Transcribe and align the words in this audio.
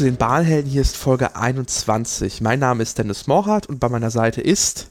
zu 0.00 0.04
den 0.06 0.16
Bahnhelden. 0.16 0.70
Hier 0.70 0.80
ist 0.80 0.96
Folge 0.96 1.36
21. 1.36 2.40
Mein 2.40 2.58
Name 2.58 2.82
ist 2.82 2.96
Dennis 2.96 3.26
Morhardt 3.26 3.66
und 3.66 3.80
bei 3.80 3.90
meiner 3.90 4.10
Seite 4.10 4.40
ist 4.40 4.88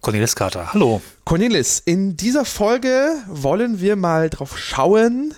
Cornelis 0.00 0.34
Carter. 0.34 0.72
Hallo. 0.72 1.00
Cornelis. 1.24 1.82
In 1.84 2.16
dieser 2.16 2.44
Folge 2.44 3.14
wollen 3.28 3.80
wir 3.80 3.94
mal 3.94 4.28
drauf 4.28 4.58
schauen 4.58 5.34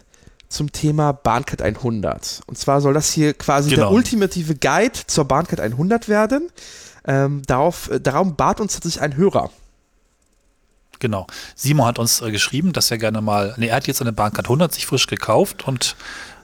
zum 0.48 0.72
Thema 0.72 1.12
Bahncard 1.12 1.60
100. 1.60 2.40
Und 2.46 2.56
zwar 2.56 2.80
soll 2.80 2.94
das 2.94 3.12
hier 3.12 3.34
quasi 3.34 3.68
Genau. 3.68 3.82
der 3.82 3.90
ultimative 3.90 4.54
Guide 4.54 4.98
zur 5.06 5.26
Bahncard 5.26 5.60
100 5.60 6.08
werden. 6.08 6.48
Ähm, 7.06 7.42
darauf, 7.46 7.90
äh, 7.90 8.00
darum 8.00 8.34
bat 8.34 8.62
uns 8.62 8.72
tatsächlich 8.72 9.02
ein 9.02 9.14
Hörer. 9.14 9.50
Genau. 11.00 11.26
Simon 11.54 11.86
hat 11.86 11.98
uns 11.98 12.20
äh, 12.20 12.30
geschrieben, 12.30 12.72
dass 12.72 12.90
er 12.90 12.98
gerne 12.98 13.20
mal, 13.20 13.54
nee, 13.56 13.68
er 13.68 13.76
hat 13.76 13.86
jetzt 13.86 14.00
eine 14.00 14.12
Bahncard 14.12 14.46
100 14.46 14.72
sich 14.72 14.86
frisch 14.86 15.06
gekauft 15.06 15.66
und 15.68 15.96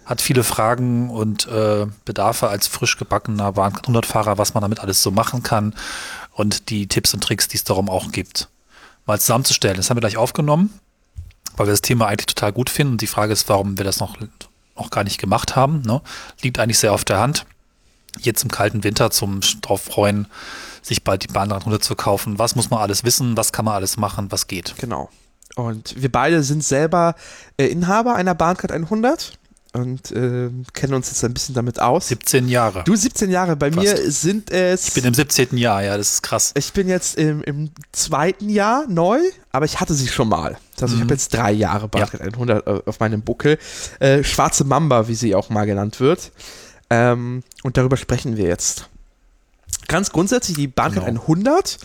hat 0.04 0.20
viele 0.20 0.44
Fragen 0.44 1.10
und 1.10 1.46
äh, 1.46 1.86
Bedarfe 2.04 2.48
als 2.48 2.66
frisch 2.66 2.96
gebackener 2.98 3.52
Bahncard 3.52 3.84
100 3.84 4.06
Fahrer, 4.06 4.38
was 4.38 4.54
man 4.54 4.62
damit 4.62 4.80
alles 4.80 5.02
so 5.02 5.10
machen 5.10 5.42
kann 5.42 5.74
und 6.32 6.70
die 6.70 6.86
Tipps 6.86 7.14
und 7.14 7.22
Tricks, 7.22 7.48
die 7.48 7.56
es 7.56 7.64
darum 7.64 7.88
auch 7.88 8.12
gibt, 8.12 8.48
mal 9.06 9.18
zusammenzustellen. 9.18 9.76
Das 9.76 9.88
haben 9.88 9.96
wir 9.96 10.00
gleich 10.02 10.16
aufgenommen, 10.16 10.78
weil 11.56 11.66
wir 11.66 11.72
das 11.72 11.82
Thema 11.82 12.06
eigentlich 12.06 12.26
total 12.26 12.52
gut 12.52 12.70
finden. 12.70 12.98
Die 12.98 13.06
Frage 13.06 13.32
ist, 13.32 13.48
warum 13.48 13.78
wir 13.78 13.84
das 13.84 14.00
noch, 14.00 14.16
noch 14.76 14.90
gar 14.90 15.04
nicht 15.04 15.18
gemacht 15.18 15.56
haben. 15.56 15.82
Ne? 15.82 16.00
Liegt 16.42 16.58
eigentlich 16.58 16.78
sehr 16.78 16.92
auf 16.92 17.04
der 17.04 17.20
Hand. 17.20 17.46
Jetzt 18.20 18.44
im 18.44 18.50
kalten 18.50 18.84
Winter 18.84 19.10
zum 19.10 19.40
drauf 19.60 19.82
freuen, 19.82 20.28
sich 20.82 21.02
bald 21.02 21.24
die 21.24 21.28
Bahncard 21.28 21.62
100 21.62 21.82
zu 21.82 21.96
kaufen. 21.96 22.38
Was 22.38 22.54
muss 22.54 22.70
man 22.70 22.80
alles 22.80 23.04
wissen? 23.04 23.36
Was 23.36 23.52
kann 23.52 23.64
man 23.64 23.74
alles 23.74 23.96
machen? 23.96 24.30
Was 24.30 24.46
geht? 24.46 24.74
Genau. 24.78 25.10
Und 25.56 26.00
wir 26.00 26.10
beide 26.10 26.42
sind 26.42 26.64
selber 26.64 27.14
äh, 27.56 27.66
Inhaber 27.66 28.14
einer 28.14 28.34
Bahncard 28.34 28.72
100 28.72 29.38
und 29.74 30.10
äh, 30.12 30.50
kennen 30.72 30.94
uns 30.94 31.08
jetzt 31.08 31.22
ein 31.24 31.34
bisschen 31.34 31.54
damit 31.54 31.80
aus. 31.80 32.08
17 32.08 32.48
Jahre. 32.48 32.84
Du 32.84 32.94
17 32.96 33.30
Jahre, 33.30 33.56
bei 33.56 33.70
Fast. 33.70 33.86
mir 33.86 34.10
sind 34.10 34.50
es. 34.50 34.88
Ich 34.88 34.94
bin 34.94 35.04
im 35.04 35.14
17. 35.14 35.56
Jahr, 35.56 35.82
ja, 35.82 35.96
das 35.98 36.12
ist 36.14 36.22
krass. 36.22 36.52
Ich 36.56 36.72
bin 36.72 36.88
jetzt 36.88 37.16
im, 37.18 37.42
im 37.42 37.70
zweiten 37.92 38.48
Jahr 38.48 38.86
neu, 38.88 39.18
aber 39.52 39.64
ich 39.66 39.80
hatte 39.80 39.92
sie 39.94 40.08
schon 40.08 40.28
mal. 40.28 40.56
Also 40.80 40.94
ich 40.94 41.00
Mhm. 41.00 41.04
habe 41.04 41.14
jetzt 41.14 41.34
drei 41.34 41.52
Jahre 41.52 41.88
Bahncard 41.88 42.22
100 42.22 42.66
äh, 42.66 42.80
auf 42.86 43.00
meinem 43.00 43.22
Buckel. 43.22 43.58
Äh, 44.00 44.24
Schwarze 44.24 44.64
Mamba, 44.64 45.08
wie 45.08 45.14
sie 45.14 45.34
auch 45.34 45.50
mal 45.50 45.64
genannt 45.66 46.00
wird. 46.00 46.32
Ähm, 46.90 47.42
und 47.62 47.76
darüber 47.76 47.96
sprechen 47.96 48.36
wir 48.36 48.46
jetzt. 48.46 48.88
Ganz 49.88 50.10
grundsätzlich, 50.10 50.56
die 50.56 50.68
Bahncard 50.68 51.06
Genau. 51.06 51.20
100 51.22 51.78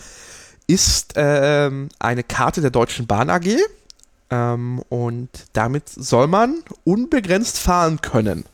ist 0.66 1.14
ähm, 1.16 1.88
eine 1.98 2.22
Karte 2.22 2.60
der 2.60 2.70
Deutschen 2.70 3.06
Bahn 3.06 3.28
AG. 3.30 3.56
Ähm, 4.30 4.82
und 4.88 5.28
damit 5.52 5.88
soll 5.88 6.26
man 6.28 6.62
unbegrenzt 6.84 7.58
fahren 7.58 8.00
können. 8.00 8.44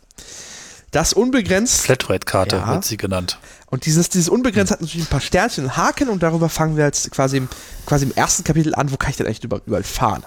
Das 0.90 1.12
unbegrenzt 1.12 1.80
Flatrate-Karte 1.82 2.56
Ja. 2.56 2.68
wird 2.68 2.84
sie 2.84 2.96
genannt. 2.96 3.38
und 3.68 3.84
dieses, 3.84 4.08
dieses 4.08 4.28
Unbegrenzt 4.28 4.72
hat 4.72 4.80
natürlich 4.80 5.06
ein 5.06 5.10
paar 5.10 5.20
Sternchen 5.20 5.64
und 5.64 5.76
Haken 5.76 6.08
und 6.08 6.22
darüber 6.22 6.48
fangen 6.48 6.76
wir 6.76 6.84
jetzt 6.84 7.10
quasi 7.10 7.36
im, 7.38 7.48
quasi 7.84 8.06
im 8.06 8.12
ersten 8.14 8.44
Kapitel 8.44 8.74
an, 8.74 8.90
wo 8.90 8.96
kann 8.96 9.10
ich 9.10 9.16
denn 9.16 9.26
eigentlich 9.26 9.42
überall, 9.44 9.62
überall 9.66 9.82
fahren. 9.82 10.24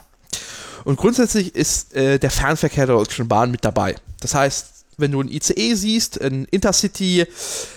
Und 0.83 0.97
grundsätzlich 0.97 1.55
ist 1.55 1.93
äh, 1.95 2.19
der 2.19 2.29
Fernverkehr 2.29 2.85
der 2.85 2.95
Deutschen 2.95 3.27
Bahn 3.27 3.49
mit 3.51 3.65
dabei. 3.65 3.95
Das 4.19 4.35
heißt, 4.35 4.78
wenn 4.99 5.11
du 5.11 5.21
ein 5.21 5.29
ICE 5.29 5.73
siehst, 5.75 6.21
ein 6.21 6.45
Intercity, 6.51 7.25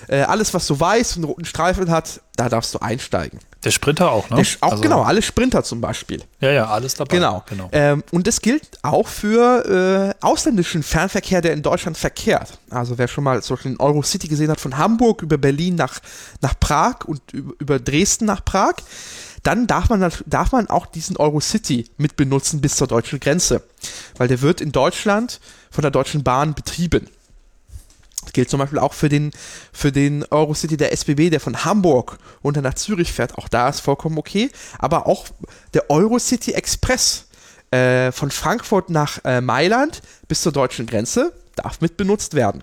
äh, 0.09 0.23
alles 0.23 0.53
was 0.55 0.67
du 0.67 0.79
weißt 0.79 1.17
und 1.17 1.25
einen 1.25 1.31
roten 1.31 1.45
Streifen 1.45 1.91
hat, 1.91 2.21
da 2.37 2.49
darfst 2.49 2.75
du 2.75 2.79
einsteigen. 2.79 3.39
Der 3.65 3.71
Sprinter 3.71 4.11
auch, 4.11 4.29
ne? 4.31 4.37
Der, 4.37 4.47
auch 4.61 4.73
Also- 4.73 4.83
genau, 4.83 5.03
alle 5.03 5.23
Sprinter 5.23 5.63
zum 5.63 5.81
Beispiel. 5.81 6.23
Ja, 6.41 6.51
ja, 6.51 6.67
alles 6.67 6.95
dabei. 6.95 7.15
Genau. 7.17 7.45
genau. 7.49 7.69
Ähm, 7.73 8.03
und 8.11 8.27
das 8.27 8.41
gilt 8.41 8.67
auch 8.83 9.07
für 9.07 10.15
äh, 10.21 10.25
ausländischen 10.25 10.83
Fernverkehr, 10.83 11.41
der 11.41 11.53
in 11.53 11.63
Deutschland 11.63 11.97
verkehrt. 11.97 12.59
Also 12.71 12.99
wer 12.99 13.07
schon 13.07 13.23
mal 13.23 13.41
zum 13.43 13.57
Beispiel 13.57 13.73
den 13.73 13.81
Eurocity 13.81 14.27
gesehen 14.27 14.51
hat, 14.51 14.61
von 14.61 14.79
Hamburg 14.79 15.23
über 15.23 15.39
Berlin 15.39 15.77
nach, 15.77 16.01
nach 16.41 16.59
Prag 16.59 17.05
und 17.07 17.21
über, 17.33 17.79
Dresden 17.79 18.25
nach 18.25 18.45
Prag, 18.45 18.75
dann 19.45 19.67
darf 19.67 19.89
man, 19.89 20.13
darf 20.27 20.53
man 20.53 20.69
auch 20.69 20.87
diesen 20.87 21.17
Eurocity 21.17 21.87
mit 21.99 22.17
benutzen 22.17 22.61
bis 22.61 22.77
zur 22.77 22.89
deutschen 22.89 23.21
Grenze. 23.21 23.63
Weil 24.17 24.29
der 24.29 24.41
wird 24.41 24.61
in 24.61 24.73
Deutschland 24.73 25.41
von 25.73 25.83
der 25.83 25.91
Deutschen 25.91 26.23
Bahn 26.23 26.55
betrieben. 26.55 27.09
Das 28.23 28.33
gilt 28.33 28.51
zum 28.51 28.61
Beispiel 28.61 28.79
auch 28.79 28.93
für 28.93 29.09
den, 29.09 29.33
für 29.73 29.91
den 29.91 30.25
Eurocity 30.31 30.77
der 30.77 30.93
SBB, 30.93 31.31
der 31.31 31.41
von 31.41 31.65
Hamburg 31.65 32.19
runter 32.45 32.63
nach 32.63 32.75
Zürich 32.75 33.13
fährt. 33.13 33.37
Auch 33.37 33.49
da 33.49 33.69
ist 33.69 33.81
vollkommen 33.81 34.19
okay. 34.19 34.51
Aber 34.79 35.09
auch 35.09 35.27
der 35.75 35.91
Eurocity 35.91 36.53
Express 36.53 37.27
äh, 37.73 38.13
von 38.13 38.31
Frankfurt 38.31 38.91
nach 38.91 39.19
äh, 39.25 39.41
Mailand 39.41 40.03
bis 40.29 40.43
zur 40.43 40.53
deutschen 40.53 40.87
Grenze 40.87 41.33
darf 41.57 41.81
mit 41.81 41.97
benutzt 41.97 42.35
werden. 42.35 42.63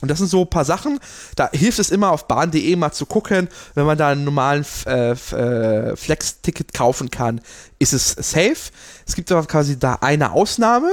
Und 0.00 0.10
das 0.10 0.18
sind 0.18 0.28
so 0.28 0.42
ein 0.42 0.50
paar 0.50 0.64
Sachen, 0.64 1.00
da 1.34 1.48
hilft 1.52 1.78
es 1.78 1.90
immer 1.90 2.10
auf 2.10 2.26
bahn.de 2.28 2.76
mal 2.76 2.92
zu 2.92 3.06
gucken, 3.06 3.48
wenn 3.74 3.86
man 3.86 3.96
da 3.96 4.08
einen 4.08 4.24
normalen 4.24 4.66
äh, 4.86 5.12
äh, 5.12 5.96
Flex-Ticket 5.96 6.74
kaufen 6.74 7.10
kann, 7.10 7.40
ist 7.78 7.94
es 7.94 8.10
safe. 8.10 8.70
Es 9.06 9.14
gibt 9.14 9.32
aber 9.32 9.46
quasi 9.46 9.78
da 9.78 9.94
eine 10.02 10.32
Ausnahme, 10.32 10.90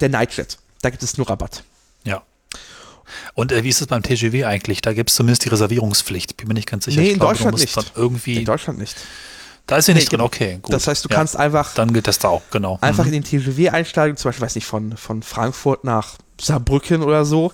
der 0.00 0.08
Nightjet. 0.08 0.58
Da 0.82 0.90
gibt 0.90 1.02
es 1.02 1.16
nur 1.18 1.28
Rabatt. 1.28 1.62
Ja. 2.04 2.22
Und 3.34 3.52
äh, 3.52 3.64
wie 3.64 3.68
ist 3.68 3.80
es 3.80 3.86
beim 3.86 4.02
TGW 4.02 4.44
eigentlich? 4.44 4.80
Da 4.82 4.92
gibt 4.92 5.10
es 5.10 5.16
zumindest 5.16 5.44
die 5.44 5.48
Reservierungspflicht. 5.48 6.36
Bin 6.36 6.48
mir 6.48 6.54
nicht 6.54 6.68
ganz 6.70 6.84
sicher. 6.84 7.00
Nee, 7.00 7.08
Ich 7.08 7.12
in 7.14 7.18
glaube, 7.18 7.34
Deutschland 7.34 7.58
nicht. 7.58 7.92
Irgendwie, 7.96 8.36
In 8.36 8.44
Deutschland 8.44 8.78
nicht. 8.78 8.96
da 9.66 9.76
ist 9.76 9.86
sie 9.86 9.94
nicht 9.94 10.10
Nee, 10.10 10.16
drin. 10.18 10.26
Okay, 10.26 10.58
gut. 10.62 10.72
Das 10.72 10.86
heißt, 10.86 11.04
du 11.04 11.08
Ja, 11.08 11.16
kannst 11.16 11.36
einfach, 11.36 11.74
Dann 11.74 11.92
gilt 11.92 12.06
das 12.06 12.18
da 12.18 12.28
auch, 12.28 12.42
genau. 12.50 12.78
einfach 12.80 13.04
Mhm. 13.04 13.12
in 13.14 13.22
den 13.22 13.24
TGW 13.24 13.70
einsteigen, 13.70 14.16
zum 14.16 14.28
Beispiel, 14.28 14.46
weiß 14.46 14.54
nicht, 14.54 14.66
von, 14.66 14.96
von 14.96 15.22
Frankfurt 15.22 15.84
nach 15.84 16.16
Saarbrücken 16.40 17.02
oder 17.02 17.24
so. 17.24 17.52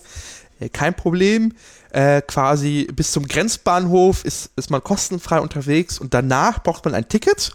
Äh, 0.60 0.68
Kein 0.68 0.94
Problem. 0.94 1.52
Äh, 1.90 2.20
quasi 2.20 2.86
bis 2.94 3.12
zum 3.12 3.26
Grenzbahnhof 3.26 4.24
ist, 4.24 4.50
ist 4.56 4.70
man 4.70 4.82
kostenfrei 4.84 5.40
unterwegs 5.40 5.98
und 5.98 6.12
danach 6.12 6.62
braucht 6.62 6.84
man 6.84 6.94
ein 6.94 7.08
Ticket. 7.08 7.52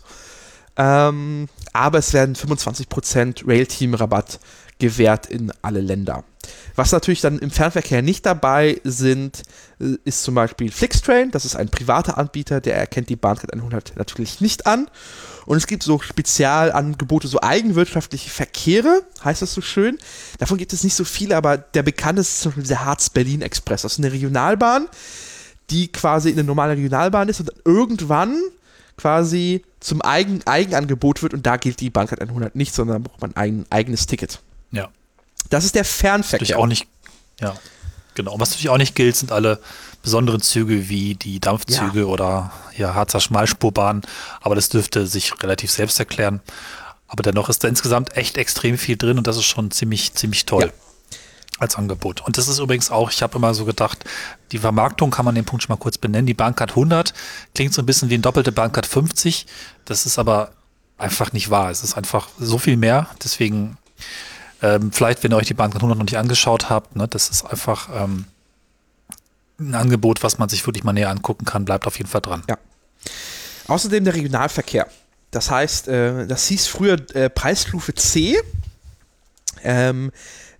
Ähm, 0.77 1.47
aber 1.73 1.99
es 1.99 2.13
werden 2.13 2.35
25% 2.35 3.45
Rail-Team-Rabatt 3.47 4.39
gewährt 4.81 5.27
in 5.27 5.53
alle 5.61 5.79
Länder. 5.79 6.23
Was 6.75 6.91
natürlich 6.91 7.21
dann 7.21 7.37
im 7.37 7.51
Fernverkehr 7.51 8.01
nicht 8.01 8.25
dabei 8.25 8.81
sind, 8.83 9.43
äh, 9.79 9.97
ist 10.05 10.23
zum 10.23 10.33
Beispiel 10.33 10.71
Flixtrain. 10.71 11.29
Das 11.29 11.45
ist 11.45 11.55
ein 11.55 11.69
privater 11.69 12.17
Anbieter, 12.17 12.59
der 12.61 12.75
erkennt 12.75 13.09
die 13.09 13.15
Bahncard 13.15 13.53
100 13.53 13.93
natürlich 13.95 14.41
nicht 14.41 14.65
an. 14.65 14.89
Und 15.45 15.57
es 15.57 15.67
gibt 15.67 15.83
so 15.83 15.99
Spezialangebote, 15.99 17.27
so 17.27 17.41
eigenwirtschaftliche 17.41 18.31
Verkehre, 18.31 19.03
heißt 19.23 19.43
das 19.43 19.53
so 19.53 19.61
schön. 19.61 19.99
Davon 20.39 20.57
gibt 20.57 20.73
es 20.73 20.83
nicht 20.83 20.95
so 20.95 21.03
viele, 21.03 21.37
aber 21.37 21.57
der 21.57 21.83
bekannteste 21.83 22.33
ist 22.33 22.41
zum 22.41 22.51
Beispiel 22.51 22.67
der 22.67 22.85
Harz-Berlin-Express. 22.85 23.83
Das 23.83 23.93
ist 23.93 23.99
eine 23.99 24.11
Regionalbahn, 24.11 24.87
die 25.69 25.91
quasi 25.91 26.31
eine 26.31 26.43
normale 26.43 26.73
Regionalbahn 26.73 27.29
ist 27.29 27.39
und 27.39 27.51
irgendwann 27.65 28.35
quasi 28.97 29.63
zum 29.79 30.01
Eigen 30.01 30.45
Eigenangebot 30.45 31.21
wird 31.21 31.35
und 31.35 31.45
da 31.45 31.57
gilt 31.57 31.79
die 31.81 31.91
Bahncard 31.91 32.21
100 32.21 32.55
nicht, 32.55 32.73
sondern 32.73 33.03
braucht 33.03 33.21
man 33.21 33.35
ein 33.35 33.65
eigenes 33.69 34.07
Ticket. 34.07 34.41
Ja. 34.71 34.89
Das 35.49 35.65
ist 35.65 35.75
der 35.75 35.81
Natürlich 35.81 35.97
Fernverkehr. 35.97 36.59
auch 36.59 36.65
nicht, 36.67 36.87
ja, 37.39 37.55
genau. 38.15 38.39
Was 38.39 38.51
natürlich 38.51 38.69
auch 38.69 38.77
nicht 38.77 38.95
gilt, 38.95 39.15
sind 39.15 39.31
alle 39.31 39.59
besonderen 40.01 40.41
Züge 40.41 40.89
wie 40.89 41.15
die 41.15 41.39
Dampfzüge 41.39 41.99
Ja. 42.01 42.05
oder 42.05 42.51
ja, 42.77 42.93
Harzer 42.95 43.19
Schmalspurbahn. 43.19 44.01
Aber 44.41 44.55
das 44.55 44.69
dürfte 44.69 45.05
sich 45.07 45.31
relativ 45.43 45.71
selbst 45.71 45.99
erklären. 45.99 46.41
Aber 47.07 47.23
dennoch 47.23 47.49
ist 47.49 47.63
da 47.63 47.67
insgesamt 47.67 48.15
echt 48.15 48.37
extrem 48.37 48.77
viel 48.77 48.95
drin 48.97 49.17
und 49.17 49.27
das 49.27 49.35
ist 49.37 49.43
schon 49.45 49.69
ziemlich, 49.71 50.13
ziemlich 50.13 50.45
toll. 50.45 50.65
Ja. 50.65 51.17
Als 51.59 51.75
Angebot. 51.75 52.21
Und 52.21 52.39
das 52.39 52.47
ist 52.47 52.57
übrigens 52.57 52.89
auch, 52.89 53.11
ich 53.11 53.21
habe 53.21 53.37
immer 53.37 53.53
so 53.53 53.65
gedacht, 53.65 54.03
die 54.51 54.57
Vermarktung 54.57 55.11
kann 55.11 55.25
man 55.25 55.35
den 55.35 55.45
Punkt 55.45 55.61
schon 55.61 55.71
mal 55.71 55.77
kurz 55.79 55.99
benennen. 55.99 56.25
Die 56.25 56.33
Bahncard 56.33 56.71
100 56.71 57.13
klingt 57.53 57.71
so 57.71 57.83
ein 57.83 57.85
bisschen 57.85 58.09
wie 58.09 58.15
ein 58.15 58.23
doppelte 58.23 58.51
Bahncard 58.51 58.87
50. 58.87 59.45
Das 59.85 60.07
ist 60.07 60.17
aber 60.17 60.53
einfach 60.97 61.33
nicht 61.33 61.51
wahr. 61.51 61.69
Es 61.69 61.83
ist 61.83 61.95
einfach 61.97 62.29
so 62.39 62.57
viel 62.57 62.77
mehr. 62.77 63.07
Deswegen 63.23 63.77
ähm, 64.61 64.91
vielleicht, 64.91 65.23
wenn 65.23 65.31
ihr 65.31 65.37
euch 65.37 65.47
die 65.47 65.53
Bahncard 65.53 65.81
100 65.81 65.97
noch 65.97 66.05
nicht 66.05 66.17
angeschaut 66.17 66.69
habt, 66.69 66.95
ne, 66.95 67.07
das 67.07 67.29
ist 67.29 67.45
einfach 67.45 67.89
ähm, 67.93 68.25
ein 69.59 69.75
Angebot, 69.75 70.23
was 70.23 70.37
man 70.37 70.49
sich 70.49 70.65
wirklich 70.65 70.83
mal 70.83 70.93
näher 70.93 71.09
angucken 71.09 71.45
kann. 71.45 71.65
Bleibt 71.65 71.87
auf 71.87 71.97
jeden 71.97 72.09
Fall 72.09 72.21
dran. 72.21 72.43
Ja. 72.49 72.57
Außerdem 73.67 74.03
der 74.03 74.13
Regionalverkehr. 74.13 74.87
Das 75.31 75.49
heißt, 75.49 75.87
äh, 75.87 76.27
das 76.27 76.47
hieß 76.47 76.67
früher 76.67 76.97
äh, 77.15 77.29
Preisstufe 77.29 77.93
C 77.95 78.37
ähm, 79.63 80.11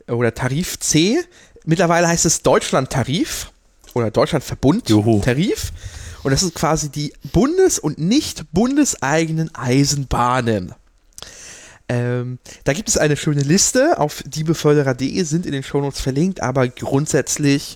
oder 0.07 0.33
Tarif 0.33 0.79
C. 0.79 1.23
Mittlerweile 1.65 2.07
heißt 2.07 2.25
es 2.25 2.41
Deutschlandtarif 2.41 3.51
oder 3.93 4.11
Deutschlandverbund 4.11 4.89
Juhu. 4.89 5.21
Tarif. 5.21 5.73
Und 6.23 6.31
das 6.31 6.43
ist 6.43 6.55
quasi 6.55 6.89
die 6.89 7.13
bundes- 7.31 7.79
und 7.79 7.97
nicht 7.97 8.45
bundeseigenen 8.53 9.53
Eisenbahnen. 9.55 10.73
Ähm, 11.91 12.39
da 12.63 12.71
gibt 12.71 12.87
es 12.87 12.97
eine 12.97 13.17
schöne 13.17 13.41
Liste 13.41 13.99
auf 13.99 14.23
diebeförderer.de, 14.25 15.23
sind 15.23 15.45
in 15.45 15.51
den 15.51 15.61
Shownotes 15.61 15.99
verlinkt, 15.99 16.41
aber 16.41 16.69
grundsätzlich 16.69 17.75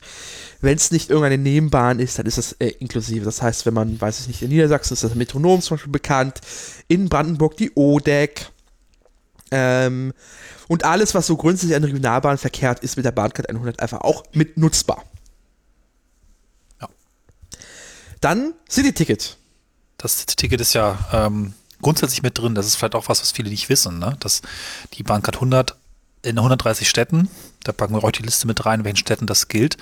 Wenn 0.61 0.77
es 0.77 0.89
nicht 0.89 1.09
irgendeine 1.09 1.37
Nebenbahn 1.37 1.99
ist, 1.99 2.17
dann 2.17 2.25
ist 2.25 2.37
das 2.37 2.53
äh, 2.53 2.69
inklusive. 2.79 3.25
Das 3.25 3.41
heißt, 3.41 3.65
wenn 3.65 3.73
man, 3.73 3.99
weiß 3.99 4.21
ich 4.21 4.27
nicht, 4.29 4.41
in 4.41 4.49
Niedersachsen 4.49 4.93
ist 4.93 5.03
das 5.03 5.15
Metronom 5.15 5.61
zum 5.61 5.75
Beispiel 5.75 5.91
bekannt, 5.91 6.39
in 6.87 7.09
Brandenburg 7.09 7.57
die 7.57 7.73
ODEC. 7.75 8.49
Ähm, 9.51 10.13
und 10.69 10.85
alles, 10.85 11.13
was 11.13 11.27
so 11.27 11.35
grundsätzlich 11.35 11.75
an 11.75 11.83
Regionalbahn 11.83 12.37
verkehrt, 12.37 12.79
ist 12.79 12.95
mit 12.95 13.05
der 13.05 13.11
Bahncard 13.11 13.49
100 13.49 13.81
einfach 13.81 13.99
auch 13.99 14.23
mit 14.31 14.57
nutzbar. 14.57 15.03
Ja. 16.81 16.87
Dann 18.21 18.53
City-Ticket. 18.69 19.37
Das 19.97 20.25
Ticket 20.25 20.61
ist 20.61 20.73
ja 20.73 20.97
ähm, 21.11 21.53
grundsätzlich 21.85 22.23
mit 22.23 22.35
drin. 22.35 22.55
Das 22.55 22.65
ist 22.65 22.77
vielleicht 22.77 22.95
auch 22.95 23.09
was, 23.09 23.21
was 23.21 23.31
viele 23.31 23.51
nicht 23.51 23.69
wissen, 23.69 23.99
ne? 23.99 24.17
dass 24.19 24.41
die 24.93 25.03
Bahncard 25.03 25.35
100 25.35 25.75
in 26.23 26.39
130 26.39 26.89
Städten, 26.89 27.29
da 27.63 27.73
packen 27.73 27.93
wir 27.93 28.03
euch 28.03 28.13
die 28.13 28.23
Liste 28.23 28.47
mit 28.47 28.65
rein, 28.65 28.79
in 28.79 28.85
welchen 28.85 28.97
Städten 28.97 29.27
das 29.27 29.49
gilt, 29.49 29.77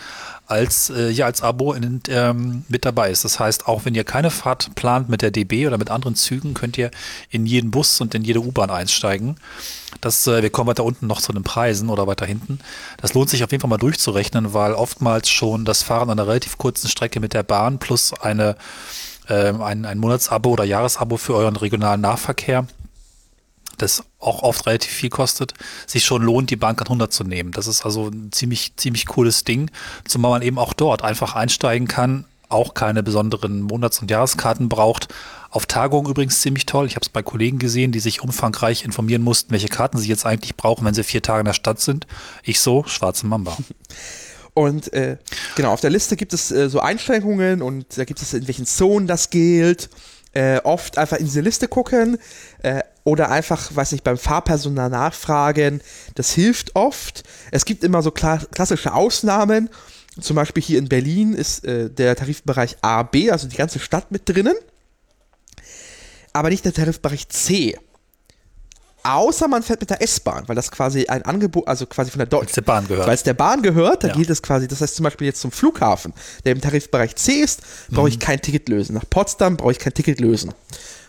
als, 0.46 0.90
äh, 0.90 1.10
ja, 1.10 1.28
als 1.28 1.42
Abo 1.42 1.72
in, 1.72 2.02
ähm, 2.10 2.66
mit 2.68 2.84
dabei 2.84 3.10
ist. 3.10 3.24
Das 3.24 3.40
heißt, 3.40 3.70
auch 3.70 3.86
wenn 3.86 3.96
ihr 3.96 4.04
keine 4.04 4.32
Fahrt 4.32 4.76
plant 4.76 5.08
mit 5.08 5.22
der 5.22 5.32
DB 5.32 5.66
oder 5.66 5.78
mit 5.78 5.90
anderen 5.90 6.16
Zügen, 6.16 6.54
könnt 6.54 6.78
ihr 6.78 6.92
in 7.30 7.46
jeden 7.46 7.72
Bus 7.72 8.02
und 8.02 8.14
in 8.14 8.26
jede 8.26 8.42
U-Bahn 8.42 8.70
einsteigen. 8.70 9.38
Das, 10.02 10.28
äh, 10.28 10.44
wir 10.44 10.50
kommen 10.50 10.68
weiter 10.68 10.84
unten 10.84 11.08
noch 11.08 11.22
zu 11.22 11.32
den 11.32 11.44
Preisen 11.44 11.90
oder 11.90 12.06
weiter 12.06 12.26
hinten. 12.26 12.60
Das 12.98 13.14
lohnt 13.14 13.30
sich 13.30 13.46
auf 13.46 13.52
jeden 13.52 13.62
Fall 13.62 13.70
mal 13.70 13.78
durchzurechnen, 13.78 14.54
weil 14.54 14.74
oftmals 14.74 15.30
schon 15.30 15.64
das 15.64 15.84
Fahren 15.84 16.10
einer 16.10 16.28
relativ 16.28 16.58
kurzen 16.58 16.90
Strecke 16.90 17.22
mit 17.22 17.34
der 17.34 17.44
Bahn 17.44 17.80
plus 17.80 18.12
eine, 18.14 18.58
ein, 19.32 19.86
ein 19.86 19.98
Monatsabo 19.98 20.52
oder 20.52 20.64
Jahresabo 20.64 21.18
für 21.18 21.36
euren 21.36 21.56
regionalen 21.56 22.02
Nahverkehr 22.02 22.68
das 23.78 24.04
auch 24.20 24.44
oft 24.44 24.66
relativ 24.66 24.92
viel 24.92 25.10
kostet, 25.10 25.54
sich 25.88 26.06
schon 26.06 26.22
lohnt, 26.22 26.50
die 26.50 26.56
Bahncard 26.56 26.90
100 26.90 27.12
zu 27.12 27.24
nehmen. 27.24 27.52
Das 27.52 27.68
ist 27.68 27.86
also 27.86 28.08
ein 28.08 28.32
ziemlich, 28.32 28.76
ziemlich 28.78 29.06
cooles 29.06 29.44
Ding, 29.44 29.72
zumal 30.06 30.32
man 30.32 30.42
eben 30.42 30.58
auch 30.58 30.74
dort 30.74 31.04
einfach 31.04 31.36
einsteigen 31.36 31.88
kann, 31.88 32.26
auch 32.50 32.74
keine 32.74 33.04
besonderen 33.04 33.62
Monats- 33.62 34.00
und 34.00 34.12
Jahreskarten 34.12 34.70
braucht. 34.70 35.14
Auf 35.50 35.66
Tagungen 35.66 36.10
übrigens 36.10 36.42
ziemlich 36.42 36.66
toll. 36.66 36.86
Ich 36.86 36.96
habe 36.96 37.04
es 37.04 37.10
bei 37.10 37.24
Kollegen 37.24 37.60
gesehen, 37.60 37.92
die 37.92 38.00
sich 38.00 38.22
umfangreich 38.22 38.86
informieren 38.86 39.22
mussten, 39.22 39.52
welche 39.52 39.68
Karten 39.68 39.98
sie 39.98 40.10
jetzt 40.10 40.26
eigentlich 40.26 40.56
brauchen, 40.56 40.86
wenn 40.86 40.94
sie 40.94 41.04
vier 41.04 41.22
Tage 41.22 41.42
in 41.42 41.46
der 41.46 41.54
Stadt 41.54 41.80
sind. 41.80 42.08
Ich 42.44 42.60
so, 42.60 42.84
schwarze 42.86 43.26
Mamba. 43.28 43.58
Und 44.54 44.94
äh, 44.94 45.18
genau, 45.56 45.72
auf 45.74 45.82
der 45.82 45.90
Liste 45.90 46.16
gibt 46.16 46.34
es 46.34 46.52
äh, 46.52 46.70
so 46.70 46.80
Einschränkungen 46.80 47.62
und 47.62 47.98
da 47.98 48.06
gibt 48.06 48.22
es 48.22 48.34
in 48.34 48.48
welchen 48.48 48.66
Zonen 48.66 49.08
das 49.08 49.30
gilt. 49.30 49.90
Äh, 50.34 50.62
oft 50.64 50.98
einfach 50.98 51.18
in 51.18 51.26
diese 51.26 51.42
Liste 51.42 51.68
gucken 51.68 52.18
äh, 52.64 52.82
oder 53.04 53.30
einfach, 53.30 53.76
weiß 53.76 53.92
nicht, 53.92 54.04
beim 54.04 54.18
Fahrpersonal 54.18 54.90
nachfragen. 54.90 55.82
Das 56.16 56.32
hilft 56.32 56.76
oft. 56.76 57.24
Es 57.52 57.66
gibt 57.66 57.84
immer 57.84 58.02
so 58.02 58.12
kla 58.12 58.38
klassische 58.38 58.94
Ausnahmen. 58.94 59.70
Zum 60.20 60.36
Beispiel 60.36 60.62
hier 60.64 60.80
in 60.80 60.90
Berlin 60.90 61.34
ist 61.34 61.66
äh, 61.66 61.90
der 61.90 62.16
Tarifbereich 62.16 62.78
A, 62.82 63.04
B, 63.04 63.32
also 63.32 63.48
die 63.48 63.58
ganze 63.58 63.80
Stadt 63.80 64.12
mit 64.12 64.28
drinnen. 64.28 64.56
Aber 66.34 66.50
nicht 66.50 66.66
der 66.66 66.74
Tarifbereich 66.74 67.30
C. 67.30 67.78
Außer 69.04 69.50
man 69.50 69.64
fährt 69.64 69.82
mit 69.82 69.90
der 69.90 70.02
S-Bahn, 70.02 70.48
weil 70.48 70.56
das 70.56 70.72
quasi 70.72 71.06
ein 71.08 71.24
Angebot, 71.24 71.68
also 71.68 71.86
quasi 71.86 72.10
von 72.10 72.20
der 72.20 72.28
Deutschen. 72.28 72.64
Bahn 72.64 72.88
gehört. 72.88 73.06
Weil 73.06 73.16
es 73.16 73.24
der 73.24 73.34
Bahn 73.34 73.62
gehört, 73.62 74.04
da 74.04 74.08
ja. 74.08 74.14
gilt 74.14 74.30
es 74.30 74.42
quasi, 74.42 74.66
das 74.68 74.80
heißt 74.80 74.96
zum 74.96 75.04
Beispiel 75.04 75.28
jetzt 75.28 75.42
zum 75.42 75.52
Flughafen, 75.52 76.14
der 76.46 76.54
im 76.54 76.62
Tarifbereich 76.62 77.16
C 77.18 77.34
ist, 77.42 77.62
brauche 77.90 78.08
ich 78.08 78.16
mhm. 78.16 78.22
kein 78.22 78.42
Ticket 78.42 78.70
lösen. 78.70 78.94
Nach 78.94 79.04
Potsdam 79.10 79.58
brauche 79.58 79.74
ich 79.74 79.80
kein 79.80 79.94
Ticket 79.94 80.22
lösen. 80.22 80.54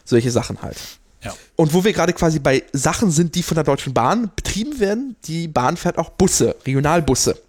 Solche 0.05 0.33
Sachen 0.33 0.61
halt. 0.63 0.77
Ja. 1.23 1.33
Und 1.55 1.73
wo 1.73 1.85
wir 1.85 1.93
gerade 1.93 2.13
quasi 2.13 2.41
bei 2.41 2.65
Sachen 2.73 3.13
sind, 3.13 3.37
die 3.37 3.45
von 3.45 3.55
der 3.55 3.65
Deutschen 3.65 3.95
Bahn 3.95 4.31
betrieben 4.35 4.81
werden, 4.81 5.17
die 5.25 5.47
Bahn 5.47 5.77
fährt 5.77 5.97
auch 5.97 6.11
Busse, 6.11 6.57
Regionalbusse. 6.67 7.41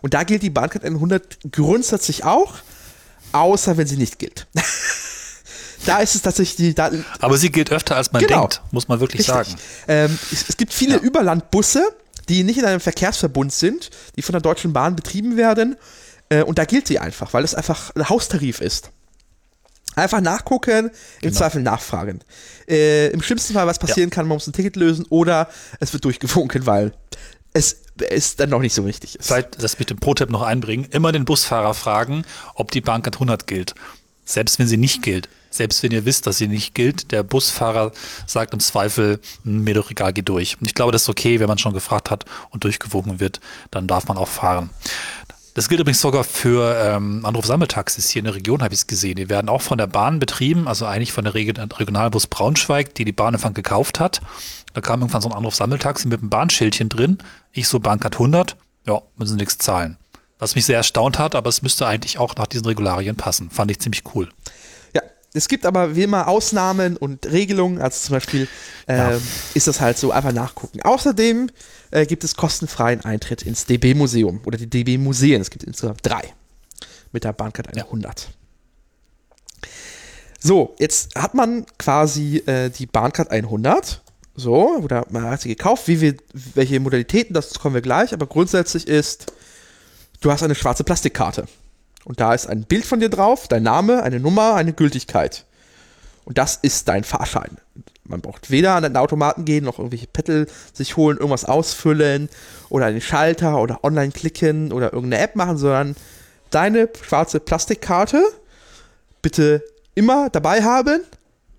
Und 0.00 0.14
da 0.14 0.22
gilt 0.22 0.42
die 0.42 0.50
Bahncard 0.50 0.84
100 0.84 1.38
grundsätzlich 1.50 2.24
auch, 2.24 2.54
außer 3.32 3.76
wenn 3.76 3.86
sie 3.86 3.96
nicht 3.96 4.18
gilt. 4.18 4.46
da 5.86 5.98
ist 5.98 6.14
es 6.14 6.22
tatsächlich 6.22 6.56
die. 6.56 6.74
Da, 6.74 6.90
Aber 7.20 7.36
sie 7.36 7.50
gilt 7.50 7.70
öfter, 7.70 7.96
als 7.96 8.12
man 8.12 8.22
genau. 8.22 8.40
denkt, 8.40 8.62
muss 8.70 8.88
man 8.88 9.00
wirklich 9.00 9.28
Richtig. 9.28 9.34
sagen. 9.34 9.60
Ähm, 9.88 10.18
es, 10.32 10.48
es, 10.48 10.56
gibt 10.56 10.72
viele 10.72 10.96
ja. 10.96 11.00
Überlandbusse, 11.00 11.84
die 12.28 12.44
nicht 12.44 12.58
in 12.58 12.64
einem 12.64 12.80
Verkehrsverbund 12.80 13.52
sind, 13.52 13.90
die 14.16 14.22
von 14.22 14.32
der 14.32 14.40
Deutschen 14.40 14.72
Bahn 14.72 14.96
betrieben 14.96 15.36
werden. 15.36 15.76
Äh, 16.28 16.42
und 16.42 16.58
da 16.58 16.64
gilt 16.64 16.86
sie 16.86 16.98
einfach, 16.98 17.32
weil 17.32 17.44
es 17.44 17.54
einfach 17.54 17.94
ein 17.94 18.08
Haustarif 18.08 18.60
ist. 18.60 18.90
Einfach 19.94 20.22
nachgucken, 20.22 20.86
im 20.86 20.90
genau. 21.20 21.36
Zweifel 21.36 21.62
nachfragen. 21.62 22.20
Äh, 22.66 23.08
Im 23.08 23.20
schlimmsten 23.22 23.52
Fall, 23.52 23.66
was 23.66 23.78
passieren 23.78 24.08
ja. 24.08 24.14
kann, 24.14 24.26
man 24.26 24.36
muss 24.36 24.46
ein 24.46 24.54
Ticket 24.54 24.76
lösen 24.76 25.04
oder 25.10 25.48
es 25.80 25.92
wird 25.92 26.04
durchgewunken, 26.06 26.64
weil 26.64 26.94
es 27.52 27.82
ist 28.08 28.40
dann 28.40 28.48
noch 28.48 28.60
nicht 28.60 28.74
so 28.74 28.86
wichtig 28.86 29.16
ist. 29.18 29.26
Vielleicht 29.26 29.62
das 29.62 29.78
mit 29.78 29.90
dem 29.90 29.98
Pro-Tipp 29.98 30.30
noch 30.30 30.40
einbringen. 30.40 30.86
Immer 30.90 31.12
den 31.12 31.26
Busfahrer 31.26 31.74
fragen, 31.74 32.24
ob 32.54 32.70
die 32.70 32.80
Bahncard 32.80 33.16
100 33.16 33.46
gilt. 33.46 33.74
Selbst 34.24 34.58
wenn 34.58 34.66
sie 34.66 34.78
nicht 34.78 35.02
gilt. 35.02 35.28
Selbst 35.52 35.82
wenn 35.82 35.92
ihr 35.92 36.04
wisst, 36.04 36.26
dass 36.26 36.38
sie 36.38 36.48
nicht 36.48 36.74
gilt, 36.74 37.12
der 37.12 37.22
Busfahrer 37.22 37.92
sagt 38.26 38.54
im 38.54 38.60
Zweifel, 38.60 39.20
hm, 39.44 39.64
mir 39.64 39.74
doch 39.74 39.90
egal, 39.90 40.12
geh 40.12 40.22
durch. 40.22 40.56
Und 40.60 40.66
ich 40.66 40.74
glaube, 40.74 40.92
das 40.92 41.02
ist 41.02 41.08
okay, 41.08 41.38
wenn 41.38 41.48
man 41.48 41.58
schon 41.58 41.74
gefragt 41.74 42.10
hat 42.10 42.24
und 42.50 42.64
durchgewogen 42.64 43.20
wird, 43.20 43.40
dann 43.70 43.86
darf 43.86 44.08
man 44.08 44.16
auch 44.16 44.28
fahren. 44.28 44.70
Das 45.54 45.68
gilt 45.68 45.80
übrigens 45.80 46.00
sogar 46.00 46.24
für 46.24 46.74
ähm, 46.82 47.26
Anrufsammeltaxis 47.26 48.08
hier 48.08 48.20
in 48.20 48.24
der 48.24 48.34
Region, 48.34 48.62
habe 48.62 48.72
ich 48.72 48.80
es 48.80 48.86
gesehen. 48.86 49.16
Die 49.16 49.28
werden 49.28 49.50
auch 49.50 49.60
von 49.60 49.76
der 49.76 49.86
Bahn 49.86 50.18
betrieben, 50.18 50.66
also 50.66 50.86
eigentlich 50.86 51.12
von 51.12 51.24
der 51.24 51.34
Regionalbus 51.34 52.26
Braunschweig, 52.26 52.94
die 52.94 53.04
die 53.04 53.12
Bahn 53.12 53.34
einfach 53.34 53.52
gekauft 53.52 54.00
hat. 54.00 54.22
Da 54.72 54.80
kam 54.80 55.00
irgendwann 55.00 55.20
so 55.20 55.28
ein 55.28 55.34
Anrufsammeltaxi 55.34 56.08
mit 56.08 56.20
einem 56.20 56.30
Bahnschildchen 56.30 56.88
drin. 56.88 57.18
Ich 57.52 57.68
so 57.68 57.80
Bahncard 57.80 58.14
100, 58.14 58.56
ja, 58.86 59.02
müssen 59.16 59.36
nichts 59.36 59.58
zahlen. 59.58 59.98
Was 60.38 60.54
mich 60.54 60.64
sehr 60.64 60.78
erstaunt 60.78 61.18
hat, 61.18 61.34
aber 61.34 61.50
es 61.50 61.60
müsste 61.60 61.86
eigentlich 61.86 62.18
auch 62.18 62.34
nach 62.36 62.46
diesen 62.46 62.66
Regularien 62.66 63.16
passen. 63.16 63.50
Fand 63.50 63.70
ich 63.70 63.78
ziemlich 63.78 64.02
cool. 64.14 64.30
Es 65.34 65.48
gibt 65.48 65.64
aber 65.64 65.96
wie 65.96 66.02
immer 66.02 66.28
Ausnahmen 66.28 66.96
und 66.96 67.26
Regelungen, 67.26 67.80
also 67.80 67.98
zum 68.06 68.16
Beispiel 68.16 68.48
äh, 68.86 68.96
ja. 68.96 69.20
ist 69.54 69.66
das 69.66 69.80
halt 69.80 69.96
so, 69.96 70.12
einfach 70.12 70.32
nachgucken. 70.32 70.82
Außerdem 70.82 71.50
äh, 71.90 72.04
gibt 72.04 72.22
es 72.24 72.36
kostenfreien 72.36 73.02
Eintritt 73.04 73.42
ins 73.42 73.64
DB-Museum 73.64 74.40
oder 74.44 74.58
die 74.58 74.68
DB-Museen. 74.68 75.40
Es 75.40 75.50
gibt 75.50 75.64
insgesamt 75.64 76.00
drei 76.02 76.22
mit 77.12 77.24
der 77.24 77.32
Bahncard 77.32 77.76
100. 77.76 78.20
Ja. 78.20 79.68
So, 80.38 80.74
jetzt 80.78 81.14
hat 81.14 81.34
man 81.34 81.66
quasi 81.78 82.38
äh, 82.46 82.68
die 82.68 82.86
Bahncard 82.86 83.30
100. 83.30 84.02
So, 84.34 84.76
oder 84.78 85.06
man 85.10 85.24
hat 85.24 85.42
sie 85.42 85.48
gekauft. 85.48 85.86
Wie 85.88 86.00
wir, 86.00 86.16
welche 86.54 86.80
Modalitäten, 86.80 87.32
das 87.32 87.54
kommen 87.54 87.74
wir 87.74 87.82
gleich. 87.82 88.12
Aber 88.12 88.26
grundsätzlich 88.26 88.88
ist, 88.88 89.32
du 90.20 90.32
hast 90.32 90.42
eine 90.42 90.54
schwarze 90.54 90.84
Plastikkarte. 90.84 91.46
Und 92.04 92.20
da 92.20 92.34
ist 92.34 92.46
ein 92.46 92.64
Bild 92.64 92.84
von 92.84 93.00
dir 93.00 93.08
drauf, 93.08 93.48
dein 93.48 93.62
Name, 93.62 94.02
eine 94.02 94.20
Nummer, 94.20 94.54
eine 94.54 94.72
Gültigkeit. 94.72 95.44
Und 96.24 96.38
das 96.38 96.56
ist 96.56 96.88
dein 96.88 97.04
Fahrschein. 97.04 97.58
Man 98.04 98.20
braucht 98.20 98.50
weder 98.50 98.74
an 98.74 98.82
den 98.82 98.96
Automaten 98.96 99.44
gehen, 99.44 99.64
noch 99.64 99.78
irgendwelche 99.78 100.06
Pettel 100.06 100.48
sich 100.72 100.96
holen, 100.96 101.16
irgendwas 101.16 101.44
ausfüllen 101.44 102.28
oder 102.68 102.86
einen 102.86 103.00
Schalter 103.00 103.60
oder 103.60 103.84
online 103.84 104.12
klicken 104.12 104.72
oder 104.72 104.92
irgendeine 104.92 105.22
App 105.22 105.36
machen, 105.36 105.56
sondern 105.56 105.96
deine 106.50 106.88
schwarze 107.00 107.40
Plastikkarte 107.40 108.22
bitte 109.22 109.62
immer 109.94 110.30
dabei 110.30 110.62
haben 110.62 111.00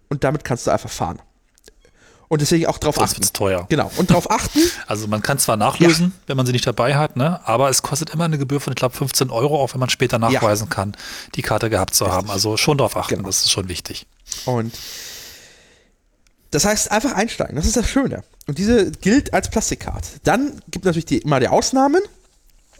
und 0.09 0.23
damit 0.23 0.43
kannst 0.43 0.67
du 0.67 0.71
einfach 0.71 0.89
fahren. 0.89 1.19
Und 2.33 2.41
deswegen 2.41 2.65
auch 2.65 2.79
drauf 2.79 2.99
achten. 2.99 3.21
Das 3.21 3.27
wird 3.27 3.33
teuer. 3.35 3.67
Genau. 3.69 3.91
Und 3.97 4.09
drauf 4.09 4.31
achten. 4.31 4.59
Also 4.87 5.07
man 5.07 5.21
kann 5.21 5.37
zwar 5.37 5.55
nachlösen, 5.55 6.07
ja. 6.07 6.11
wenn 6.27 6.37
man 6.37 6.45
sie 6.47 6.51
nicht 6.51 6.65
dabei 6.65 6.95
hat, 6.95 7.15
ne? 7.15 7.39
aber 7.45 7.69
es 7.69 7.83
kostet 7.83 8.09
immer 8.09 8.25
eine 8.25 8.39
Gebühr 8.39 8.59
von, 8.59 8.73
ich 8.73 8.75
glaube, 8.75 8.95
15 8.95 9.29
Euro, 9.29 9.61
auch 9.61 9.73
wenn 9.73 9.79
man 9.79 9.89
später 9.89 10.17
nachweisen 10.17 10.67
ja. 10.67 10.75
kann, 10.75 10.95
die 11.35 11.43
Karte 11.43 11.69
gehabt 11.69 11.93
zu 11.93 12.05
Richtig. 12.05 12.17
haben. 12.17 12.29
Also 12.31 12.57
schon 12.57 12.79
drauf 12.79 12.97
achten, 12.97 13.17
genau. 13.17 13.27
das 13.27 13.41
ist 13.41 13.51
schon 13.51 13.69
wichtig. 13.69 14.07
Und 14.45 14.73
das 16.49 16.65
heißt, 16.65 16.91
einfach 16.91 17.13
einsteigen, 17.13 17.55
das 17.55 17.67
ist 17.67 17.77
das 17.77 17.87
Schöne. 17.87 18.23
Und 18.47 18.57
diese 18.57 18.91
gilt 18.91 19.33
als 19.33 19.49
Plastikkarte. 19.49 20.09
Dann 20.23 20.59
gibt 20.71 20.85
es 20.85 20.85
natürlich 20.85 21.05
die, 21.05 21.19
immer 21.19 21.39
die 21.39 21.49
Ausnahmen 21.49 22.01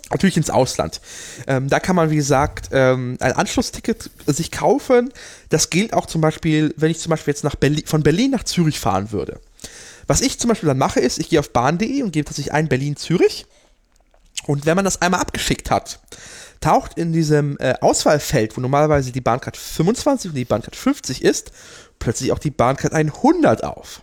natürlich 0.10 0.38
ins 0.38 0.50
Ausland. 0.50 1.02
Ähm, 1.48 1.70
da 1.70 1.80
kann 1.80 1.96
man, 1.96 2.10
wie 2.10 2.16
gesagt, 2.16 2.70
ähm, 2.72 3.18
ein 3.20 3.34
Anschlussticket 3.34 4.10
sich 4.28 4.52
kaufen. 4.52 5.12
Das 5.50 5.70
gilt 5.70 5.94
auch 5.94 6.06
zum 6.06 6.22
Beispiel, 6.22 6.74
wenn 6.78 6.92
ich 6.92 7.00
zum 7.00 7.10
Beispiel 7.10 7.32
jetzt 7.32 7.44
nach 7.44 7.56
Berlin, 7.56 7.84
von 7.86 8.04
Berlin 8.04 8.32
nach 8.32 8.44
Zürich 8.44 8.80
fahren 8.80 9.12
würde. 9.12 9.40
Was 10.08 10.22
ich 10.22 10.40
zum 10.40 10.50
Beispiel 10.50 10.68
dann 10.68 10.78
mache, 10.78 11.00
ist, 11.00 11.18
ich 11.20 11.30
gehe 11.30 11.40
auf 11.40 11.52
bahn.de 11.52 12.04
und 12.04 12.12
gebe 12.12 12.26
tatsächlich 12.26 12.54
ein 12.54 12.68
Berlin-Zürich. 12.68 13.46
Und 14.46 14.66
wenn 14.66 14.76
man 14.76 14.86
das 14.86 15.02
einmal 15.02 15.22
abgeschickt 15.22 15.72
hat, 15.72 16.00
taucht 16.60 16.98
in 16.98 17.14
diesem 17.14 17.58
äh, 17.60 17.76
Auswahlfeld, 17.82 18.58
wo 18.58 18.62
normalerweise 18.62 19.12
die 19.12 19.22
Bahncard 19.22 19.58
25 19.58 20.32
und 20.32 20.36
die 20.36 20.46
Bahncard 20.46 20.76
50 20.76 21.24
ist, 21.24 21.52
plötzlich 22.00 22.32
auch 22.32 22.40
die 22.40 22.52
Bahncard 22.52 22.94
100 22.94 23.64
auf. 23.64 24.02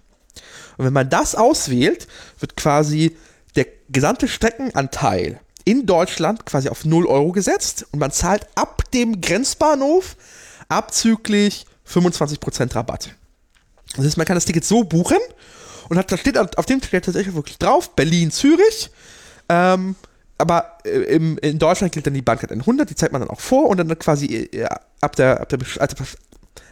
Und 0.77 0.87
wenn 0.87 0.93
man 0.93 1.11
das 1.11 1.35
auswählt, 1.35 2.07
wird 2.39 2.57
quasi 2.57 3.17
der 3.57 3.67
gesamte 3.91 4.29
Streckenanteil 4.29 5.41
in 5.65 5.87
Deutschland 5.87 6.47
quasi 6.47 6.69
auf 6.69 6.85
0 6.85 7.07
Euro 7.07 7.33
gesetzt 7.33 7.87
und 7.93 7.99
man 7.99 8.11
zahlt 8.11 8.47
ab 8.55 8.83
dem 8.93 9.21
Grenzbahnhof 9.21 10.17
abzüglich 10.69 11.67
25% 11.89 12.75
Rabatt. 12.75 13.15
Das 13.97 14.05
heißt, 14.05 14.17
man 14.17 14.27
kann 14.27 14.37
das 14.37 14.45
Ticket 14.45 14.65
so 14.65 14.85
buchen 14.85 15.19
und 15.89 15.99
hat, 15.99 16.11
da 16.13 16.17
steht 16.17 16.39
auf 16.39 16.67
dem 16.67 16.81
Ticket 16.81 17.05
tatsächlich 17.05 17.35
wirklich 17.35 17.59
drauf, 17.59 17.95
Berlin-Zürich. 17.97 18.91
Ähm, 19.49 19.97
aber 20.39 20.79
äh, 20.85 21.15
im, 21.15 21.37
in 21.39 21.59
Deutschland 21.59 21.93
gilt 21.93 22.07
dann 22.07 22.15
die 22.15 22.23
Bahncard 22.23 22.53
100, 22.53 22.89
die 22.89 22.95
zeigt 22.95 23.13
man 23.13 23.21
dann 23.21 23.31
auch 23.31 23.41
vor 23.41 23.67
und 23.67 23.79
dann 23.79 23.99
quasi 23.99 24.27
äh, 24.27 24.65
ab, 25.01 25.17
der, 25.17 25.41
ab, 25.41 25.49
der, 25.49 25.59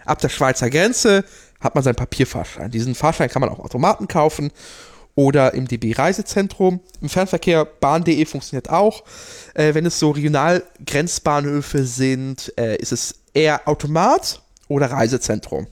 ab 0.06 0.18
der 0.20 0.28
Schweizer 0.28 0.70
Grenze 0.70 1.24
hat 1.60 1.74
man 1.74 1.82
seinen 1.82 1.96
Papierfahrschein. 1.96 2.70
Diesen 2.70 2.94
Fahrschein 2.94 3.28
kann 3.28 3.40
man 3.40 3.50
auch 3.50 3.58
Automaten 3.58 4.06
kaufen 4.06 4.52
oder 5.18 5.52
im 5.52 5.66
DB 5.66 5.94
Reisezentrum. 5.94 6.78
Im 7.00 7.08
Fernverkehr 7.08 7.64
bahn.de 7.64 8.24
funktioniert 8.24 8.70
auch. 8.70 9.02
Äh, 9.54 9.74
wenn 9.74 9.84
es 9.84 9.98
so 9.98 10.12
Regionalgrenzbahnhöfe 10.12 11.82
sind, 11.82 12.52
äh, 12.56 12.76
ist 12.76 12.92
es 12.92 13.16
eher 13.34 13.66
Automat 13.66 14.40
oder 14.68 14.92
Reisezentrum. 14.92 15.66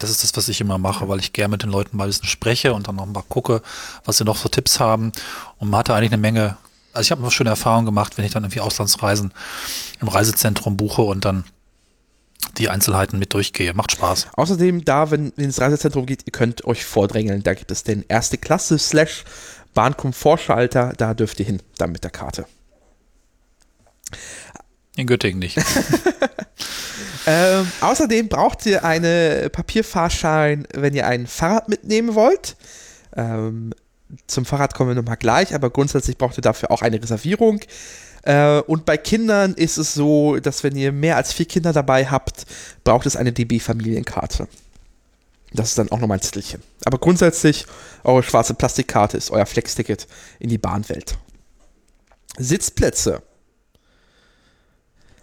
Das 0.00 0.10
ist 0.10 0.24
das, 0.24 0.36
was 0.36 0.48
ich 0.48 0.60
immer 0.60 0.78
mache, 0.78 1.08
weil 1.08 1.20
ich 1.20 1.32
gerne 1.32 1.52
mit 1.52 1.62
den 1.62 1.70
Leuten 1.70 1.96
mal 1.96 2.04
ein 2.04 2.08
bisschen 2.08 2.26
spreche 2.26 2.74
und 2.74 2.88
dann 2.88 2.96
noch 2.96 3.06
mal 3.06 3.22
gucke, 3.28 3.62
was 4.04 4.18
sie 4.18 4.24
noch 4.24 4.36
für 4.36 4.50
Tipps 4.50 4.80
haben. 4.80 5.12
Und 5.58 5.70
man 5.70 5.78
hatte 5.78 5.94
eigentlich 5.94 6.12
eine 6.12 6.20
Menge, 6.20 6.56
also 6.92 7.06
ich 7.06 7.12
habe 7.12 7.22
noch 7.22 7.30
schöne 7.30 7.50
Erfahrungen 7.50 7.86
gemacht, 7.86 8.18
wenn 8.18 8.24
ich 8.24 8.32
dann 8.32 8.42
irgendwie 8.42 8.62
Auslandsreisen 8.62 9.32
im 10.00 10.08
Reisezentrum 10.08 10.76
buche 10.76 11.02
und 11.02 11.24
dann 11.24 11.44
die 12.58 12.68
Einzelheiten 12.68 13.18
mit 13.18 13.34
durchgehe. 13.34 13.74
Macht 13.74 13.92
Spaß. 13.92 14.28
Außerdem, 14.34 14.84
da, 14.84 15.10
wenn 15.10 15.32
ihr 15.36 15.44
ins 15.44 15.60
Reisezentrum 15.60 16.06
geht, 16.06 16.22
ihr 16.26 16.32
könnt 16.32 16.64
euch 16.64 16.84
vordrängeln. 16.84 17.42
Da 17.42 17.54
gibt 17.54 17.70
es 17.70 17.84
den 17.84 18.04
erste 18.08 18.38
Klasse 18.38 18.78
slash 18.78 19.24
Bahnkomfortschalter. 19.74 20.92
Da 20.96 21.14
dürft 21.14 21.40
ihr 21.40 21.46
hin, 21.46 21.62
dann 21.78 21.92
mit 21.92 22.04
der 22.04 22.10
Karte. 22.10 22.46
In 24.96 25.06
Göttingen 25.06 25.38
nicht. 25.38 25.58
ähm, 27.26 27.70
außerdem 27.80 28.28
braucht 28.28 28.66
ihr 28.66 28.84
einen 28.84 29.50
Papierfahrschein, 29.50 30.66
wenn 30.74 30.94
ihr 30.94 31.06
ein 31.06 31.26
Fahrrad 31.26 31.68
mitnehmen 31.68 32.14
wollt. 32.14 32.56
Ähm, 33.16 33.72
zum 34.26 34.44
Fahrrad 34.44 34.74
kommen 34.74 34.90
wir 34.90 34.94
nochmal 34.96 35.16
gleich, 35.16 35.54
aber 35.54 35.70
grundsätzlich 35.70 36.18
braucht 36.18 36.38
ihr 36.38 36.42
dafür 36.42 36.70
auch 36.70 36.82
eine 36.82 37.00
Reservierung. 37.00 37.60
Äh, 38.22 38.60
und 38.60 38.84
bei 38.84 38.96
Kindern 38.96 39.54
ist 39.54 39.78
es 39.78 39.94
so, 39.94 40.38
dass 40.38 40.62
wenn 40.62 40.76
ihr 40.76 40.92
mehr 40.92 41.16
als 41.16 41.32
vier 41.32 41.46
Kinder 41.46 41.72
dabei 41.72 42.06
habt, 42.06 42.46
braucht 42.84 43.06
es 43.06 43.16
eine 43.16 43.32
DB-Familienkarte. 43.32 44.48
Das 45.52 45.70
ist 45.70 45.78
dann 45.78 45.90
auch 45.90 45.98
nochmal 45.98 46.18
ein 46.18 46.22
Zettelchen. 46.22 46.62
Aber 46.84 46.98
grundsätzlich, 46.98 47.66
eure 48.04 48.22
schwarze 48.22 48.54
Plastikkarte 48.54 49.16
ist 49.16 49.30
euer 49.30 49.46
Flex-Ticket 49.46 50.06
in 50.38 50.48
die 50.48 50.58
Bahnwelt. 50.58 51.16
Sitzplätze. 52.38 53.22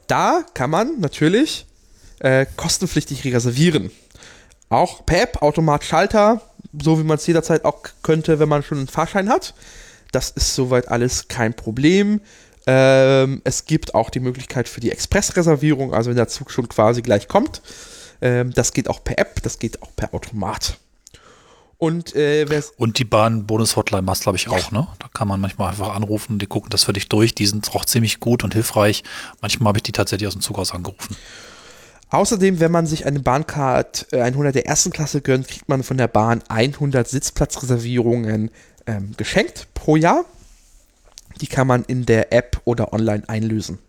Da 0.08 0.46
kann 0.54 0.70
man 0.70 1.00
natürlich 1.00 1.66
äh, 2.20 2.46
kostenpflichtig 2.58 3.24
reservieren. 3.25 3.92
Auch 4.70 5.06
per 5.06 5.24
App, 5.24 5.42
Automat, 5.42 5.84
Schalter, 5.86 6.42
so 6.82 7.00
wie 7.00 7.04
man 7.04 7.18
es 7.18 7.27
jederzeit 7.27 7.63
auch 7.63 7.84
könnte, 8.04 8.39
wenn 8.39 8.50
man 8.50 8.63
schon 8.63 8.80
einen 8.80 8.88
Fahrschein 8.88 9.30
hat. 9.30 9.54
Das 10.12 10.32
ist 10.32 10.56
soweit 10.56 10.89
alles 10.89 11.27
kein 11.27 11.54
Problem. 11.54 12.22
Ähm, 12.68 13.42
es 13.46 13.66
gibt 13.66 13.96
auch 13.96 14.10
die 14.10 14.20
Möglichkeit 14.20 14.68
für 14.68 14.82
die 14.82 14.92
Expressreservierung, 14.92 15.94
also 15.94 16.10
wenn 16.10 16.18
der 16.18 16.28
Zug 16.28 16.52
schon 16.52 16.68
quasi 16.68 17.02
gleich 17.02 17.30
kommt. 17.30 17.62
Ähm, 18.22 18.52
das 18.54 18.74
geht 18.74 18.90
auch 18.90 19.04
per 19.04 19.18
App, 19.18 19.42
das 19.42 19.58
geht 19.58 19.82
auch 19.82 19.96
per 19.96 20.14
Automat. 20.14 20.78
Und, 21.78 22.16
äh, 22.16 22.46
und 22.78 22.98
die 22.98 23.06
Bahn-Bonus-Hotline 23.06 24.02
machst, 24.02 24.24
glaube 24.24 24.36
ich, 24.36 24.50
auch, 24.50 24.72
ne? 24.72 24.88
Da 25.00 25.08
kann 25.14 25.28
man 25.28 25.40
manchmal 25.40 25.70
einfach 25.70 25.96
anrufen, 25.96 26.40
die 26.40 26.48
gucken 26.48 26.72
das 26.72 26.84
für 26.84 26.94
dich 26.94 27.08
durch. 27.08 27.36
Die 27.36 27.46
sind 27.46 27.70
auch 27.76 27.86
ziemlich 27.86 28.20
gut 28.20 28.44
und 28.44 28.54
hilfreich. 28.54 29.04
Manchmal 29.42 29.70
habe 29.70 29.78
ich 29.78 29.84
die 29.84 29.92
tatsächlich 29.92 30.28
aus 30.28 30.34
dem 30.34 30.42
Zug 30.42 30.58
aus 30.58 30.74
angerufen. 30.74 31.16
Außerdem, 32.10 32.60
wenn 32.60 32.72
man 32.72 32.88
sich 32.88 33.06
eine 33.06 33.20
Bahncard 33.20 34.08
100 34.12 34.50
äh, 34.50 34.54
der 34.54 34.66
ersten 34.66 34.92
Klasse 34.92 35.22
gönnt, 35.22 35.48
kriegt 35.48 35.70
man 35.70 35.84
von 35.84 35.98
der 35.98 36.08
Bahn 36.08 36.42
100 36.48 37.08
Sitzplatzreservierungen 37.08 38.50
ähm, 38.88 39.12
geschenkt 39.16 39.68
pro 39.76 39.98
Jahr. 39.98 40.26
Die 41.41 41.48
kann 41.48 41.67
man 41.67 41.84
in 41.84 42.06
der 42.06 42.34
App 42.34 42.62
oder 42.65 42.94
online 42.94 43.24
einlösen. 43.27 43.79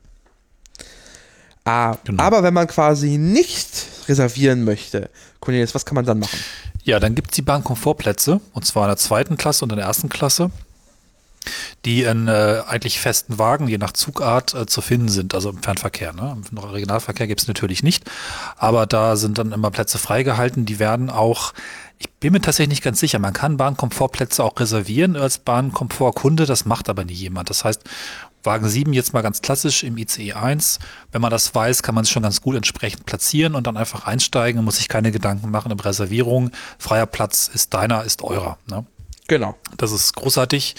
Ah, 1.65 1.97
genau. 2.05 2.23
Aber 2.23 2.43
wenn 2.43 2.55
man 2.55 2.67
quasi 2.67 3.19
nicht 3.19 3.87
reservieren 4.09 4.65
möchte, 4.65 5.11
Cornelius, 5.41 5.75
was 5.75 5.85
kann 5.85 5.97
man 5.97 6.07
dann 6.07 6.19
machen? 6.19 6.39
Ja, 6.83 6.99
dann 6.99 7.15
gibt 7.15 7.31
es 7.31 7.35
die 7.35 7.43
Bahnkomfortplätze, 7.43 8.41
und 8.55 8.65
zwar 8.65 8.85
in 8.85 8.89
der 8.89 8.97
zweiten 8.97 9.37
Klasse 9.37 9.67
und 9.67 9.73
in 9.73 9.77
der 9.77 9.87
ersten 9.87 10.09
Klasse, 10.09 10.51
die 11.85 12.05
in 12.05 12.27
äh, 12.27 12.63
eigentlich 12.67 12.99
festen 12.99 13.39
Wagen, 13.39 13.69
je 13.69 13.77
nach 13.77 13.93
Zugart, 13.93 14.55
äh, 14.55 14.65
zu 14.65 14.81
finden 14.81 15.09
sind, 15.09 15.35
also 15.35 15.51
im 15.51 15.63
Fernverkehr. 15.63 16.15
Ne? 16.15 16.39
Im 16.51 16.59
Regionalverkehr 16.59 17.27
gibt 17.27 17.43
es 17.43 17.49
natürlich 17.49 17.83
nicht, 17.83 18.05
aber 18.57 18.87
da 18.87 19.17
sind 19.17 19.37
dann 19.37 19.53
immer 19.53 19.71
Plätze 19.71 19.99
freigehalten, 19.99 20.65
die 20.65 20.79
werden 20.79 21.11
auch 21.11 21.53
ich 21.99 22.11
bin 22.21 22.33
mir 22.33 22.41
tatsächlich 22.41 22.77
nicht 22.77 22.85
ganz 22.85 23.01
sicher. 23.01 23.19
Man 23.19 23.33
kann 23.33 23.57
Bahnkomfortplätze 23.57 24.43
auch 24.43 24.59
reservieren 24.59 25.17
als 25.17 25.39
Bahnkomfortkunde, 25.39 26.47
das 26.47 26.65
macht 26.65 26.89
aber 26.89 27.05
nie 27.05 27.13
jemand. 27.13 27.51
Das 27.51 27.65
heißt, 27.65 27.83
Wagen 28.45 28.69
7 28.69 28.93
jetzt 28.93 29.13
mal 29.13 29.23
ganz 29.23 29.43
klassisch 29.43 29.83
im 29.83 29.99
ICE 29.99 30.33
1. 30.33 30.79
Wenn 31.11 31.21
man 31.21 31.31
das 31.31 31.55
weiß, 31.55 31.83
kann 31.83 31.95
man 31.95 32.05
es 32.05 32.11
schon 32.11 32.23
ganz 32.23 32.41
gut 32.41 32.57
entsprechend 32.57 33.05
platzieren 33.05 33.55
und 33.55 33.67
dann 33.67 33.77
einfach 33.77 34.07
einsteigen 34.07 34.61
und 34.61 34.65
muss 34.65 34.77
sich 34.77 34.89
keine 34.89 35.11
Gedanken 35.11 35.51
machen 35.51 35.73
um 35.73 35.81
Reservierung. 35.81 36.51
Freier 36.79 37.07
Platz 37.07 37.51
ist 37.53 37.75
deiner, 37.75 38.05
ist 38.05 38.23
eurer. 38.23 38.59
Ne? 38.67 38.87
Genau. 39.27 39.57
Das 39.77 39.93
ist 39.93 40.15
großartig. 40.15 40.77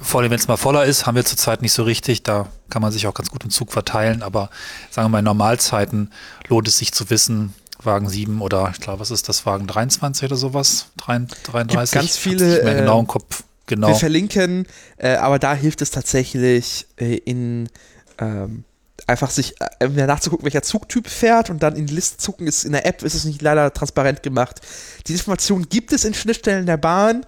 Vor 0.00 0.20
allem, 0.20 0.30
wenn 0.30 0.38
es 0.38 0.48
mal 0.48 0.56
voller 0.56 0.84
ist, 0.86 1.06
haben 1.06 1.14
wir 1.14 1.24
zurzeit 1.24 1.62
nicht 1.62 1.72
so 1.72 1.84
richtig. 1.84 2.24
Da 2.24 2.48
kann 2.68 2.82
man 2.82 2.90
sich 2.90 3.06
auch 3.06 3.14
ganz 3.14 3.30
gut 3.30 3.44
im 3.44 3.50
Zug 3.50 3.70
verteilen. 3.70 4.22
Aber 4.22 4.50
sagen 4.90 5.06
wir 5.06 5.10
mal, 5.10 5.18
in 5.20 5.24
Normalzeiten 5.24 6.10
lohnt 6.48 6.66
es 6.66 6.78
sich 6.78 6.92
zu 6.92 7.10
wissen, 7.10 7.54
Wagen 7.86 8.08
7 8.08 8.40
oder 8.40 8.70
ich 8.72 8.80
glaube, 8.80 9.00
was 9.00 9.10
ist 9.10 9.28
das, 9.28 9.46
Wagen 9.46 9.66
23 9.66 10.28
oder 10.28 10.36
sowas? 10.36 10.86
33? 10.98 11.68
Gibt 11.68 11.92
ganz 11.92 12.16
viele. 12.16 12.60
Äh, 12.60 12.80
genau 12.80 13.00
im 13.00 13.06
Kopf. 13.06 13.44
Genau. 13.66 13.88
Wir 13.88 13.94
verlinken, 13.94 14.66
äh, 14.98 15.14
aber 15.16 15.38
da 15.38 15.54
hilft 15.54 15.80
es 15.80 15.90
tatsächlich 15.90 16.86
äh, 16.96 17.16
in 17.16 17.70
ähm, 18.18 18.64
einfach 19.06 19.30
sich 19.30 19.54
äh, 19.80 19.88
nachzugucken, 19.88 20.44
welcher 20.44 20.62
Zugtyp 20.62 21.08
fährt 21.08 21.50
und 21.50 21.62
dann 21.62 21.76
in 21.76 21.86
die 21.86 21.94
Liste 21.94 22.18
zucken. 22.18 22.46
Ist 22.46 22.64
in 22.64 22.72
der 22.72 22.86
App 22.86 23.02
ist 23.02 23.14
es 23.14 23.24
nicht 23.24 23.42
leider 23.42 23.72
transparent 23.72 24.22
gemacht. 24.22 24.60
Die 25.06 25.12
Information 25.12 25.68
gibt 25.68 25.92
es 25.92 26.04
in 26.04 26.14
Schnittstellen 26.14 26.66
der 26.66 26.76
Bahn. 26.76 27.24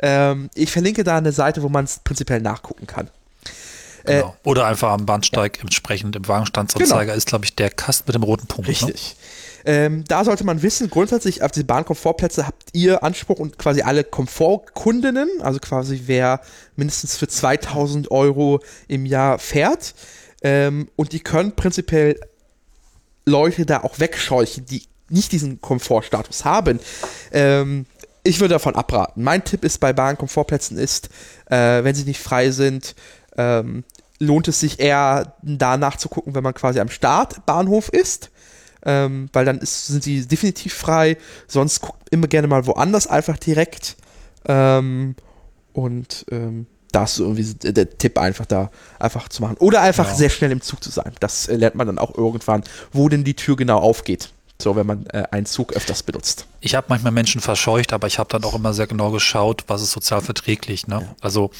Ähm, 0.00 0.50
ich 0.54 0.70
verlinke 0.70 1.04
da 1.04 1.18
eine 1.18 1.32
Seite, 1.32 1.62
wo 1.62 1.68
man 1.68 1.84
es 1.84 2.00
prinzipiell 2.00 2.40
nachgucken 2.40 2.86
kann. 2.86 3.08
Genau. 4.04 4.28
Äh, 4.44 4.48
Oder 4.48 4.66
einfach 4.66 4.90
am 4.92 5.06
Bahnsteig 5.06 5.58
ja. 5.58 5.62
entsprechend 5.62 6.16
im 6.16 6.26
Wagenstandsanzeiger 6.26 7.04
genau. 7.06 7.16
ist, 7.16 7.26
glaube 7.26 7.44
ich, 7.44 7.54
der 7.54 7.70
Kasten 7.70 8.04
mit 8.06 8.14
dem 8.14 8.22
roten 8.22 8.46
Punkt. 8.46 8.68
Ne? 8.68 8.72
Richtig. 8.72 9.16
Ne? 9.18 9.19
Ähm, 9.64 10.04
da 10.06 10.24
sollte 10.24 10.44
man 10.44 10.62
wissen, 10.62 10.90
grundsätzlich 10.90 11.42
auf 11.42 11.50
diese 11.50 11.64
Bahnkomfortplätze 11.64 12.46
habt 12.46 12.70
ihr 12.72 13.02
Anspruch 13.02 13.38
und 13.38 13.58
quasi 13.58 13.82
alle 13.82 14.04
Komfortkundinnen, 14.04 15.28
also 15.40 15.58
quasi 15.58 16.02
wer 16.06 16.40
mindestens 16.76 17.16
für 17.16 17.28
2000 17.28 18.10
Euro 18.10 18.60
im 18.88 19.06
Jahr 19.06 19.38
fährt. 19.38 19.94
Ähm, 20.42 20.88
und 20.96 21.12
die 21.12 21.20
können 21.20 21.54
prinzipiell 21.54 22.18
Leute 23.26 23.66
da 23.66 23.82
auch 23.82 23.98
wegscheuchen, 23.98 24.64
die 24.64 24.82
nicht 25.08 25.32
diesen 25.32 25.60
Komfortstatus 25.60 26.44
haben. 26.44 26.80
Ähm, 27.32 27.86
ich 28.22 28.40
würde 28.40 28.54
davon 28.54 28.76
abraten. 28.76 29.22
Mein 29.22 29.44
Tipp 29.44 29.64
ist 29.64 29.78
bei 29.78 29.92
Bahnkomfortplätzen 29.92 30.78
ist, 30.78 31.08
äh, 31.46 31.84
wenn 31.84 31.94
sie 31.94 32.04
nicht 32.04 32.20
frei 32.20 32.50
sind, 32.50 32.94
ähm, 33.36 33.84
lohnt 34.18 34.48
es 34.48 34.60
sich 34.60 34.78
eher 34.78 35.34
danach 35.42 35.96
zu 35.96 36.08
gucken, 36.08 36.34
wenn 36.34 36.44
man 36.44 36.54
quasi 36.54 36.80
am 36.80 36.90
Startbahnhof 36.90 37.88
ist 37.88 38.30
ähm, 38.84 39.28
weil 39.32 39.44
dann 39.44 39.58
ist, 39.58 39.86
sind 39.86 40.02
sie 40.02 40.26
definitiv 40.26 40.74
frei. 40.74 41.16
Sonst 41.46 41.80
guckt 41.80 42.08
immer 42.10 42.26
gerne 42.26 42.48
mal 42.48 42.66
woanders 42.66 43.06
einfach 43.06 43.36
direkt. 43.36 43.96
Ähm, 44.46 45.14
und 45.72 46.26
ähm, 46.30 46.66
das 46.92 47.12
ist 47.12 47.20
irgendwie 47.20 47.72
der 47.72 47.98
Tipp, 47.98 48.18
einfach 48.18 48.46
da 48.46 48.70
einfach 48.98 49.28
zu 49.28 49.42
machen. 49.42 49.56
Oder 49.58 49.82
einfach 49.82 50.08
ja. 50.08 50.14
sehr 50.14 50.30
schnell 50.30 50.50
im 50.50 50.60
Zug 50.60 50.82
zu 50.82 50.90
sein. 50.90 51.12
Das 51.20 51.48
äh, 51.48 51.56
lernt 51.56 51.76
man 51.76 51.86
dann 51.86 51.98
auch 51.98 52.16
irgendwann, 52.16 52.64
wo 52.92 53.08
denn 53.08 53.24
die 53.24 53.34
Tür 53.34 53.56
genau 53.56 53.78
aufgeht. 53.78 54.30
So, 54.60 54.76
wenn 54.76 54.86
man 54.86 55.06
äh, 55.06 55.24
einen 55.30 55.46
Zug 55.46 55.72
öfters 55.72 56.02
benutzt. 56.02 56.46
Ich 56.60 56.74
habe 56.74 56.86
manchmal 56.90 57.12
Menschen 57.12 57.40
verscheucht, 57.40 57.92
aber 57.92 58.06
ich 58.06 58.18
habe 58.18 58.28
dann 58.28 58.44
auch 58.44 58.54
immer 58.54 58.74
sehr 58.74 58.86
genau 58.86 59.10
geschaut, 59.10 59.64
was 59.68 59.82
ist 59.82 59.92
sozial 59.92 60.20
verträglich. 60.20 60.86
Ne? 60.86 61.00
Ja. 61.00 61.14
Also 61.20 61.50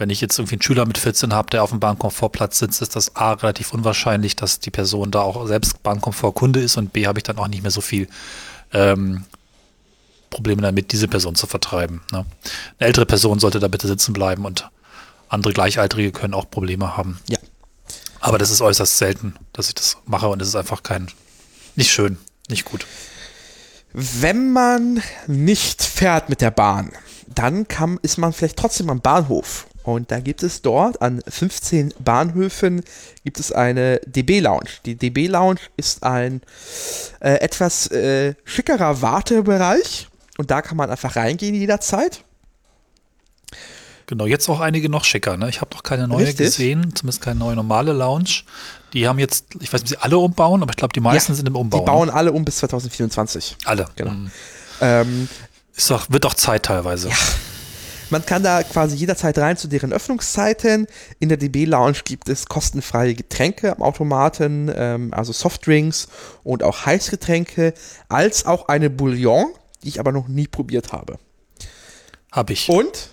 wenn 0.00 0.08
ich 0.08 0.22
jetzt 0.22 0.38
irgendwie 0.38 0.54
einen 0.54 0.62
Schüler 0.62 0.86
mit 0.86 0.96
14 0.96 1.34
habe, 1.34 1.50
der 1.50 1.62
auf 1.62 1.70
dem 1.70 1.78
Bahnkomfortplatz 1.78 2.58
sitzt, 2.58 2.80
ist 2.80 2.96
das 2.96 3.16
A 3.16 3.34
relativ 3.34 3.74
unwahrscheinlich, 3.74 4.34
dass 4.34 4.58
die 4.58 4.70
Person 4.70 5.10
da 5.10 5.20
auch 5.20 5.46
selbst 5.46 5.82
Bahnkomfortkunde 5.82 6.58
ist 6.58 6.78
und 6.78 6.94
B 6.94 7.06
habe 7.06 7.18
ich 7.18 7.22
dann 7.22 7.36
auch 7.36 7.48
nicht 7.48 7.60
mehr 7.60 7.70
so 7.70 7.82
viel 7.82 8.08
ähm, 8.72 9.24
Probleme 10.30 10.62
damit, 10.62 10.92
diese 10.92 11.06
Person 11.06 11.34
zu 11.34 11.46
vertreiben. 11.46 12.00
Ne? 12.12 12.24
Eine 12.78 12.86
ältere 12.86 13.04
Person 13.04 13.40
sollte 13.40 13.60
da 13.60 13.68
bitte 13.68 13.88
sitzen 13.88 14.14
bleiben 14.14 14.46
und 14.46 14.70
andere 15.28 15.52
Gleichaltrige 15.52 16.12
können 16.12 16.32
auch 16.32 16.50
Probleme 16.50 16.96
haben. 16.96 17.20
Ja. 17.28 17.38
Aber 18.20 18.38
das 18.38 18.50
ist 18.50 18.62
äußerst 18.62 18.96
selten, 18.96 19.34
dass 19.52 19.68
ich 19.68 19.74
das 19.74 19.98
mache 20.06 20.28
und 20.28 20.40
es 20.40 20.48
ist 20.48 20.56
einfach 20.56 20.82
kein, 20.82 21.08
nicht 21.76 21.92
schön, 21.92 22.16
nicht 22.48 22.64
gut. 22.64 22.86
Wenn 23.92 24.50
man 24.54 25.02
nicht 25.26 25.82
fährt 25.82 26.30
mit 26.30 26.40
der 26.40 26.52
Bahn, 26.52 26.90
dann 27.34 27.68
kann, 27.68 27.98
ist 28.02 28.18
man 28.18 28.32
vielleicht 28.32 28.58
trotzdem 28.58 28.90
am 28.90 29.00
Bahnhof 29.00 29.66
und 29.82 30.10
da 30.10 30.20
gibt 30.20 30.42
es 30.42 30.62
dort 30.62 31.00
an 31.00 31.22
15 31.26 31.94
Bahnhöfen 31.98 32.82
gibt 33.24 33.40
es 33.40 33.50
eine 33.50 34.00
DB 34.06 34.40
Lounge. 34.40 34.68
Die 34.84 34.94
DB 34.94 35.26
Lounge 35.26 35.60
ist 35.76 36.02
ein 36.02 36.42
äh, 37.20 37.34
etwas 37.40 37.86
äh, 37.90 38.34
schickerer 38.44 39.00
Wartebereich 39.00 40.08
und 40.38 40.50
da 40.50 40.62
kann 40.62 40.76
man 40.76 40.90
einfach 40.90 41.16
reingehen 41.16 41.54
jederzeit. 41.54 42.24
Genau, 44.06 44.26
jetzt 44.26 44.48
auch 44.48 44.58
einige 44.60 44.88
noch 44.88 45.04
schicker. 45.04 45.36
Ne? 45.36 45.48
Ich 45.48 45.60
habe 45.60 45.72
noch 45.72 45.84
keine 45.84 46.08
neue 46.08 46.26
Richtig. 46.26 46.46
gesehen, 46.46 46.94
zumindest 46.96 47.22
keine 47.22 47.38
neue 47.38 47.54
normale 47.54 47.92
Lounge. 47.92 48.42
Die 48.92 49.06
haben 49.06 49.20
jetzt, 49.20 49.46
ich 49.60 49.72
weiß 49.72 49.82
nicht, 49.82 49.92
ob 49.92 49.98
sie 49.98 50.04
alle 50.04 50.18
umbauen, 50.18 50.62
aber 50.62 50.70
ich 50.70 50.76
glaube, 50.76 50.92
die 50.92 51.00
meisten 51.00 51.30
Ja, 51.32 51.36
sind 51.36 51.46
im 51.46 51.54
Umbau. 51.54 51.78
Die 51.78 51.84
bauen 51.84 52.10
alle 52.10 52.32
um 52.32 52.44
bis 52.44 52.56
2024. 52.56 53.50
ne? 53.50 53.66
alle. 53.68 53.86
Genau. 53.94 54.10
Mhm. 54.10 54.30
Ähm, 54.80 55.28
Ist 55.76 55.90
doch, 55.90 56.10
wird 56.10 56.24
doch 56.24 56.34
Zeit 56.34 56.64
teilweise. 56.64 57.10
Man 58.10 58.26
kann 58.26 58.42
da 58.42 58.62
quasi 58.64 58.96
jederzeit 58.96 59.38
rein 59.38 59.56
zu 59.56 59.68
deren 59.68 59.92
Öffnungszeiten. 59.92 60.88
In 61.20 61.28
der 61.28 61.38
DB 61.38 61.64
Lounge 61.64 61.98
gibt 62.04 62.28
es 62.28 62.46
kostenfreie 62.46 63.14
Getränke 63.14 63.74
am 63.74 63.82
Automaten, 63.82 64.70
ähm, 64.74 65.14
also 65.14 65.32
Softdrinks 65.32 66.08
und 66.42 66.64
auch 66.64 66.86
Heißgetränke, 66.86 67.72
als 68.08 68.46
auch 68.46 68.66
eine 68.68 68.90
Bouillon, 68.90 69.46
die 69.82 69.88
ich 69.88 70.00
aber 70.00 70.10
noch 70.10 70.26
nie 70.26 70.48
probiert 70.48 70.92
habe. 70.92 71.18
Habe 72.32 72.52
ich. 72.52 72.68
Und? 72.68 73.10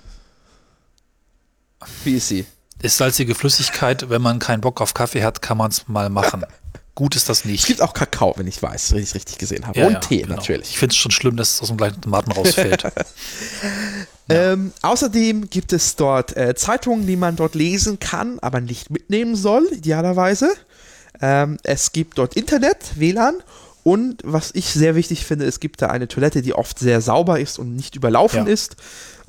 Wie 2.03 2.15
ist 2.15 2.29
sie? 2.29 2.45
Ist 2.81 2.97
salzige 2.97 3.35
Flüssigkeit, 3.35 4.09
wenn 4.09 4.21
man 4.21 4.39
keinen 4.39 4.61
Bock 4.61 4.81
auf 4.81 4.93
Kaffee 4.93 5.23
hat, 5.23 5.41
kann 5.41 5.57
man 5.57 5.69
es 5.71 5.87
mal 5.87 6.09
machen. 6.09 6.45
Gut 6.97 7.15
ist 7.15 7.29
das 7.29 7.41
Es 7.41 7.45
nicht. 7.45 7.67
gibt 7.67 7.79
auch 7.83 7.93
Kakao, 7.93 8.33
wenn 8.37 8.47
ich 8.47 8.59
weiß, 8.63 8.93
wenn 8.93 9.03
ich 9.03 9.09
es 9.09 9.13
richtig 9.13 9.37
gesehen 9.37 9.67
habe. 9.67 9.79
Ja, 9.79 9.85
und 9.85 9.93
ja, 9.93 9.99
Tee 9.99 10.21
genau. 10.23 10.33
natürlich. 10.37 10.71
Ich 10.71 10.79
finde 10.79 10.93
es 10.93 10.97
schon 10.97 11.11
schlimm, 11.11 11.37
dass 11.37 11.53
es 11.53 11.61
aus 11.61 11.67
dem 11.67 11.77
gleichen 11.77 12.01
Tomaten 12.01 12.31
rausfällt. 12.31 12.83
Ähm, 14.29 14.73
außerdem 14.81 15.49
gibt 15.49 15.71
es 15.71 15.95
dort 15.95 16.35
äh, 16.35 16.53
Zeitungen, 16.53 17.07
die 17.07 17.15
man 17.15 17.37
dort 17.37 17.55
lesen 17.55 17.97
kann, 17.97 18.39
aber 18.39 18.59
nicht 18.59 18.89
mitnehmen 18.89 19.37
soll, 19.37 19.65
idealerweise. 19.71 20.49
Ähm, 21.21 21.57
es 21.63 21.93
gibt 21.93 22.17
dort 22.17 22.35
Internet, 22.35 22.77
WLAN 22.95 23.35
und 23.88 24.22
was 24.25 24.51
ich 24.53 24.65
sehr 24.74 24.96
wichtig 24.96 25.25
finde, 25.25 25.46
es 25.46 25.62
gibt 25.62 25.82
da 25.82 25.88
eine 25.88 26.10
Toilette, 26.10 26.41
die 26.41 26.53
oft 26.53 26.77
sehr 26.77 27.00
sauber 27.00 27.39
ist 27.39 27.58
und 27.58 27.74
nicht 27.74 27.96
überlaufen 27.96 28.46
Ja. 28.46 28.51
ist. 28.51 28.75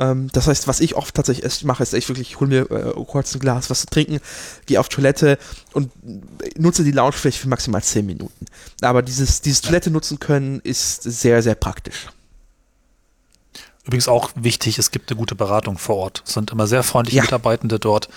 Ähm, 0.01 0.31
das 0.33 0.49
heißt, 0.49 0.67
was 0.67 0.81
ich 0.81 0.97
oft 0.97 1.15
tatsächlich 1.15 1.63
mache, 1.63 1.85
ist 1.85 1.95
ich 1.95 2.09
wirklich, 2.09 2.31
ich 2.31 2.41
hole 2.41 2.49
mir 2.51 2.69
äh, 2.69 3.05
kurz 3.05 3.33
ein 3.37 3.39
Glas 3.39 3.71
was 3.71 3.83
zu 3.83 3.87
trinken, 3.87 4.19
gehe 4.67 4.81
auf 4.81 4.89
Toilette 4.89 5.39
und 5.75 5.93
äh, 6.05 6.51
nutze 6.59 6.83
die 6.83 6.91
Lounge 6.91 7.13
vielleicht 7.13 7.39
für 7.39 7.49
maximal 7.49 7.81
10 7.85 8.05
Minuten. 8.05 8.47
Aber 8.81 9.03
dieses, 9.03 9.43
dieses 9.43 9.61
Toilette 9.61 9.93
nutzen 9.93 10.19
können 10.19 10.59
ist 10.65 11.05
sehr, 11.05 11.41
sehr 11.41 11.55
praktisch. 11.55 12.09
Übrigens 13.85 14.09
auch 14.09 14.31
wichtig, 14.35 14.81
es 14.81 14.91
gibt 14.91 15.09
eine 15.09 15.19
gute 15.19 15.37
Beratung 15.37 15.79
vor 15.79 15.97
Ort. 15.99 16.25
Es 16.27 16.35
sind 16.35 16.51
immer 16.51 16.67
sehr 16.67 16.83
freundliche 16.83 17.19
Ja. 17.19 17.23
Mitarbeitende 17.23 17.79
dort, 17.79 18.09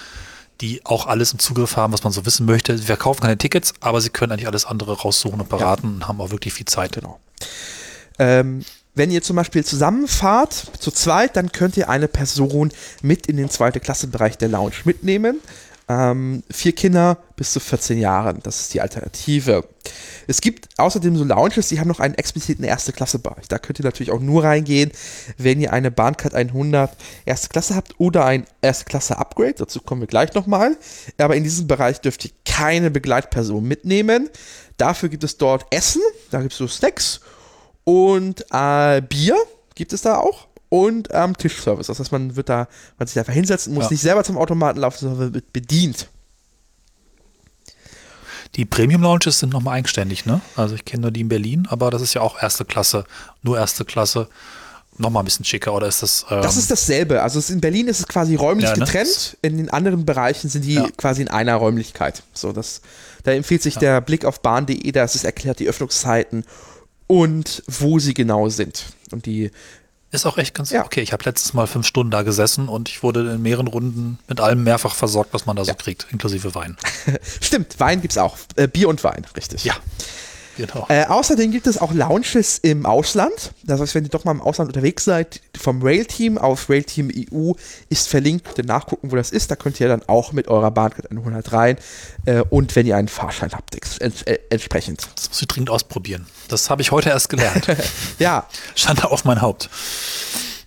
die 0.62 0.82
auch 0.86 1.08
alles 1.08 1.34
im 1.34 1.40
Zugriff 1.40 1.76
haben, 1.76 1.92
was 1.92 2.04
man 2.04 2.14
so 2.14 2.26
wissen 2.26 2.46
möchte. 2.46 2.78
Sie 2.78 2.86
verkaufen 2.86 3.22
keine 3.22 3.38
Tickets, 3.38 3.74
aber 3.80 4.00
sie 4.00 4.10
können 4.10 4.32
eigentlich 4.32 4.48
alles 4.48 4.66
andere 4.66 5.00
raussuchen 5.00 5.42
und 5.42 5.50
beraten 5.50 5.96
und 5.96 6.08
haben 6.08 6.22
auch 6.22 6.32
wirklich 6.32 6.54
viel 6.54 6.66
Zeit. 6.66 6.94
Genau. 6.94 7.20
Ähm, 8.20 8.64
wenn 8.94 9.10
ihr 9.10 9.22
zum 9.22 9.38
Beispiel 9.38 9.64
zusammenfahrt, 9.64 10.54
zu 10.80 10.92
zweit, 10.92 11.36
dann 11.38 11.52
könnt 11.52 11.78
ihr 11.78 11.90
eine 11.90 12.08
Person 12.08 12.72
mit 13.02 13.28
in 13.28 13.38
den 13.38 13.50
zweite 13.50 13.80
Klassenbereich 13.80 14.38
der 14.38 14.50
Lounge 14.50 14.76
mitnehmen. 14.84 15.40
Ähm, 15.90 16.44
vier 16.50 16.74
Kinder 16.74 17.18
bis 17.36 17.54
zu 17.54 17.60
14 17.60 17.98
Jahren, 17.98 18.40
das 18.44 18.62
ist 18.62 18.74
die 18.74 18.82
Alternative. 18.82 19.68
Es 20.28 20.40
gibt 20.40 20.70
außerdem 20.78 21.18
so 21.18 21.24
Lounges, 21.24 21.70
die 21.70 21.80
haben 21.80 21.88
noch 21.88 22.00
einen 22.00 22.16
expliziten 22.16 22.64
Erste-Klasse-Bereich. 22.64 23.48
Da 23.48 23.58
könnt 23.58 23.80
ihr 23.80 23.86
natürlich 23.86 24.12
auch 24.12 24.20
nur 24.20 24.44
reingehen, 24.44 24.92
wenn 25.38 25.60
ihr 25.60 25.74
eine 25.74 25.92
Bahncard 25.92 26.34
100 26.34 26.96
Erste 27.26 27.50
Klasse 27.50 27.76
habt 27.76 28.00
oder 28.00 28.26
ein 28.26 28.46
Erste-Klasse-Upgrade. 28.62 29.56
Dazu 29.58 29.82
kommen 29.82 30.02
wir 30.02 30.08
gleich 30.08 30.34
nochmal. 30.34 30.78
Aber 31.18 31.36
in 31.36 31.44
diesem 31.44 31.68
Bereich 31.68 32.00
dürft 32.00 32.26
ihr 32.26 32.32
keine 32.46 32.92
Begleitperson 32.92 33.64
mitnehmen. 33.64 34.30
Dafür 34.78 35.10
gibt 35.10 35.24
es 35.24 35.38
dort 35.38 35.66
Essen, 35.72 36.02
da 36.30 36.42
gibt 36.42 36.54
es 36.54 36.58
so 36.58 36.68
Snacks 36.68 37.22
und 37.84 38.46
äh, 38.52 39.02
Bier 39.02 39.36
gibt 39.76 39.94
es 39.94 40.02
da 40.02 40.18
auch 40.18 40.48
und 40.72 41.10
ähm, 41.12 41.36
Tischservice. 41.38 41.88
Das 41.88 42.00
heißt, 42.00 42.14
man 42.14 42.38
wird 42.38 42.48
da, 42.48 42.68
man 42.98 43.06
sich 43.08 43.20
einfach 43.20 43.34
hinsetzen, 43.34 43.74
muss 43.74 43.84
Ja. 43.86 43.90
nicht 43.92 44.02
selber 44.02 44.24
zum 44.24 44.38
Automaten 44.38 44.80
laufen, 44.80 45.00
sondern 45.10 45.34
wird 45.34 45.52
bedient. 45.52 46.08
Die 48.56 48.66
Premium 48.66 49.02
Lounges 49.02 49.40
sind 49.40 49.52
nochmal 49.54 49.78
eigenständig, 49.78 50.26
ne? 50.26 50.42
Also 50.56 50.76
ich 50.76 50.84
kenne 50.86 51.02
nur 51.04 51.12
die 51.12 51.22
in 51.22 51.30
Berlin, 51.30 51.68
aber 51.70 51.90
das 51.92 52.02
ist 52.02 52.14
ja 52.14 52.22
auch 52.22 52.42
erste 52.42 52.66
Klasse, 52.66 53.06
nur 53.44 53.58
erste 53.58 53.86
Klasse. 53.86 54.28
Nochmal 54.98 55.24
ein 55.24 55.26
bisschen 55.26 55.46
schicker, 55.46 55.74
oder 55.74 55.88
ist 55.88 56.04
das? 56.04 56.26
Ähm, 56.30 56.42
Das 56.42 56.58
ist 56.58 56.70
dasselbe. 56.70 57.22
Also 57.22 57.40
in 57.52 57.62
Berlin 57.62 57.88
ist 57.88 58.00
es 58.02 58.08
quasi 58.08 58.36
räumlich 58.36 58.66
Ja, 58.70 58.76
ne? 58.76 58.84
getrennt. 58.86 59.38
In 59.42 59.58
den 59.58 59.70
anderen 59.70 60.06
Bereichen 60.06 60.50
sind 60.50 60.66
die 60.66 60.76
Ja. 60.76 60.88
quasi 60.98 61.22
in 61.22 61.28
einer 61.30 61.56
Räumlichkeit. 61.56 62.24
So, 62.34 62.52
das, 62.52 62.82
da 63.24 63.32
empfiehlt 63.32 63.62
sich 63.64 63.76
der 63.78 64.02
Blick 64.02 64.26
auf 64.26 64.42
bahn.de, 64.42 64.92
da 64.92 65.04
ist 65.06 65.16
es 65.16 65.24
erklärt 65.24 65.60
die 65.60 65.68
Öffnungszeiten 65.70 66.44
und 67.08 67.64
wo 67.68 68.00
sie 68.00 68.14
genau 68.14 68.50
sind. 68.50 68.84
Und 69.12 69.26
die, 69.26 69.52
Ist 70.12 70.26
auch 70.26 70.38
echt 70.38 70.54
ganz 70.54 70.72
Ja. 70.72 70.84
okay. 70.84 71.02
Ich 71.02 71.14
habe 71.14 71.24
letztes 71.24 71.54
Mal 71.54 71.68
fünf 71.68 71.88
Stunden 71.88 72.12
da 72.12 72.22
gesessen 72.24 72.68
und 72.68 72.90
ich 72.90 73.02
wurde 73.02 73.32
in 73.32 73.42
mehreren 73.42 73.68
Runden 73.68 74.20
mit 74.28 74.42
allem 74.42 74.64
mehrfach 74.64 74.94
versorgt, 74.94 75.34
was 75.34 75.46
man 75.46 75.56
da 75.56 75.64
so 75.64 75.74
kriegt, 75.74 76.08
inklusive 76.12 76.54
Wein. 76.54 76.76
stimmt, 77.42 77.80
Wein 77.80 78.02
gibt's 78.02 78.18
auch. 78.18 78.38
Äh, 78.58 78.68
Bier 78.68 78.90
und 78.90 79.04
Wein, 79.06 79.26
richtig. 79.38 79.64
Ja, 79.64 79.74
genau. 80.62 80.86
Äh, 80.90 81.06
außerdem 81.06 81.52
gibt 81.52 81.68
es 81.68 81.78
auch 81.80 81.94
Lounges 81.94 82.60
im 82.60 82.86
Ausland. 82.86 83.52
Das 83.64 83.80
heißt, 83.80 83.96
wenn 83.96 84.04
ihr 84.04 84.10
doch 84.10 84.24
mal 84.24 84.32
im 84.32 84.42
Ausland 84.42 84.70
unterwegs 84.70 85.04
seid, 85.04 85.42
vom 85.60 85.82
Rail-Team 85.82 86.38
auf 86.38 86.70
Rail-Team 86.70 87.12
EU 87.32 87.54
ist 87.90 88.08
verlinkt. 88.08 88.46
Könnt 88.46 88.58
ihr 88.60 88.66
nachgucken, 88.66 89.12
wo 89.12 89.16
das 89.16 89.32
ist. 89.32 89.52
Da 89.52 89.56
könnt 89.56 89.80
ihr 89.80 89.88
dann 89.88 90.04
auch 90.08 90.32
mit 90.32 90.48
eurer 90.48 90.72
Bahncard 90.72 91.10
100 91.12 91.52
rein. 91.52 91.78
Äh, 92.26 92.42
und 92.50 92.76
wenn 92.76 92.86
ihr 92.86 92.96
einen 92.96 93.08
Fahrschein 93.08 93.52
habt, 93.52 93.76
ents 94.02 94.22
äh, 94.24 94.40
entsprechend. 94.50 95.08
Das 95.16 95.30
muss 95.30 95.42
ich 95.42 95.48
dringend 95.48 95.70
ausprobieren. 95.70 96.26
Das 96.48 96.70
habe 96.70 96.82
ich 96.82 96.92
heute 96.92 97.10
erst 97.10 97.30
gelernt. 97.30 97.68
Ja, 98.20 98.48
Schande 98.76 99.10
auf 99.10 99.26
mein 99.26 99.42
Haupt. 99.42 99.70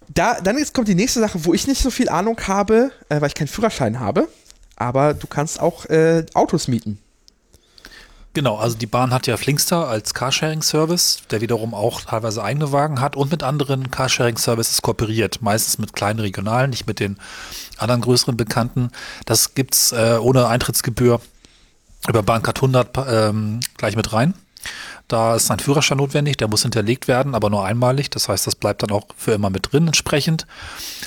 da, 0.08 0.40
dann 0.40 0.58
jetzt 0.58 0.74
kommt 0.74 0.88
die 0.88 0.94
nächste 0.94 1.20
Sache, 1.20 1.44
wo 1.44 1.54
ich 1.54 1.66
nicht 1.66 1.80
so 1.80 1.90
viel 1.90 2.08
Ahnung 2.08 2.38
habe, 2.46 2.90
äh, 3.08 3.20
weil 3.20 3.28
ich 3.28 3.34
keinen 3.34 3.48
Führerschein 3.48 4.00
habe. 4.00 4.28
Aber 4.76 5.14
du 5.14 5.26
kannst 5.26 5.60
auch 5.60 5.86
äh, 5.86 6.24
Autos 6.34 6.66
mieten. 6.66 6.98
Genau, 8.34 8.56
also 8.56 8.76
die 8.76 8.86
Bahn 8.86 9.14
hat 9.14 9.28
ja 9.28 9.36
Flinkster 9.36 9.86
als 9.86 10.12
Carsharing-Service, 10.12 11.22
der 11.30 11.40
wiederum 11.40 11.72
auch 11.72 12.00
teilweise 12.00 12.42
eigene 12.42 12.72
Wagen 12.72 13.00
hat 13.00 13.14
und 13.14 13.30
mit 13.30 13.44
anderen 13.44 13.92
Carsharing-Services 13.92 14.82
kooperiert. 14.82 15.40
Meistens 15.40 15.78
mit 15.78 15.92
kleinen 15.92 16.18
regionalen, 16.18 16.70
nicht 16.70 16.88
mit 16.88 16.98
den 16.98 17.16
anderen 17.78 18.00
größeren 18.00 18.36
Bekannten. 18.36 18.90
Das 19.24 19.54
gibt's 19.54 19.92
äh, 19.92 20.18
ohne 20.20 20.48
Eintrittsgebühr 20.48 21.20
über 22.08 22.22
Bahncard 22.24 22.58
100 22.58 22.98
ähm, 23.08 23.60
gleich 23.76 23.94
mit 23.94 24.12
rein. 24.12 24.34
Da 25.08 25.36
ist 25.36 25.50
ein 25.50 25.58
Führerschein 25.58 25.98
notwendig, 25.98 26.38
der 26.38 26.48
muss 26.48 26.62
hinterlegt 26.62 27.08
werden, 27.08 27.34
aber 27.34 27.50
nur 27.50 27.64
einmalig. 27.64 28.10
Das 28.10 28.28
heißt, 28.28 28.46
das 28.46 28.54
bleibt 28.54 28.82
dann 28.82 28.90
auch 28.90 29.06
für 29.16 29.32
immer 29.32 29.50
mit 29.50 29.72
drin 29.72 29.86
entsprechend. 29.86 30.46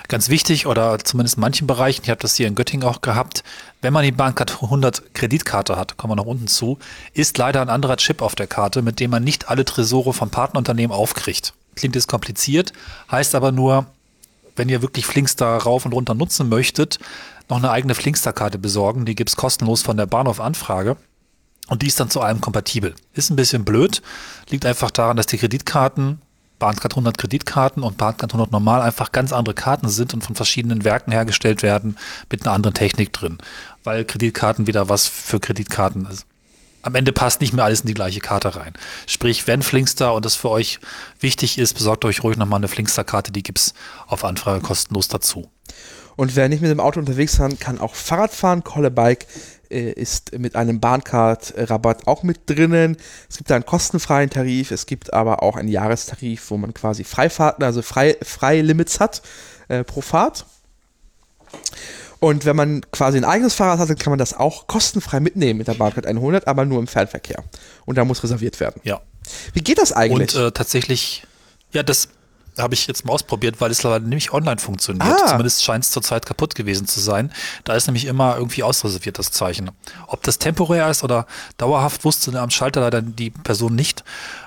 Ganz 0.07 0.29
wichtig, 0.29 0.67
oder 0.67 0.99
zumindest 0.99 1.37
in 1.37 1.41
manchen 1.41 1.65
Bereichen, 1.65 2.03
ich 2.03 2.09
habe 2.11 2.21
das 2.21 2.35
hier 2.35 2.47
in 2.47 2.53
Göttingen 2.53 2.87
auch 2.87 3.01
gehabt, 3.01 3.43
wenn 3.81 3.93
man 3.93 4.03
die 4.03 4.11
Bahncard 4.11 4.61
100 4.61 5.15
Kreditkarte 5.15 5.77
hat, 5.77 5.97
kommen 5.97 6.11
wir 6.11 6.15
noch 6.15 6.25
unten 6.25 6.47
zu, 6.47 6.77
ist 7.13 7.37
leider 7.37 7.61
ein 7.61 7.69
anderer 7.69 7.97
Chip 7.97 8.21
auf 8.21 8.35
der 8.35 8.47
Karte, 8.47 8.83
mit 8.83 8.99
dem 8.99 9.11
man 9.11 9.23
nicht 9.23 9.49
alle 9.49 9.65
Tresore 9.65 10.13
vom 10.13 10.29
Partnerunternehmen 10.29 10.95
aufkriegt. 10.95 11.53
Klingt 11.75 11.95
jetzt 11.95 12.07
kompliziert, 12.07 12.73
heißt 13.11 13.33
aber 13.33 13.51
nur, 13.51 13.87
wenn 14.55 14.69
ihr 14.69 14.81
wirklich 14.81 15.05
Flinkster 15.05 15.57
rauf 15.57 15.85
und 15.85 15.93
runter 15.93 16.15
nutzen 16.15 16.49
möchtet, 16.49 16.99
noch 17.49 17.57
eine 17.57 17.71
eigene 17.71 17.95
Flinkster-Karte 17.95 18.57
besorgen. 18.57 19.05
Die 19.05 19.15
gibt's 19.15 19.35
kostenlos 19.35 19.81
von 19.81 19.97
der 19.97 20.05
Bahnhof 20.05 20.39
Anfrage. 20.39 20.97
Und 21.67 21.81
die 21.81 21.87
ist 21.87 21.99
dann 21.99 22.09
zu 22.09 22.21
allem 22.21 22.41
kompatibel. 22.41 22.95
Ist 23.13 23.29
ein 23.29 23.35
bisschen 23.35 23.65
blöd, 23.65 24.01
liegt 24.49 24.65
einfach 24.65 24.91
daran, 24.91 25.17
dass 25.17 25.27
die 25.27 25.37
Kreditkarten, 25.37 26.21
Bahncard 26.59 26.93
100 26.93 27.17
Kreditkarten 27.17 27.83
und 27.83 27.97
Bahncard 27.97 28.31
100 28.31 28.51
normal 28.51 28.81
einfach 28.81 29.11
ganz 29.11 29.31
andere 29.31 29.53
Karten 29.53 29.89
sind 29.89 30.13
und 30.13 30.23
von 30.23 30.35
verschiedenen 30.35 30.83
Werken 30.83 31.11
hergestellt 31.11 31.61
werden 31.61 31.97
mit 32.31 32.45
einer 32.45 32.55
anderen 32.55 32.73
Technik 32.73 33.13
drin. 33.13 33.37
Weil 33.83 34.05
Kreditkarten 34.05 34.65
wieder 34.65 34.89
was 34.89 35.07
für 35.07 35.39
Kreditkarten 35.39 36.07
ist. 36.07 36.25
Am 36.81 36.95
Ende 36.95 37.11
passt 37.11 37.41
nicht 37.41 37.53
mehr 37.53 37.65
alles 37.65 37.81
in 37.81 37.87
die 37.87 37.93
gleiche 37.93 38.21
Karte 38.21 38.55
rein. 38.55 38.73
Sprich, 39.07 39.45
wenn 39.45 39.61
Flinkster 39.61 40.13
und 40.13 40.23
das 40.23 40.35
für 40.35 40.49
euch 40.49 40.79
wichtig 41.19 41.57
ist, 41.57 41.73
besorgt 41.73 42.05
euch 42.05 42.23
ruhig 42.23 42.37
nochmal 42.37 42.59
eine 42.59 42.69
Flinkster-Karte, 42.69 43.31
die 43.31 43.43
gibt's 43.43 43.73
auf 44.07 44.23
Anfrage 44.23 44.61
kostenlos 44.61 45.09
dazu. 45.09 45.51
Und 46.15 46.35
wer 46.35 46.49
nicht 46.49 46.61
mit 46.61 46.71
dem 46.71 46.79
Auto 46.79 46.99
unterwegs 46.99 47.37
kann, 47.37 47.59
kann 47.59 47.79
auch 47.79 47.93
Fahrrad 47.93 48.33
fahren. 48.33 48.63
Collebike 48.63 49.27
ist 49.69 50.37
mit 50.37 50.55
einem 50.55 50.79
Bahncard-Rabatt 50.79 52.07
auch 52.07 52.23
mit 52.23 52.41
drinnen. 52.49 52.97
Es 53.29 53.37
gibt 53.37 53.49
da 53.49 53.55
einen 53.55 53.65
kostenfreien 53.65 54.29
Tarif, 54.29 54.71
es 54.71 54.85
gibt 54.85 55.13
aber 55.13 55.43
auch 55.43 55.55
einen 55.55 55.69
Jahrestarif, 55.69 56.49
wo 56.51 56.57
man 56.57 56.73
quasi 56.73 57.03
Freifahrten, 57.03 57.63
also 57.63 57.81
frei, 57.81 58.17
freie 58.21 58.61
Limits 58.61 58.99
hat 58.99 59.21
äh, 59.67 59.83
pro 59.83 60.01
Fahrt. 60.01 60.45
Und 62.19 62.45
wenn 62.45 62.55
man 62.55 62.81
quasi 62.91 63.17
ein 63.17 63.25
eigenes 63.25 63.53
Fahrrad 63.53 63.79
hat, 63.79 63.89
dann 63.89 63.97
kann 63.97 64.11
man 64.11 64.19
das 64.19 64.33
auch 64.33 64.67
kostenfrei 64.67 65.19
mitnehmen 65.19 65.59
mit 65.59 65.67
der 65.67 65.75
Bahncard 65.75 66.07
100, 66.07 66.47
aber 66.47 66.65
nur 66.65 66.79
im 66.79 66.87
Fernverkehr. 66.87 67.43
Und 67.85 67.97
da 67.97 68.05
muss 68.05 68.23
reserviert 68.23 68.59
werden. 68.59 68.81
Ja. 68.83 69.01
Wie 69.53 69.61
geht 69.61 69.77
das 69.77 69.91
eigentlich? 69.91 70.35
Und 70.35 70.41
äh, 70.41 70.51
tatsächlich, 70.51 71.23
ja, 71.73 71.83
das 71.83 72.09
habe 72.57 72.73
ich 72.73 72.87
jetzt 72.87 73.05
mal 73.05 73.13
ausprobiert, 73.13 73.59
weil 73.59 73.71
es 73.71 73.83
leider 73.83 73.99
nämlich 73.99 74.33
online 74.33 74.57
funktioniert. 74.57 75.05
Ah. 75.05 75.27
Zumindest 75.27 75.63
scheint 75.63 75.83
es 75.83 75.91
zurzeit 75.91 76.25
kaputt 76.25 76.55
gewesen 76.55 76.87
zu 76.87 76.99
sein. 76.99 77.31
Da 77.63 77.73
ist 77.73 77.87
nämlich 77.87 78.05
immer 78.05 78.37
irgendwie 78.37 78.63
ausreserviert 78.63 79.19
das 79.19 79.31
Zeichen. 79.31 79.71
Ob 80.07 80.23
das 80.23 80.39
temporär 80.39 80.89
ist 80.89 81.03
oder 81.03 81.27
dauerhaft, 81.57 82.05
wusste 82.05 82.39
am 82.39 82.49
Schalter 82.49 82.81
leider 82.81 83.01
die 83.01 83.29
Person 83.29 83.75
nicht. 83.75 84.03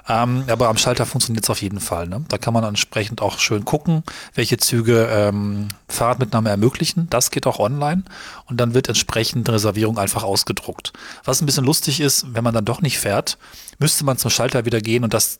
Ähm, 0.08 0.44
aber 0.48 0.68
am 0.68 0.76
Schalter 0.76 1.06
funktioniert 1.06 1.44
es 1.44 1.50
auf 1.50 1.62
jeden 1.62 1.80
Fall. 1.80 2.08
Ne? 2.08 2.24
Da 2.28 2.38
kann 2.38 2.54
man 2.54 2.64
entsprechend 2.64 3.22
auch 3.22 3.38
schön 3.38 3.64
gucken, 3.64 4.02
welche 4.34 4.56
Züge 4.56 5.08
ähm, 5.10 5.68
Fahrradmitnahme 5.88 6.50
ermöglichen. 6.50 7.08
Das 7.10 7.30
geht 7.30 7.46
auch 7.46 7.58
online. 7.58 8.04
Und 8.46 8.58
dann 8.58 8.74
wird 8.74 8.88
entsprechend 8.88 9.48
eine 9.48 9.56
Reservierung 9.56 9.98
einfach 9.98 10.24
ausgedruckt. 10.24 10.92
Was 11.24 11.40
ein 11.40 11.46
bisschen 11.46 11.64
lustig 11.64 12.00
ist, 12.00 12.34
wenn 12.34 12.44
man 12.44 12.54
dann 12.54 12.64
doch 12.64 12.80
nicht 12.82 12.98
fährt, 12.98 13.38
müsste 13.78 14.04
man 14.04 14.18
zum 14.18 14.30
Schalter 14.30 14.64
wieder 14.64 14.80
gehen 14.80 15.04
und 15.04 15.14
das 15.14 15.38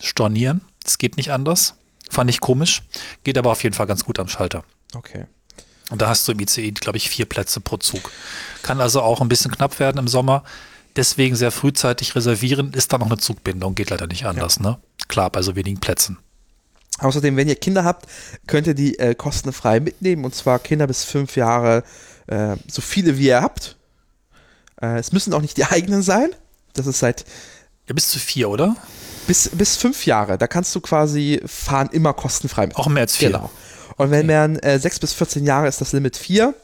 stornieren. 0.00 0.60
Das 0.82 0.98
geht 0.98 1.16
nicht 1.16 1.32
anders. 1.32 1.74
Fand 2.10 2.30
ich 2.30 2.40
komisch. 2.40 2.82
Geht 3.24 3.38
aber 3.38 3.50
auf 3.50 3.62
jeden 3.62 3.74
Fall 3.74 3.86
ganz 3.86 4.04
gut 4.04 4.18
am 4.18 4.28
Schalter. 4.28 4.64
Okay. 4.94 5.26
Und 5.90 6.00
da 6.00 6.08
hast 6.08 6.26
du 6.26 6.32
im 6.32 6.40
ICE, 6.40 6.70
glaube 6.72 6.96
ich, 6.96 7.10
vier 7.10 7.26
Plätze 7.26 7.60
pro 7.60 7.76
Zug. 7.76 8.10
Kann 8.62 8.80
also 8.80 9.02
auch 9.02 9.20
ein 9.20 9.28
bisschen 9.28 9.50
knapp 9.50 9.78
werden 9.78 9.98
im 9.98 10.08
Sommer. 10.08 10.44
Deswegen 10.96 11.34
sehr 11.36 11.50
frühzeitig 11.50 12.14
reservieren. 12.14 12.72
Ist 12.72 12.92
da 12.92 12.98
noch 12.98 13.06
eine 13.06 13.18
Zugbindung. 13.18 13.74
Geht 13.74 13.90
leider 13.90 14.06
nicht 14.06 14.26
anders, 14.26 14.56
ja. 14.56 14.62
ne? 14.62 14.78
Klar, 15.08 15.30
bei 15.30 15.42
so 15.42 15.56
wenigen 15.56 15.80
Plätzen. 15.80 16.18
Außerdem, 16.98 17.36
wenn 17.36 17.48
ihr 17.48 17.56
Kinder 17.56 17.84
habt, 17.84 18.06
könnt 18.46 18.66
ihr 18.66 18.74
die 18.74 18.98
äh, 18.98 19.14
kostenfrei 19.14 19.80
mitnehmen. 19.80 20.24
Und 20.24 20.34
zwar 20.34 20.58
Kinder 20.60 20.86
bis 20.86 21.04
fünf 21.04 21.36
Jahre, 21.36 21.82
äh, 22.28 22.56
so 22.68 22.80
viele 22.80 23.18
wie 23.18 23.26
ihr 23.26 23.42
habt. 23.42 23.76
Äh, 24.80 24.98
es 24.98 25.12
müssen 25.12 25.34
auch 25.34 25.40
nicht 25.40 25.56
die 25.56 25.64
eigenen 25.70 26.02
sein. 26.02 26.30
Das 26.72 26.86
ist 26.86 27.00
seit. 27.00 27.24
Ja, 27.88 27.94
bis 27.94 28.08
zu 28.08 28.18
vier, 28.18 28.48
oder? 28.48 28.76
Bis, 29.26 29.48
bis 29.50 29.76
fünf 29.76 30.06
Jahre. 30.06 30.38
Da 30.38 30.46
kannst 30.46 30.74
du 30.74 30.80
quasi 30.80 31.40
fahren 31.46 31.88
immer 31.92 32.12
kostenfrei 32.12 32.66
mit. 32.66 32.76
Auch 32.76 32.88
mehr 32.88 33.02
als 33.02 33.16
vier. 33.16 33.30
Genau. 33.30 33.50
Und 33.96 34.10
wenn 34.10 34.26
man 34.26 34.56
äh, 34.56 34.78
6 34.78 34.98
bis 34.98 35.12
14 35.12 35.44
Jahre 35.44 35.68
ist 35.68 35.80
das 35.80 35.92
Limit 35.92 36.16
4. 36.16 36.54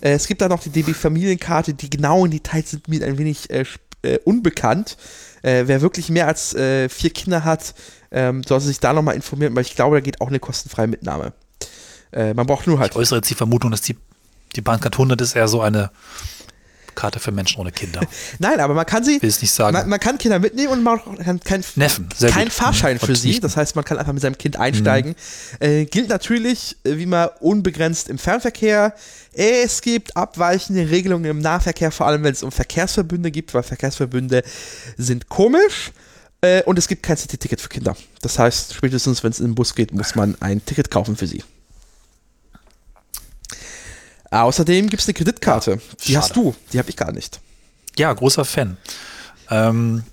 Äh, 0.00 0.12
es 0.12 0.26
gibt 0.26 0.40
da 0.40 0.48
noch 0.48 0.60
die 0.60 0.70
DB 0.70 0.92
Familienkarte, 0.92 1.74
die 1.74 1.88
genauen 1.88 2.30
Details 2.30 2.70
sind 2.70 2.88
mir 2.88 3.04
ein 3.06 3.18
wenig 3.18 3.48
äh, 3.50 3.64
äh, 4.02 4.18
unbekannt. 4.24 4.96
Äh, 5.42 5.64
wer 5.66 5.80
wirklich 5.80 6.08
mehr 6.10 6.26
als 6.26 6.54
äh, 6.54 6.88
vier 6.88 7.10
Kinder 7.10 7.44
hat, 7.44 7.74
ähm, 8.10 8.42
sollte 8.42 8.66
sich 8.66 8.80
da 8.80 8.92
nochmal 8.92 9.14
informieren, 9.14 9.54
weil 9.54 9.62
ich 9.62 9.76
glaube, 9.76 9.96
da 9.96 10.00
geht 10.00 10.20
auch 10.20 10.28
eine 10.28 10.40
kostenfreie 10.40 10.88
Mitnahme. 10.88 11.32
Äh, 12.12 12.34
man 12.34 12.46
braucht 12.46 12.66
nur 12.66 12.78
halt. 12.78 12.92
Ich 12.92 12.96
äußere 12.96 13.18
jetzt 13.18 13.30
die 13.30 13.34
Vermutung, 13.34 13.70
dass 13.70 13.82
die, 13.82 13.96
die 14.56 14.60
Bahncard 14.60 14.94
100 14.94 15.20
ist 15.20 15.36
eher 15.36 15.48
so 15.48 15.60
eine 15.60 15.90
Karte 16.94 17.20
für 17.20 17.32
Menschen 17.32 17.60
ohne 17.60 17.72
Kinder. 17.72 18.00
Nein, 18.38 18.60
aber 18.60 18.74
man 18.74 18.86
kann 18.86 19.04
sie. 19.04 19.20
Will 19.20 19.28
es 19.28 19.40
nicht 19.40 19.52
sagen. 19.52 19.74
Man, 19.74 19.88
man, 19.88 20.00
kann 20.00 20.18
Kinder 20.18 20.38
mitnehmen 20.38 20.72
und 20.72 20.82
man 20.82 21.00
kann 21.18 21.40
kein, 21.40 21.64
Neffen, 21.76 22.08
kein 22.30 22.50
Fahrschein 22.50 22.98
für 22.98 23.16
sie. 23.16 23.40
Das 23.40 23.56
heißt, 23.56 23.76
man 23.76 23.84
kann 23.84 23.98
einfach 23.98 24.12
mit 24.12 24.22
seinem 24.22 24.38
Kind 24.38 24.56
einsteigen. 24.58 25.14
Mhm. 25.60 25.66
Äh, 25.66 25.84
gilt 25.86 26.08
natürlich 26.08 26.76
äh, 26.84 26.96
wie 26.96 27.04
immer 27.04 27.32
unbegrenzt 27.40 28.08
im 28.08 28.18
Fernverkehr. 28.18 28.94
Es 29.32 29.80
gibt 29.82 30.16
abweichende 30.16 30.90
Regelungen 30.90 31.30
im 31.30 31.38
Nahverkehr, 31.38 31.90
vor 31.90 32.06
allem 32.06 32.24
wenn 32.24 32.32
es 32.32 32.42
um 32.42 32.50
Verkehrsverbünde 32.52 33.30
gibt, 33.30 33.54
weil 33.54 33.62
Verkehrsverbünde 33.62 34.42
sind 34.96 35.28
komisch. 35.28 35.92
Äh, 36.42 36.62
und 36.64 36.78
es 36.78 36.88
gibt 36.88 37.02
kein 37.02 37.16
City-Ticket 37.16 37.60
für 37.60 37.68
Kinder. 37.68 37.96
Das 38.22 38.38
heißt, 38.38 38.74
spätestens 38.74 39.22
wenn 39.22 39.30
es 39.30 39.40
in 39.40 39.46
den 39.46 39.54
Bus 39.54 39.74
geht, 39.74 39.92
muss 39.92 40.14
man 40.14 40.36
ein 40.40 40.64
Ticket 40.64 40.90
kaufen 40.90 41.16
für 41.16 41.26
sie. 41.26 41.42
Außerdem 44.30 44.88
gibt 44.88 45.02
es 45.02 45.08
eine 45.08 45.14
Kreditkarte. 45.14 45.72
Ja, 45.72 45.78
die 46.06 46.18
hast 46.18 46.36
du, 46.36 46.54
die 46.72 46.78
habe 46.78 46.88
ich 46.88 46.96
gar 46.96 47.12
nicht. 47.12 47.40
Ja, 47.96 48.12
großer 48.12 48.44
Fan. 48.44 48.76
Ähm, 49.50 50.04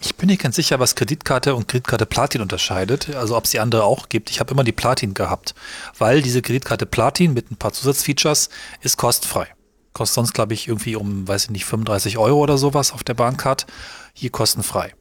ich 0.00 0.14
bin 0.16 0.28
nicht 0.28 0.42
ganz 0.42 0.56
sicher, 0.56 0.78
was 0.78 0.94
Kreditkarte 0.94 1.54
und 1.54 1.66
Kreditkarte 1.66 2.06
Platin 2.06 2.42
unterscheidet. 2.42 3.14
Also 3.16 3.36
ob 3.36 3.44
es 3.44 3.50
die 3.50 3.60
andere 3.60 3.84
auch 3.84 4.08
gibt. 4.08 4.30
Ich 4.30 4.38
habe 4.38 4.52
immer 4.52 4.64
die 4.64 4.72
Platin 4.72 5.14
gehabt, 5.14 5.54
weil 5.96 6.22
diese 6.22 6.42
Kreditkarte 6.42 6.86
Platin 6.86 7.32
mit 7.32 7.50
ein 7.50 7.56
paar 7.56 7.72
Zusatzfeatures 7.72 8.50
ist 8.82 8.96
kostenfrei. 8.96 9.48
Kostet 9.94 10.14
sonst, 10.14 10.34
glaube 10.34 10.54
ich, 10.54 10.68
irgendwie 10.68 10.94
um, 10.94 11.26
weiß 11.26 11.44
ich 11.44 11.50
nicht, 11.50 11.64
35 11.64 12.18
Euro 12.18 12.38
oder 12.38 12.58
sowas 12.58 12.92
auf 12.92 13.02
der 13.02 13.14
Bahncard. 13.14 13.66
Hier 14.12 14.30
kostenfrei. 14.30 14.94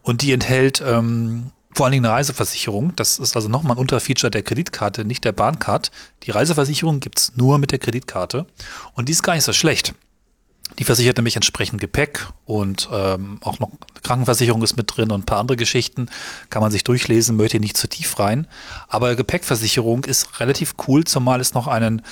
Und 0.00 0.22
die 0.22 0.32
enthält 0.32 0.82
ähm, 0.86 1.50
vor 1.74 1.86
allen 1.86 1.92
Dingen 1.92 2.04
eine 2.04 2.14
Reiseversicherung. 2.14 2.94
Das 2.96 3.18
ist 3.18 3.36
also 3.36 3.48
nochmal 3.48 3.76
ein 3.76 3.80
Unterfeature 3.80 4.30
der 4.30 4.42
Kreditkarte, 4.42 5.04
nicht 5.04 5.24
der 5.24 5.32
Bahncard. 5.32 5.90
Die 6.24 6.30
Reiseversicherung 6.30 7.00
gibt's 7.00 7.32
nur 7.36 7.58
mit 7.58 7.72
der 7.72 7.78
Kreditkarte. 7.78 8.46
Und 8.94 9.08
die 9.08 9.12
ist 9.12 9.22
gar 9.22 9.34
nicht 9.34 9.44
so 9.44 9.52
schlecht. 9.52 9.94
Die 10.78 10.84
versichert 10.84 11.18
nämlich 11.18 11.36
entsprechend 11.36 11.80
Gepäck 11.80 12.26
und 12.46 12.88
ähm, 12.92 13.38
auch 13.42 13.58
noch 13.58 13.70
Krankenversicherung 14.02 14.62
ist 14.62 14.76
mit 14.76 14.96
drin 14.96 15.10
und 15.10 15.22
ein 15.22 15.26
paar 15.26 15.38
andere 15.38 15.56
Geschichten. 15.56 16.08
Kann 16.48 16.62
man 16.62 16.70
sich 16.70 16.82
durchlesen, 16.82 17.36
möchte 17.36 17.60
nicht 17.60 17.76
zu 17.76 17.88
tief 17.88 18.18
rein. 18.18 18.46
Aber 18.88 19.14
Gepäckversicherung 19.14 20.04
ist 20.04 20.40
relativ 20.40 20.74
cool, 20.86 21.04
zumal 21.04 21.40
es 21.40 21.52
noch 21.52 21.66
einen 21.66 22.02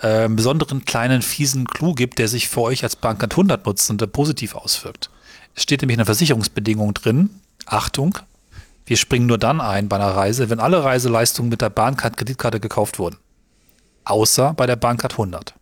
äh, 0.00 0.28
besonderen 0.28 0.84
kleinen 0.84 1.22
fiesen 1.22 1.66
Clou 1.66 1.94
gibt, 1.94 2.18
der 2.18 2.28
sich 2.28 2.48
für 2.48 2.60
euch 2.60 2.82
als 2.82 2.96
Bahncard 2.96 3.32
100 3.32 3.64
Nutzende 3.64 4.06
positiv 4.06 4.54
auswirkt. 4.54 5.10
Es 5.54 5.62
steht 5.62 5.80
nämlich 5.80 5.96
eine 5.96 6.04
Versicherungsbedingung 6.04 6.92
drin. 6.94 7.30
Achtung, 7.64 8.18
wir 8.86 8.96
springen 8.96 9.26
nur 9.26 9.38
dann 9.38 9.60
ein 9.60 9.88
bei 9.88 9.96
einer 9.96 10.14
Reise, 10.14 10.50
wenn 10.50 10.60
alle 10.60 10.82
Reiseleistungen 10.82 11.50
mit 11.50 11.60
der 11.60 11.70
Bahncard-Kreditkarte 11.70 12.60
gekauft 12.60 12.98
wurden. 12.98 13.16
Außer 14.04 14.54
bei 14.54 14.66
der 14.66 14.76
Bahncard 14.76 15.12
100. 15.12 15.54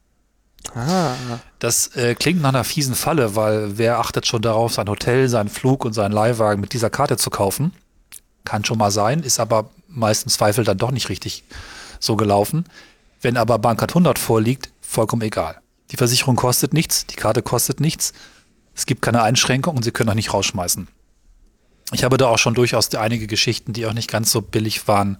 Ah. 0.74 1.14
Das 1.58 1.88
äh, 1.96 2.14
klingt 2.14 2.42
nach 2.42 2.50
einer 2.50 2.64
fiesen 2.64 2.94
Falle, 2.94 3.36
weil 3.36 3.78
wer 3.78 3.98
achtet 3.98 4.26
schon 4.26 4.42
darauf, 4.42 4.74
sein 4.74 4.88
Hotel, 4.88 5.28
seinen 5.28 5.48
Flug 5.48 5.84
und 5.84 5.92
seinen 5.92 6.12
Leihwagen 6.12 6.60
mit 6.60 6.72
dieser 6.72 6.90
Karte 6.90 7.16
zu 7.16 7.30
kaufen? 7.30 7.72
Kann 8.44 8.64
schon 8.64 8.78
mal 8.78 8.90
sein, 8.90 9.22
ist 9.22 9.40
aber 9.40 9.70
meistens 9.88 10.34
Zweifel 10.34 10.64
dann 10.64 10.78
doch 10.78 10.90
nicht 10.90 11.08
richtig 11.08 11.44
so 12.00 12.16
gelaufen. 12.16 12.64
Wenn 13.20 13.36
aber 13.36 13.58
Bahncard 13.58 13.90
100 13.90 14.18
vorliegt, 14.18 14.70
vollkommen 14.80 15.22
egal. 15.22 15.60
Die 15.90 15.96
Versicherung 15.96 16.36
kostet 16.36 16.72
nichts, 16.72 17.06
die 17.06 17.16
Karte 17.16 17.42
kostet 17.42 17.80
nichts, 17.80 18.12
es 18.74 18.86
gibt 18.86 19.02
keine 19.02 19.22
Einschränkung 19.22 19.76
und 19.76 19.82
Sie 19.82 19.90
können 19.90 20.10
auch 20.10 20.14
nicht 20.14 20.32
rausschmeißen. 20.32 20.86
Ich 21.92 22.04
habe 22.04 22.18
da 22.18 22.26
auch 22.26 22.38
schon 22.38 22.54
durchaus 22.54 22.94
einige 22.94 23.26
Geschichten, 23.26 23.72
die 23.72 23.86
auch 23.86 23.94
nicht 23.94 24.10
ganz 24.10 24.30
so 24.30 24.42
billig 24.42 24.88
waren. 24.88 25.16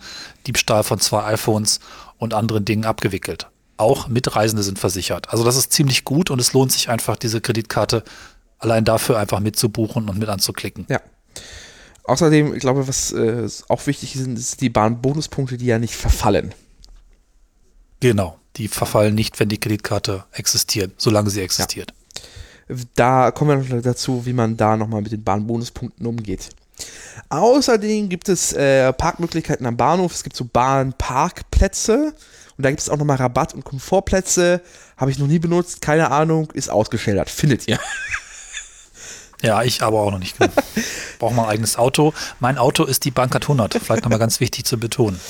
Diebstahl 0.46 0.82
von 0.82 1.00
zwei 1.00 1.24
iPhones 1.24 1.80
und 2.18 2.34
anderen 2.34 2.64
Dingen 2.64 2.84
abgewickelt. 2.84 3.46
Auch 3.78 4.08
Mitreisende 4.08 4.62
sind 4.62 4.78
versichert. 4.78 5.30
Also 5.30 5.44
das 5.44 5.56
ist 5.56 5.72
ziemlich 5.72 6.04
gut 6.04 6.30
und 6.30 6.40
es 6.40 6.52
lohnt 6.52 6.72
sich 6.72 6.90
einfach, 6.90 7.16
diese 7.16 7.40
Kreditkarte 7.40 8.02
allein 8.58 8.84
dafür 8.84 9.18
einfach 9.18 9.40
mitzubuchen 9.40 10.08
und 10.08 10.18
mit 10.18 10.28
anzuklicken. 10.28 10.86
Ja. 10.88 11.00
Außerdem, 12.04 12.54
ich 12.54 12.60
glaube, 12.60 12.88
was 12.88 13.12
äh, 13.12 13.48
auch 13.68 13.86
wichtig 13.86 14.16
ist, 14.16 14.24
sind 14.24 14.60
die 14.60 14.70
Bahnbonuspunkte, 14.70 15.58
die 15.58 15.66
ja 15.66 15.78
nicht 15.78 15.94
verfallen. 15.94 16.54
Genau, 18.00 18.38
die 18.56 18.68
verfallen 18.68 19.14
nicht, 19.14 19.38
wenn 19.40 19.48
die 19.48 19.58
Kreditkarte 19.58 20.24
existiert, 20.32 20.92
solange 20.98 21.30
sie 21.30 21.40
existiert. 21.40 21.92
Ja. 22.68 22.76
Da 22.94 23.30
kommen 23.30 23.68
wir 23.68 23.76
noch 23.76 23.82
dazu, 23.82 24.26
wie 24.26 24.32
man 24.32 24.56
da 24.56 24.76
nochmal 24.76 25.02
mit 25.02 25.12
den 25.12 25.22
Bahnbonuspunkten 25.22 26.06
umgeht. 26.06 26.50
Außerdem 27.30 28.08
gibt 28.08 28.28
es 28.28 28.52
äh, 28.52 28.92
Parkmöglichkeiten 28.92 29.66
am 29.66 29.76
Bahnhof. 29.76 30.14
Es 30.14 30.22
gibt 30.22 30.36
so 30.36 30.44
Bahnparkplätze. 30.44 32.14
Und 32.56 32.64
da 32.64 32.70
gibt 32.70 32.80
es 32.80 32.88
auch 32.88 32.96
nochmal 32.96 33.18
Rabatt- 33.18 33.54
und 33.54 33.64
Komfortplätze. 33.64 34.62
Habe 34.96 35.10
ich 35.10 35.18
noch 35.18 35.26
nie 35.26 35.38
benutzt. 35.38 35.80
Keine 35.80 36.10
Ahnung. 36.10 36.50
Ist 36.52 36.70
ausgeschildert. 36.70 37.30
Findet 37.30 37.68
ihr. 37.68 37.78
Ja, 39.42 39.62
ich 39.62 39.82
aber 39.82 40.00
auch 40.00 40.10
noch 40.10 40.18
nicht. 40.18 40.36
Brauche 41.18 41.34
mal 41.34 41.44
ein 41.44 41.50
eigenes 41.50 41.76
Auto. 41.76 42.12
Mein 42.40 42.58
Auto 42.58 42.84
ist 42.84 43.04
die 43.04 43.10
Bankart 43.10 43.44
100. 43.44 43.74
Vielleicht 43.74 44.02
nochmal 44.02 44.18
ganz 44.18 44.40
wichtig 44.40 44.64
zu 44.64 44.78
betonen. 44.78 45.20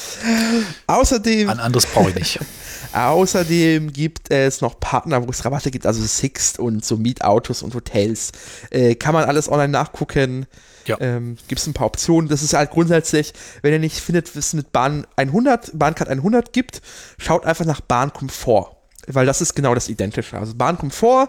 Außerdem. 0.86 1.50
Ein 1.50 1.60
anderes 1.60 1.86
brauche 1.86 2.10
ich 2.10 2.14
nicht. 2.14 2.40
Außerdem 2.94 3.92
gibt 3.92 4.30
es 4.30 4.62
noch 4.62 4.80
Partner, 4.80 5.26
wo 5.26 5.30
es 5.30 5.44
Rabatte 5.44 5.70
gibt, 5.70 5.84
also 5.84 6.02
Sixt 6.02 6.58
und 6.58 6.84
so 6.84 6.96
Mietautos 6.96 7.62
und 7.62 7.74
Hotels. 7.74 8.32
Äh, 8.70 8.94
kann 8.94 9.12
man 9.12 9.24
alles 9.24 9.50
online 9.50 9.68
nachgucken. 9.68 10.46
Ja. 10.86 10.96
Ähm, 11.00 11.36
gibt 11.48 11.60
es 11.60 11.66
ein 11.66 11.74
paar 11.74 11.86
Optionen. 11.86 12.30
Das 12.30 12.42
ist 12.42 12.54
halt 12.54 12.70
grundsätzlich, 12.70 13.34
wenn 13.60 13.74
ihr 13.74 13.78
nicht 13.78 14.00
findet, 14.00 14.34
was 14.34 14.46
es 14.46 14.54
mit 14.54 14.72
Bahn 14.72 15.06
100, 15.16 15.78
Bahncard 15.78 16.08
100 16.08 16.54
gibt, 16.54 16.80
schaut 17.18 17.44
einfach 17.44 17.66
nach 17.66 17.82
Bahnkomfort. 17.82 18.77
Weil 19.10 19.26
das 19.26 19.40
ist 19.40 19.54
genau 19.54 19.74
das 19.74 19.88
Identische. 19.88 20.38
Also 20.38 20.54
Bahnkomfort 20.54 21.28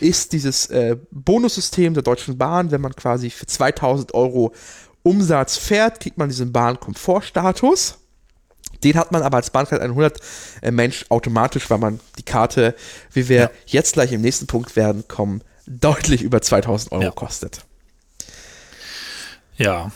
ist 0.00 0.32
dieses 0.32 0.66
äh, 0.66 0.96
Bonussystem 1.10 1.94
der 1.94 2.02
Deutschen 2.02 2.36
Bahn. 2.36 2.70
Wenn 2.70 2.80
man 2.80 2.94
quasi 2.94 3.30
für 3.30 3.46
2000 3.46 4.14
Euro 4.14 4.52
Umsatz 5.02 5.56
fährt, 5.56 6.00
kriegt 6.00 6.18
man 6.18 6.28
diesen 6.28 6.52
Bahnkomfortstatus. 6.52 7.98
Den 8.82 8.96
hat 8.96 9.12
man 9.12 9.22
aber 9.22 9.36
als 9.36 9.50
Bahncard 9.50 9.82
100 9.82 10.18
äh, 10.62 10.70
Mensch 10.70 11.04
automatisch, 11.08 11.68
weil 11.70 11.78
man 11.78 12.00
die 12.18 12.22
Karte, 12.22 12.74
wie 13.12 13.28
wir 13.28 13.40
ja. 13.40 13.50
jetzt 13.66 13.94
gleich 13.94 14.12
im 14.12 14.22
nächsten 14.22 14.46
Punkt 14.46 14.74
werden 14.76 15.06
kommen, 15.06 15.42
deutlich 15.66 16.22
über 16.22 16.40
2000 16.40 16.92
Euro 16.92 17.02
ja. 17.02 17.10
kostet. 17.10 17.64
Ja. 19.56 19.92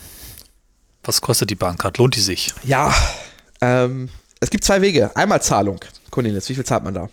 Was 1.03 1.21
kostet 1.21 1.51
die 1.51 1.55
Bahncard? 1.55 1.99
Lohnt 1.99 2.17
die 2.17 2.21
sich? 2.21 2.53
Ja. 2.63 2.95
Ähm, 3.61 4.11
es 4.41 4.51
gibt 4.51 4.65
zwei 4.65 4.83
Wege. 4.83 5.15
Einmal 5.17 5.43
Zahlung. 5.43 5.81
Cornelis, 6.11 6.49
wie 6.49 6.55
viel 6.55 6.65
zahlt 6.65 6.85
man 6.85 6.95
da? 6.95 7.09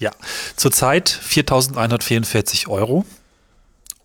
Ja, 0.00 0.12
zurzeit 0.56 1.08
4.144 1.10 2.68
Euro 2.68 3.04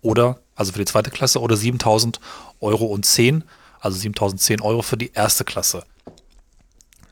oder, 0.02 0.38
also 0.54 0.72
für 0.72 0.78
die 0.78 0.84
zweite 0.84 1.10
Klasse, 1.10 1.40
oder 1.40 1.56
7.000 1.56 2.18
Euro 2.60 2.84
und 2.84 3.04
10, 3.04 3.44
Also 3.80 3.98
7010 3.98 4.60
Euro 4.60 4.82
für 4.82 4.96
die 4.96 5.12
erste 5.12 5.44
Klasse. 5.44 5.84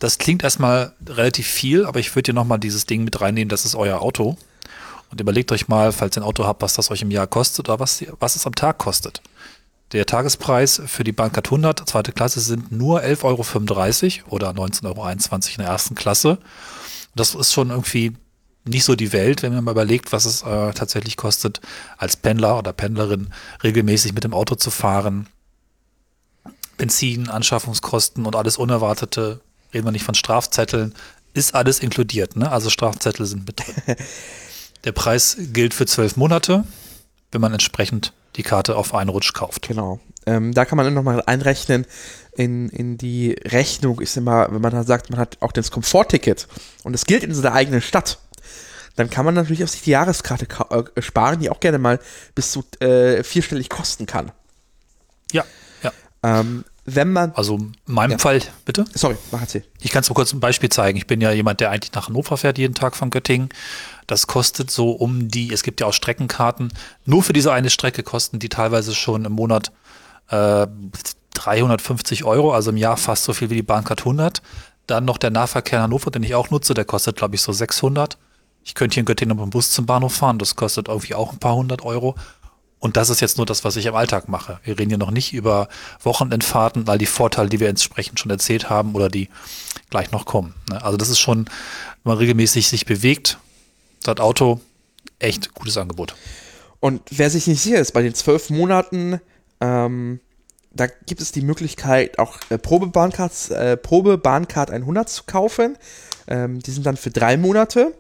Das 0.01 0.19
klingt 0.19 0.45
erstmal 0.45 0.93
relativ 1.07 1.47
viel, 1.47 1.87
aber 1.87 1.99
ich 1.99 2.15
würde 2.15 2.29
hier 2.29 2.35
nochmal 2.35 2.59
dieses 2.59 2.85
Ding 2.85 3.05
mit 3.05 3.21
reinnehmen, 3.21 3.49
das 3.49 3.65
ist 3.65 3.75
euer 3.75 4.03
Auto. 4.03 4.37
Und 5.11 5.21
überlegt 5.21 5.53
euch 5.53 5.67
mal, 5.69 5.93
falls 5.93 6.17
ihr 6.17 6.23
ein 6.23 6.27
Auto 6.27 6.45
habt, 6.45 6.61
was 6.61 6.75
das 6.75 6.91
euch 6.91 7.03
im 7.03 7.11
Jahr 7.11 7.27
kostet 7.27 7.69
oder 7.69 7.81
was, 7.81 8.05
was 8.19 8.37
es 8.37 8.47
am 8.47 8.55
Tag 8.55 8.79
kostet. 8.79 9.23
Der 9.93 10.05
Tagespreis 10.05 10.83
für 10.87 11.05
die 11.05 11.13
Bahncard 11.13 11.47
100, 11.47 11.89
zweite 11.89 12.13
Klasse, 12.13 12.41
sind 12.41 12.73
nur 12.73 13.01
11,35 13.03 14.25
Euro 14.25 14.35
oder 14.35 14.51
19,21 14.51 14.85
Euro 14.85 15.09
in 15.09 15.59
der 15.59 15.67
ersten 15.69 15.95
Klasse. 15.95 16.39
Das 17.15 17.35
ist 17.35 17.53
schon 17.53 17.71
irgendwie 17.71 18.15
nicht 18.65 18.85
so 18.85 18.97
die 18.97 19.13
Welt, 19.13 19.43
wenn 19.43 19.55
man 19.55 19.65
mal 19.65 19.73
überlegt, 19.73 20.13
was 20.13 20.25
es 20.25 20.43
äh, 20.43 20.73
tatsächlich 20.73 21.17
kostet, 21.17 21.61
als 21.99 22.17
Pendler 22.17 22.59
oder 22.59 22.73
Pendlerin 22.73 23.29
regelmäßig 23.63 24.15
mit 24.15 24.25
dem 24.25 24.35
Auto 24.35 24.55
zu 24.55 24.71
fahren. 24.71 25.29
Benzin, 26.77 27.29
Anschaffungskosten 27.29 28.27
und 28.27 28.35
alles 28.35 28.57
Unerwartete, 28.57 29.41
reden 29.73 29.87
wir 29.87 29.93
nicht 29.93 30.05
von 30.05 30.15
Strafzetteln, 30.15 30.95
ist 31.35 31.55
alles 31.55 31.81
inkludiert. 31.81 32.37
Ne? 32.37 32.51
Also 32.51 32.71
Strafzettel 32.71 33.27
sind 33.27 33.47
mit 33.47 33.61
drin. 33.61 33.97
Der 34.85 34.93
Preis 34.93 35.37
gilt 35.39 35.73
für 35.73 35.87
zwölf 35.87 36.17
Monate, 36.17 36.65
wenn 37.33 37.41
man 37.41 37.53
entsprechend 37.53 38.13
die 38.37 38.43
Karte 38.43 38.77
auf 38.77 38.95
einen 38.95 39.11
Rutsch 39.11 39.33
kauft. 39.33 39.69
Genau. 39.69 40.01
Ähm, 40.27 40.53
da 40.53 40.65
kann 40.65 40.77
man 40.77 40.87
dann 40.87 40.95
nochmal 40.95 41.23
einrechnen 41.27 41.87
in, 42.33 42.69
in 42.69 42.99
die 42.99 43.33
Rechnung, 43.45 44.01
ist 44.01 44.17
immer, 44.17 44.51
wenn 44.51 44.61
man 44.61 44.73
dann 44.73 44.87
sagt, 44.87 45.11
man 45.11 45.19
hat 45.19 45.39
auch 45.41 45.53
das 45.53 45.71
Komfortticket 45.71 46.49
und 46.83 46.95
es 46.95 47.05
gilt 47.07 47.23
in 47.23 47.35
seiner 47.35 47.55
eigenen 47.55 47.81
Stadt, 47.81 48.19
dann 48.97 49.11
kann 49.11 49.25
man 49.25 49.35
natürlich 49.35 49.65
auf 49.65 49.71
sich 49.71 49.83
die 49.83 49.91
Jahreskarte 49.91 50.47
äh, 50.71 51.03
sparen, 51.03 51.41
die 51.41 51.51
auch 51.51 51.61
gerne 51.61 51.79
mal 51.79 51.99
bis 52.35 52.53
zu 52.53 52.65
äh, 52.81 53.23
vierstellig 53.25 53.69
kosten 53.69 54.07
kann. 54.07 54.31
Ja, 55.33 55.45
ja. 55.83 55.93
Ähm, 56.23 56.65
wenn 56.85 57.13
man. 57.13 57.33
Also 57.35 57.57
in 57.57 57.75
meinem 57.87 58.13
ja. 58.13 58.19
Fall, 58.19 58.41
bitte? 58.65 58.85
Sorry, 58.95 59.17
mach 59.31 59.41
erzähl. 59.41 59.65
Ich 59.81 59.91
kann 59.91 60.03
es 60.03 60.11
mal 60.11 60.15
kurz 60.15 60.33
ein 60.33 60.41
Beispiel 60.41 60.69
zeigen. 60.69 60.99
Ich 60.99 61.07
bin 61.07 61.21
ja 61.21 61.33
jemand, 61.33 61.61
der 61.61 61.71
eigentlich 61.71 61.93
nach 61.93 62.09
Hannover 62.09 62.37
fährt 62.37 62.59
jeden 62.59 62.75
Tag 62.75 62.95
von 62.95 63.11
Göttingen. 63.11 63.49
Das 64.07 64.27
kostet 64.27 64.71
so 64.71 64.91
um 64.91 65.29
die, 65.29 65.53
es 65.53 65.63
gibt 65.63 65.81
ja 65.81 65.87
auch 65.87 65.95
Streckenkarten, 65.95 66.73
nur 67.07 67.23
für 67.23 67.33
diese 67.33 67.53
eine 67.53 67.71
Strecke 67.71 68.03
kosten 68.03 68.39
die 68.39 68.51
teilweise 68.51 68.95
schon 68.95 69.25
im 69.25 69.33
Monat 69.33 69.73
äh, 70.29 70.67
350 71.35 72.25
Euro, 72.25 72.53
also 72.53 72.71
im 72.71 72.77
Jahr 72.77 72.97
fast 72.99 73.25
so 73.25 73.33
viel 73.33 73.49
wie 73.51 73.57
die 73.57 73.63
Bahncard 73.63 74.01
100. 74.01 74.43
Dann 74.87 75.07
noch 75.07 75.17
der 75.17 75.31
Nahverkehr 75.31 75.79
in 75.79 75.85
Hannover, 75.85 76.11
den 76.11 76.23
ich 76.23 76.35
auch 76.35 76.51
nutze, 76.51 76.75
der 76.75 76.85
kostet, 76.85 77.17
glaube 77.17 77.35
ich, 77.35 77.41
so 77.41 77.53
600. 77.53 78.19
Ich 78.65 78.75
könnte 78.75 78.95
hier 78.95 79.03
in 79.03 79.07
Göttingen 79.07 79.37
mit 79.37 79.45
dem 79.45 79.51
Bus 79.51 79.71
zum 79.71 79.87
Bahnhof 79.87 80.15
fahren, 80.15 80.39
das 80.39 80.57
kostet 80.57 80.89
irgendwie 80.89 81.15
auch 81.15 81.33
ein 81.33 81.39
paar 81.39 81.55
hundert 81.55 81.85
Euro. 81.85 82.15
Und 82.79 82.99
das 82.99 83.09
ist 83.09 83.21
jetzt 83.21 83.39
nur 83.39 83.47
das, 83.47 83.65
was 83.65 83.77
ich 83.77 83.87
im 83.87 83.95
Alltag 83.95 84.29
mache. 84.29 84.61
Wir 84.63 84.79
reden 84.79 84.91
hier 84.91 84.99
noch 84.99 85.11
nicht 85.11 85.33
über 85.33 85.69
Wochenendfahrten, 86.03 86.87
all 86.87 86.99
die 86.99 87.07
Vorteile, 87.07 87.49
die 87.49 87.59
wir 87.59 87.69
entsprechend 87.69 88.21
schon 88.21 88.31
erzählt 88.31 88.69
haben 88.69 88.95
oder 88.95 89.09
die 89.09 89.31
gleich 89.89 90.11
noch 90.11 90.27
kommen. 90.27 90.55
Ne? 90.69 90.85
Also 90.85 90.99
das 90.99 91.09
ist 91.09 91.19
schon, 91.19 91.47
wenn 91.47 92.11
man 92.11 92.19
regelmäßig 92.19 92.69
sich 92.69 92.85
bewegt, 92.85 93.39
das 94.03 94.19
Auto, 94.19 94.61
echt 95.19 95.55
gutes 95.55 95.79
Angebot. 95.79 96.15
Und 96.81 97.01
wer 97.11 97.31
sich 97.31 97.47
nicht 97.47 97.63
sicher 97.63 97.79
ist, 97.79 97.93
bei 97.93 98.03
den 98.03 98.15
zwölf 98.15 98.51
Monaten, 98.51 99.19
ähm, 99.63 100.21
da 100.71 100.87
gibt 100.87 101.23
es 101.23 101.33
die 101.33 101.41
Möglichkeit, 101.41 102.19
auch 102.19 102.39
äh, 102.51 102.59
Probebahncard 102.59 103.51
äh, 103.51 103.77
Probe 103.79 104.21
100 104.23 105.09
zu 105.09 105.23
kaufen. 105.25 105.79
Ähm, 106.27 106.61
die 106.61 106.71
sind 106.71 106.85
dann 106.85 106.99
für 106.99 107.11
drei 107.11 107.39
Monate. 107.39 107.95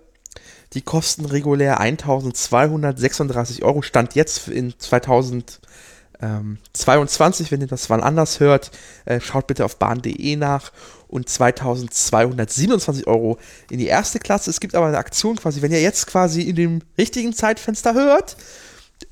Die 0.75 0.83
kosten 0.83 1.25
regulär 1.25 1.81
1236 1.81 3.65
Euro. 3.65 3.81
Stand 3.83 4.17
jetzt 4.17 4.49
in 4.49 4.75
2022, 4.77 7.53
wenn 7.53 7.61
ihr 7.61 7.69
das 7.69 7.91
wann 7.91 8.03
anders 8.03 8.41
hört, 8.41 8.73
äh, 9.05 9.21
schaut 9.21 9.47
bitte 9.47 9.65
auf 9.65 9.77
bahn.de 9.77 10.35
nach. 10.37 10.73
Und 11.07 11.29
2227 11.29 13.07
Euro 13.07 13.39
in 13.71 13.79
die 13.79 13.87
erste 13.87 14.19
Klasse. 14.19 14.51
Es 14.51 14.59
gibt 14.59 14.75
aber 14.75 14.87
eine 14.87 14.99
Aktion 14.99 15.37
quasi, 15.37 15.63
wenn 15.63 15.71
ihr 15.71 15.81
jetzt 15.81 16.09
quasi 16.09 16.43
in 16.43 16.57
dem 16.57 16.83
richtigen 16.99 17.33
Zeitfenster 17.33 17.95
hört, 17.95 18.37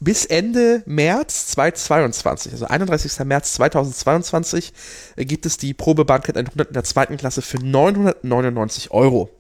bis 0.01 0.25
Ende 0.25 0.83
März 0.85 1.47
2022, 1.49 2.53
also 2.53 2.67
31. 2.67 3.21
März 3.25 3.53
2022, 3.53 4.73
äh, 5.15 5.25
gibt 5.25 5.47
es 5.47 5.59
die 5.59 5.75
Probebank 5.75 6.29
100 6.29 6.69
in 6.69 6.75
der 6.75 6.83
zweiten 6.83 7.17
Klasse 7.17 7.41
für 7.41 7.59
999 7.59 8.91
Euro. 8.91 9.31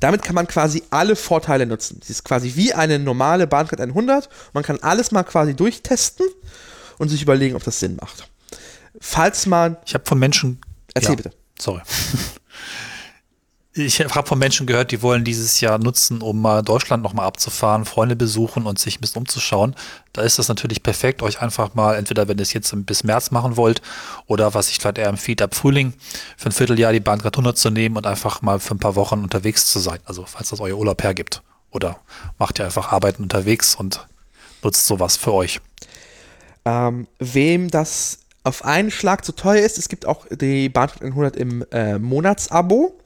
Damit 0.00 0.22
kann 0.22 0.34
man 0.34 0.46
quasi 0.46 0.82
alle 0.90 1.14
Vorteile 1.14 1.66
nutzen. 1.66 2.00
Sie 2.02 2.12
ist 2.12 2.24
quasi 2.24 2.52
wie 2.56 2.72
eine 2.72 2.98
normale 2.98 3.46
Bahncard 3.46 3.80
100. 3.80 4.28
Man 4.54 4.64
kann 4.64 4.78
alles 4.80 5.10
mal 5.12 5.22
quasi 5.24 5.54
durchtesten 5.54 6.26
und 6.98 7.08
sich 7.08 7.22
überlegen, 7.22 7.54
ob 7.54 7.62
das 7.64 7.80
Sinn 7.80 7.96
macht. 8.00 8.28
Falls 9.00 9.46
man. 9.46 9.76
Ich 9.86 9.94
habe 9.94 10.04
von 10.06 10.18
Menschen. 10.18 10.60
Erzähl 10.94 11.10
ja, 11.10 11.16
bitte. 11.16 11.30
Sorry. 11.58 11.82
Ich 13.72 14.00
habe 14.00 14.26
von 14.26 14.38
Menschen 14.38 14.66
gehört, 14.66 14.90
die 14.90 15.00
wollen 15.00 15.22
dieses 15.22 15.60
Jahr 15.60 15.78
nutzen, 15.78 16.22
um 16.22 16.42
mal 16.42 16.62
Deutschland 16.62 17.04
nochmal 17.04 17.26
abzufahren, 17.26 17.84
Freunde 17.84 18.16
besuchen 18.16 18.66
und 18.66 18.80
sich 18.80 18.98
ein 18.98 19.00
bisschen 19.00 19.20
umzuschauen. 19.20 19.76
Da 20.12 20.22
ist 20.22 20.40
das 20.40 20.48
natürlich 20.48 20.82
perfekt, 20.82 21.22
euch 21.22 21.40
einfach 21.40 21.74
mal, 21.74 21.94
entweder 21.94 22.26
wenn 22.26 22.38
ihr 22.38 22.42
es 22.42 22.52
jetzt 22.52 22.74
bis 22.84 23.04
März 23.04 23.30
machen 23.30 23.56
wollt 23.56 23.80
oder 24.26 24.54
was 24.54 24.70
ich 24.70 24.78
vielleicht 24.78 24.98
eher 24.98 25.06
empfiehlt, 25.06 25.40
ab 25.40 25.54
Frühling 25.54 25.94
für 26.36 26.48
ein 26.48 26.52
Vierteljahr 26.52 26.92
die 26.92 26.98
Bahncard 26.98 27.36
100 27.36 27.56
zu 27.56 27.70
nehmen 27.70 27.96
und 27.96 28.08
einfach 28.08 28.42
mal 28.42 28.58
für 28.58 28.74
ein 28.74 28.80
paar 28.80 28.96
Wochen 28.96 29.22
unterwegs 29.22 29.66
zu 29.66 29.78
sein. 29.78 30.00
Also 30.04 30.24
falls 30.26 30.48
das 30.50 30.58
euer 30.58 30.76
Urlaub 30.76 31.00
hergibt. 31.04 31.40
Oder 31.70 32.00
macht 32.38 32.58
ihr 32.58 32.64
einfach 32.64 32.90
Arbeiten 32.90 33.22
unterwegs 33.22 33.76
und 33.76 34.04
nutzt 34.64 34.84
sowas 34.84 35.16
für 35.16 35.32
euch. 35.32 35.60
Ähm, 36.64 37.06
wem 37.20 37.70
das 37.70 38.18
auf 38.42 38.64
einen 38.64 38.90
Schlag 38.90 39.24
zu 39.24 39.30
teuer 39.30 39.64
ist, 39.64 39.78
es 39.78 39.88
gibt 39.88 40.06
auch 40.06 40.26
die 40.28 40.68
Bahncard 40.68 41.02
100 41.02 41.36
im 41.36 41.64
äh, 41.70 42.00
Monatsabo. 42.00 42.99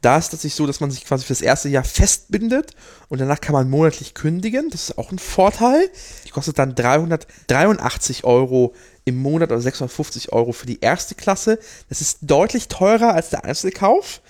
Da 0.00 0.16
ist 0.16 0.24
es 0.24 0.30
tatsächlich 0.30 0.54
so, 0.54 0.66
dass 0.66 0.80
man 0.80 0.90
sich 0.90 1.04
quasi 1.04 1.24
für 1.24 1.32
das 1.32 1.40
erste 1.40 1.68
Jahr 1.68 1.84
festbindet 1.84 2.74
und 3.08 3.20
danach 3.20 3.40
kann 3.40 3.52
man 3.52 3.68
monatlich 3.68 4.14
kündigen. 4.14 4.70
Das 4.70 4.90
ist 4.90 4.98
auch 4.98 5.12
ein 5.12 5.18
Vorteil. 5.18 5.88
Die 6.26 6.30
kostet 6.30 6.58
dann 6.58 6.74
383 6.74 8.24
Euro 8.24 8.74
im 9.04 9.16
Monat 9.16 9.50
oder 9.50 9.60
650 9.60 10.32
Euro 10.32 10.52
für 10.52 10.66
die 10.66 10.80
erste 10.80 11.14
Klasse. 11.14 11.58
Das 11.88 12.00
ist 12.00 12.18
deutlich 12.22 12.68
teurer 12.68 13.14
als 13.14 13.30
der 13.30 13.44
Einzelkauf. 13.44 14.20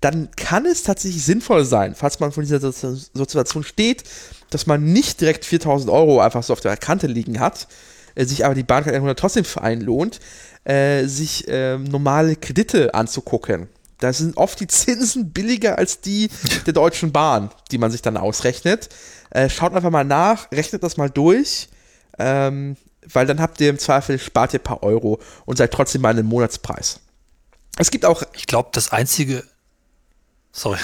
Dann 0.00 0.28
kann 0.36 0.66
es 0.66 0.82
tatsächlich 0.82 1.24
sinnvoll 1.24 1.64
sein, 1.64 1.94
falls 1.94 2.20
man 2.20 2.32
von 2.32 2.44
dieser 2.44 2.60
Situation 2.60 3.64
steht, 3.64 4.04
dass 4.50 4.66
man 4.66 4.92
nicht 4.92 5.20
direkt 5.20 5.44
4000 5.44 5.90
Euro 5.90 6.20
einfach 6.20 6.42
so 6.42 6.52
auf 6.52 6.60
der 6.60 6.76
Kante 6.76 7.06
liegen 7.06 7.40
hat, 7.40 7.66
äh, 8.14 8.24
sich 8.24 8.44
aber 8.44 8.54
die 8.54 8.62
Bahncard 8.62 8.94
100 8.94 9.18
trotzdem 9.18 9.44
für 9.44 9.62
einen 9.62 9.80
lohnt, 9.80 10.20
äh, 10.64 11.06
sich 11.06 11.48
äh, 11.48 11.78
normale 11.78 12.36
Kredite 12.36 12.94
anzugucken. 12.94 13.68
Da 13.98 14.12
sind 14.12 14.36
oft 14.36 14.60
die 14.60 14.66
Zinsen 14.66 15.32
billiger 15.32 15.78
als 15.78 16.00
die 16.00 16.28
der 16.66 16.72
Deutschen 16.72 17.12
Bahn, 17.12 17.50
die 17.70 17.78
man 17.78 17.90
sich 17.90 18.02
dann 18.02 18.16
ausrechnet. 18.16 18.88
Äh, 19.30 19.48
schaut 19.48 19.74
einfach 19.74 19.90
mal 19.90 20.04
nach, 20.04 20.50
rechnet 20.52 20.82
das 20.82 20.96
mal 20.96 21.10
durch, 21.10 21.68
ähm, 22.18 22.76
weil 23.12 23.26
dann 23.26 23.40
habt 23.40 23.60
ihr 23.60 23.70
im 23.70 23.78
Zweifel, 23.78 24.18
spart 24.18 24.52
ihr 24.52 24.60
ein 24.60 24.64
paar 24.64 24.82
Euro 24.82 25.20
und 25.44 25.56
seid 25.56 25.72
trotzdem 25.72 26.02
mal 26.02 26.10
einen 26.10 26.26
Monatspreis. 26.26 27.00
Es 27.78 27.90
gibt 27.90 28.04
auch. 28.04 28.22
Ich 28.34 28.46
glaube, 28.46 28.70
das 28.72 28.92
einzige. 28.92 29.44
Sorry. 30.52 30.78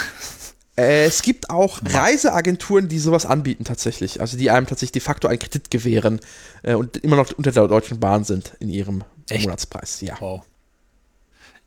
Äh, 0.77 1.05
es 1.05 1.22
gibt 1.22 1.51
auch 1.51 1.81
Reiseagenturen, 1.85 2.88
die 2.88 2.98
sowas 2.98 3.27
anbieten 3.27 3.64
tatsächlich. 3.64 4.20
Also 4.20 4.37
die 4.37 4.51
einem 4.51 4.66
tatsächlich 4.66 4.92
de 4.92 5.03
facto 5.03 5.29
einen 5.29 5.38
Kredit 5.38 5.70
gewähren 5.70 6.20
äh, 6.62 6.75
und 6.75 6.96
immer 6.98 7.16
noch 7.16 7.31
unter 7.33 7.53
der 7.53 7.68
Deutschen 7.68 8.01
Bahn 8.01 8.25
sind 8.25 8.53
in 8.59 8.70
ihrem 8.70 9.05
Echt? 9.29 9.44
Monatspreis. 9.44 10.01
Ja. 10.01 10.16
Wow. 10.20 10.42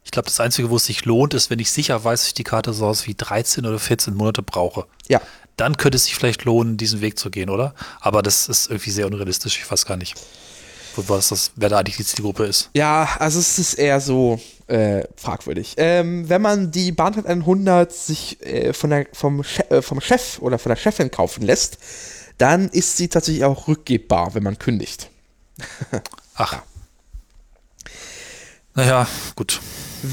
Ich 0.05 0.11
glaube, 0.11 0.27
das 0.27 0.39
Einzige, 0.39 0.69
wo 0.69 0.77
es 0.77 0.85
sich 0.85 1.03
lohnt, 1.03 1.33
ist, 1.33 1.49
wenn 1.49 1.59
ich 1.59 1.71
sicher 1.71 2.01
weiß, 2.01 2.21
dass 2.21 2.27
ich 2.27 2.33
die 2.35 2.43
Karte 2.43 2.73
so 2.73 2.85
aus 2.85 3.07
wie 3.07 3.15
13 3.15 3.65
oder 3.65 3.79
14 3.79 4.13
Monate 4.13 4.43
brauche. 4.43 4.85
Ja. 5.07 5.19
Dann 5.57 5.77
könnte 5.77 5.95
es 5.95 6.05
sich 6.05 6.15
vielleicht 6.15 6.45
lohnen, 6.45 6.77
diesen 6.77 7.01
Weg 7.01 7.17
zu 7.17 7.31
gehen, 7.31 7.49
oder? 7.49 7.73
Aber 8.01 8.21
das 8.21 8.47
ist 8.47 8.69
irgendwie 8.69 8.91
sehr 8.91 9.07
unrealistisch. 9.07 9.57
Ich 9.57 9.69
weiß 9.69 9.85
gar 9.85 9.97
nicht, 9.97 10.15
was 10.95 11.29
das, 11.29 11.51
wer 11.55 11.69
da 11.69 11.79
eigentlich 11.79 11.97
die 11.97 12.05
Zielgruppe 12.05 12.45
ist. 12.45 12.69
Ja, 12.75 13.15
also 13.19 13.39
es 13.39 13.57
ist 13.57 13.73
eher 13.73 13.99
so 13.99 14.39
äh, 14.67 15.03
fragwürdig. 15.15 15.73
Ähm, 15.77 16.29
wenn 16.29 16.41
man 16.41 16.71
die 16.71 16.91
Bahncard 16.91 17.25
100 17.25 17.91
sich 17.91 18.41
äh, 18.45 18.73
von 18.73 18.91
der, 18.91 19.07
vom, 19.11 19.41
che 19.41 19.69
äh, 19.71 19.81
vom 19.81 20.01
Chef 20.01 20.39
oder 20.39 20.59
von 20.59 20.69
der 20.69 20.77
Chefin 20.77 21.09
kaufen 21.09 21.43
lässt, 21.43 21.79
dann 22.37 22.69
ist 22.69 22.97
sie 22.97 23.07
tatsächlich 23.07 23.43
auch 23.43 23.67
rückgebbar, 23.67 24.35
wenn 24.35 24.43
man 24.43 24.59
kündigt. 24.59 25.09
Ach. 26.35 26.53
Ja. 26.53 26.63
Naja, 28.75 29.07
gut. 29.35 29.61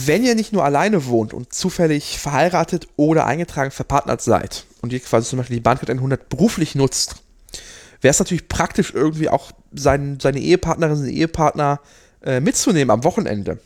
Wenn 0.06 0.24
ihr 0.24 0.34
nicht 0.34 0.52
nur 0.52 0.64
alleine 0.64 1.06
wohnt 1.06 1.34
und 1.34 1.52
zufällig 1.52 2.18
verheiratet 2.18 2.88
oder 2.96 3.26
eingetragen 3.26 3.70
verpartnert 3.70 4.22
seid 4.22 4.64
und 4.80 4.92
ihr 4.92 5.00
quasi 5.00 5.28
zum 5.28 5.38
Beispiel 5.38 5.56
die 5.56 5.62
Bahncard 5.62 5.90
100 5.90 6.28
beruflich 6.28 6.74
nutzt, 6.74 7.16
wäre 8.00 8.10
es 8.10 8.18
natürlich 8.18 8.48
praktisch 8.48 8.92
irgendwie 8.94 9.28
auch 9.28 9.52
sein, 9.72 10.18
seine 10.20 10.40
Ehepartnerin, 10.40 10.96
seinen 10.96 11.10
Ehepartner 11.10 11.80
äh, 12.22 12.40
mitzunehmen 12.40 12.90
am 12.90 13.04
Wochenende. 13.04 13.58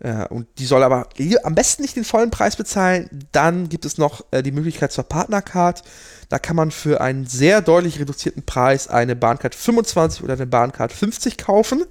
Äh, 0.00 0.26
und 0.26 0.46
die 0.58 0.66
soll 0.66 0.82
aber 0.82 1.08
am 1.42 1.54
besten 1.54 1.82
nicht 1.82 1.96
den 1.96 2.04
vollen 2.04 2.30
Preis 2.30 2.56
bezahlen. 2.56 3.08
Dann 3.32 3.68
gibt 3.68 3.84
es 3.84 3.98
noch 3.98 4.24
äh, 4.30 4.42
die 4.42 4.52
Möglichkeit 4.52 4.92
zur 4.92 5.04
Partnercard. 5.04 5.82
Da 6.28 6.38
kann 6.38 6.56
man 6.56 6.70
für 6.70 7.00
einen 7.00 7.26
sehr 7.26 7.60
deutlich 7.62 8.00
reduzierten 8.00 8.42
Preis 8.42 8.88
eine 8.88 9.16
Bahncard 9.16 9.54
25 9.54 10.22
oder 10.22 10.34
eine 10.34 10.46
Bahncard 10.46 10.92
50 10.92 11.38
kaufen. 11.38 11.84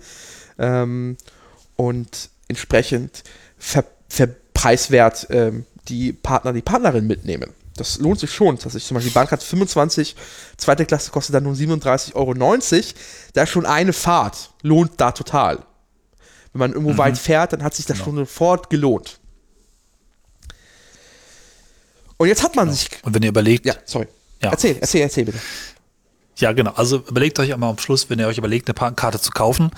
Ähm, 0.59 1.17
und 1.75 2.29
entsprechend 2.47 3.23
ver, 3.63 3.85
ver 4.09 4.29
preiswert 4.53 5.27
ähm, 5.29 5.65
die 5.87 6.13
Partner, 6.13 6.53
die 6.53 6.61
Partnerin 6.61 7.07
mitnehmen. 7.07 7.53
Das 7.75 7.97
lohnt 7.97 8.19
sich 8.19 8.31
schon. 8.31 8.57
Dass 8.59 8.75
ich 8.75 8.85
zum 8.85 8.95
Beispiel 8.95 9.09
die 9.09 9.15
Bahncard 9.15 9.41
25, 9.41 10.15
zweite 10.57 10.85
Klasse 10.85 11.11
kostet 11.11 11.35
dann 11.35 11.43
nur 11.43 11.53
37,90 11.53 12.15
Euro. 12.15 12.33
Da 13.33 13.43
ist 13.43 13.49
schon 13.49 13.65
eine 13.65 13.93
Fahrt. 13.93 14.51
Lohnt 14.61 14.91
da 14.97 15.11
total. 15.11 15.65
Wenn 16.51 16.59
man 16.59 16.71
irgendwo 16.71 16.93
mhm. 16.93 16.97
weit 16.97 17.17
fährt, 17.17 17.53
dann 17.53 17.63
hat 17.63 17.73
sich 17.73 17.85
das 17.85 17.97
genau. 17.97 18.05
schon 18.05 18.15
sofort 18.17 18.69
gelohnt. 18.69 19.19
Und 22.17 22.27
jetzt 22.27 22.43
hat 22.43 22.55
man 22.55 22.67
genau. 22.67 22.77
sich. 22.77 22.89
Und 23.03 23.15
wenn 23.15 23.23
ihr 23.23 23.29
überlegt. 23.29 23.65
Ja, 23.65 23.75
sorry. 23.85 24.07
Ja. 24.41 24.51
Erzähl, 24.51 24.77
erzähl, 24.79 25.01
erzähl 25.01 25.25
bitte. 25.25 25.39
Ja, 26.37 26.51
genau. 26.51 26.71
Also 26.71 26.97
überlegt 27.07 27.39
euch 27.39 27.53
einmal 27.53 27.69
am 27.69 27.77
Schluss, 27.77 28.09
wenn 28.09 28.19
ihr 28.19 28.27
euch 28.27 28.37
überlegt, 28.37 28.69
eine 28.69 28.95
Karte 28.95 29.19
zu 29.19 29.31
kaufen, 29.31 29.71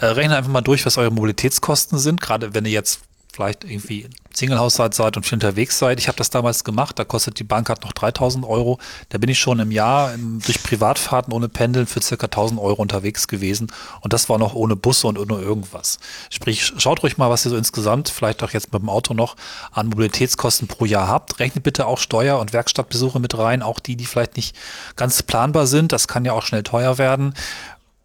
äh, 0.00 0.06
rechnet 0.06 0.36
einfach 0.36 0.50
mal 0.50 0.60
durch, 0.60 0.86
was 0.86 0.96
eure 0.96 1.10
Mobilitätskosten 1.10 1.98
sind. 1.98 2.20
Gerade 2.20 2.54
wenn 2.54 2.64
ihr 2.64 2.70
jetzt 2.70 3.00
vielleicht 3.32 3.64
irgendwie 3.64 4.08
Single-Haushalt 4.34 4.94
seid 4.94 5.16
und 5.16 5.24
viel 5.24 5.36
unterwegs 5.36 5.78
seid. 5.78 5.98
Ich 5.98 6.08
habe 6.08 6.16
das 6.16 6.30
damals 6.30 6.64
gemacht, 6.64 6.98
da 6.98 7.04
kostet 7.04 7.38
die 7.38 7.44
Bankkarte 7.44 7.86
noch 7.86 7.92
3000 7.92 8.44
Euro. 8.46 8.78
Da 9.08 9.18
bin 9.18 9.30
ich 9.30 9.38
schon 9.38 9.58
im 9.58 9.70
Jahr 9.70 10.14
durch 10.16 10.62
Privatfahrten 10.62 11.32
ohne 11.32 11.48
Pendeln 11.48 11.86
für 11.86 12.02
circa 12.02 12.26
1000 12.26 12.60
Euro 12.60 12.80
unterwegs 12.82 13.28
gewesen 13.28 13.72
und 14.00 14.12
das 14.12 14.28
war 14.28 14.38
noch 14.38 14.54
ohne 14.54 14.76
Busse 14.76 15.06
und 15.06 15.18
ohne 15.18 15.40
irgendwas. 15.40 15.98
Sprich, 16.30 16.72
schaut 16.76 17.02
ruhig 17.02 17.18
mal, 17.18 17.30
was 17.30 17.46
ihr 17.46 17.50
so 17.50 17.56
insgesamt, 17.56 18.08
vielleicht 18.08 18.42
auch 18.42 18.50
jetzt 18.50 18.72
mit 18.72 18.82
dem 18.82 18.88
Auto 18.88 19.14
noch, 19.14 19.36
an 19.70 19.88
Mobilitätskosten 19.88 20.68
pro 20.68 20.84
Jahr 20.84 21.08
habt. 21.08 21.40
Rechnet 21.40 21.64
bitte 21.64 21.86
auch 21.86 21.98
Steuer- 21.98 22.38
und 22.38 22.52
Werkstattbesuche 22.52 23.20
mit 23.20 23.36
rein, 23.36 23.62
auch 23.62 23.80
die, 23.80 23.96
die 23.96 24.06
vielleicht 24.06 24.36
nicht 24.36 24.56
ganz 24.96 25.22
planbar 25.22 25.66
sind. 25.66 25.92
Das 25.92 26.08
kann 26.08 26.24
ja 26.24 26.32
auch 26.32 26.44
schnell 26.44 26.62
teuer 26.62 26.98
werden. 26.98 27.34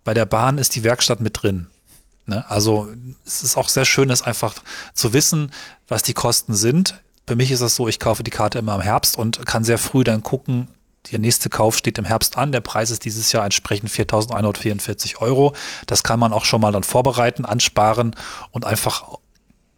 Bei 0.03 0.13
der 0.13 0.25
Bahn 0.25 0.57
ist 0.57 0.75
die 0.75 0.83
Werkstatt 0.83 1.19
mit 1.19 1.41
drin. 1.41 1.67
Ne? 2.27 2.45
Also 2.49 2.89
es 3.25 3.41
ist 3.41 3.57
auch 3.57 3.69
sehr 3.69 3.85
schön, 3.85 4.09
das 4.09 4.21
einfach 4.21 4.55
zu 4.93 5.13
wissen, 5.13 5.51
was 5.87 6.03
die 6.03 6.13
Kosten 6.13 6.53
sind. 6.53 7.01
Für 7.25 7.35
mich 7.35 7.51
ist 7.51 7.61
das 7.61 7.75
so, 7.75 7.87
ich 7.87 7.99
kaufe 7.99 8.23
die 8.23 8.31
Karte 8.31 8.59
immer 8.59 8.75
im 8.75 8.81
Herbst 8.81 9.17
und 9.17 9.45
kann 9.45 9.63
sehr 9.63 9.77
früh 9.77 10.03
dann 10.03 10.23
gucken, 10.23 10.67
der 11.11 11.19
nächste 11.19 11.49
Kauf 11.49 11.77
steht 11.77 11.97
im 11.97 12.05
Herbst 12.05 12.37
an. 12.37 12.51
Der 12.51 12.61
Preis 12.61 12.91
ist 12.91 13.05
dieses 13.05 13.31
Jahr 13.31 13.45
entsprechend 13.45 13.89
4.144 13.89 15.17
Euro. 15.17 15.55
Das 15.85 16.03
kann 16.03 16.19
man 16.19 16.33
auch 16.33 16.45
schon 16.45 16.61
mal 16.61 16.71
dann 16.71 16.83
vorbereiten, 16.83 17.45
ansparen 17.45 18.15
und 18.51 18.65
einfach 18.65 19.17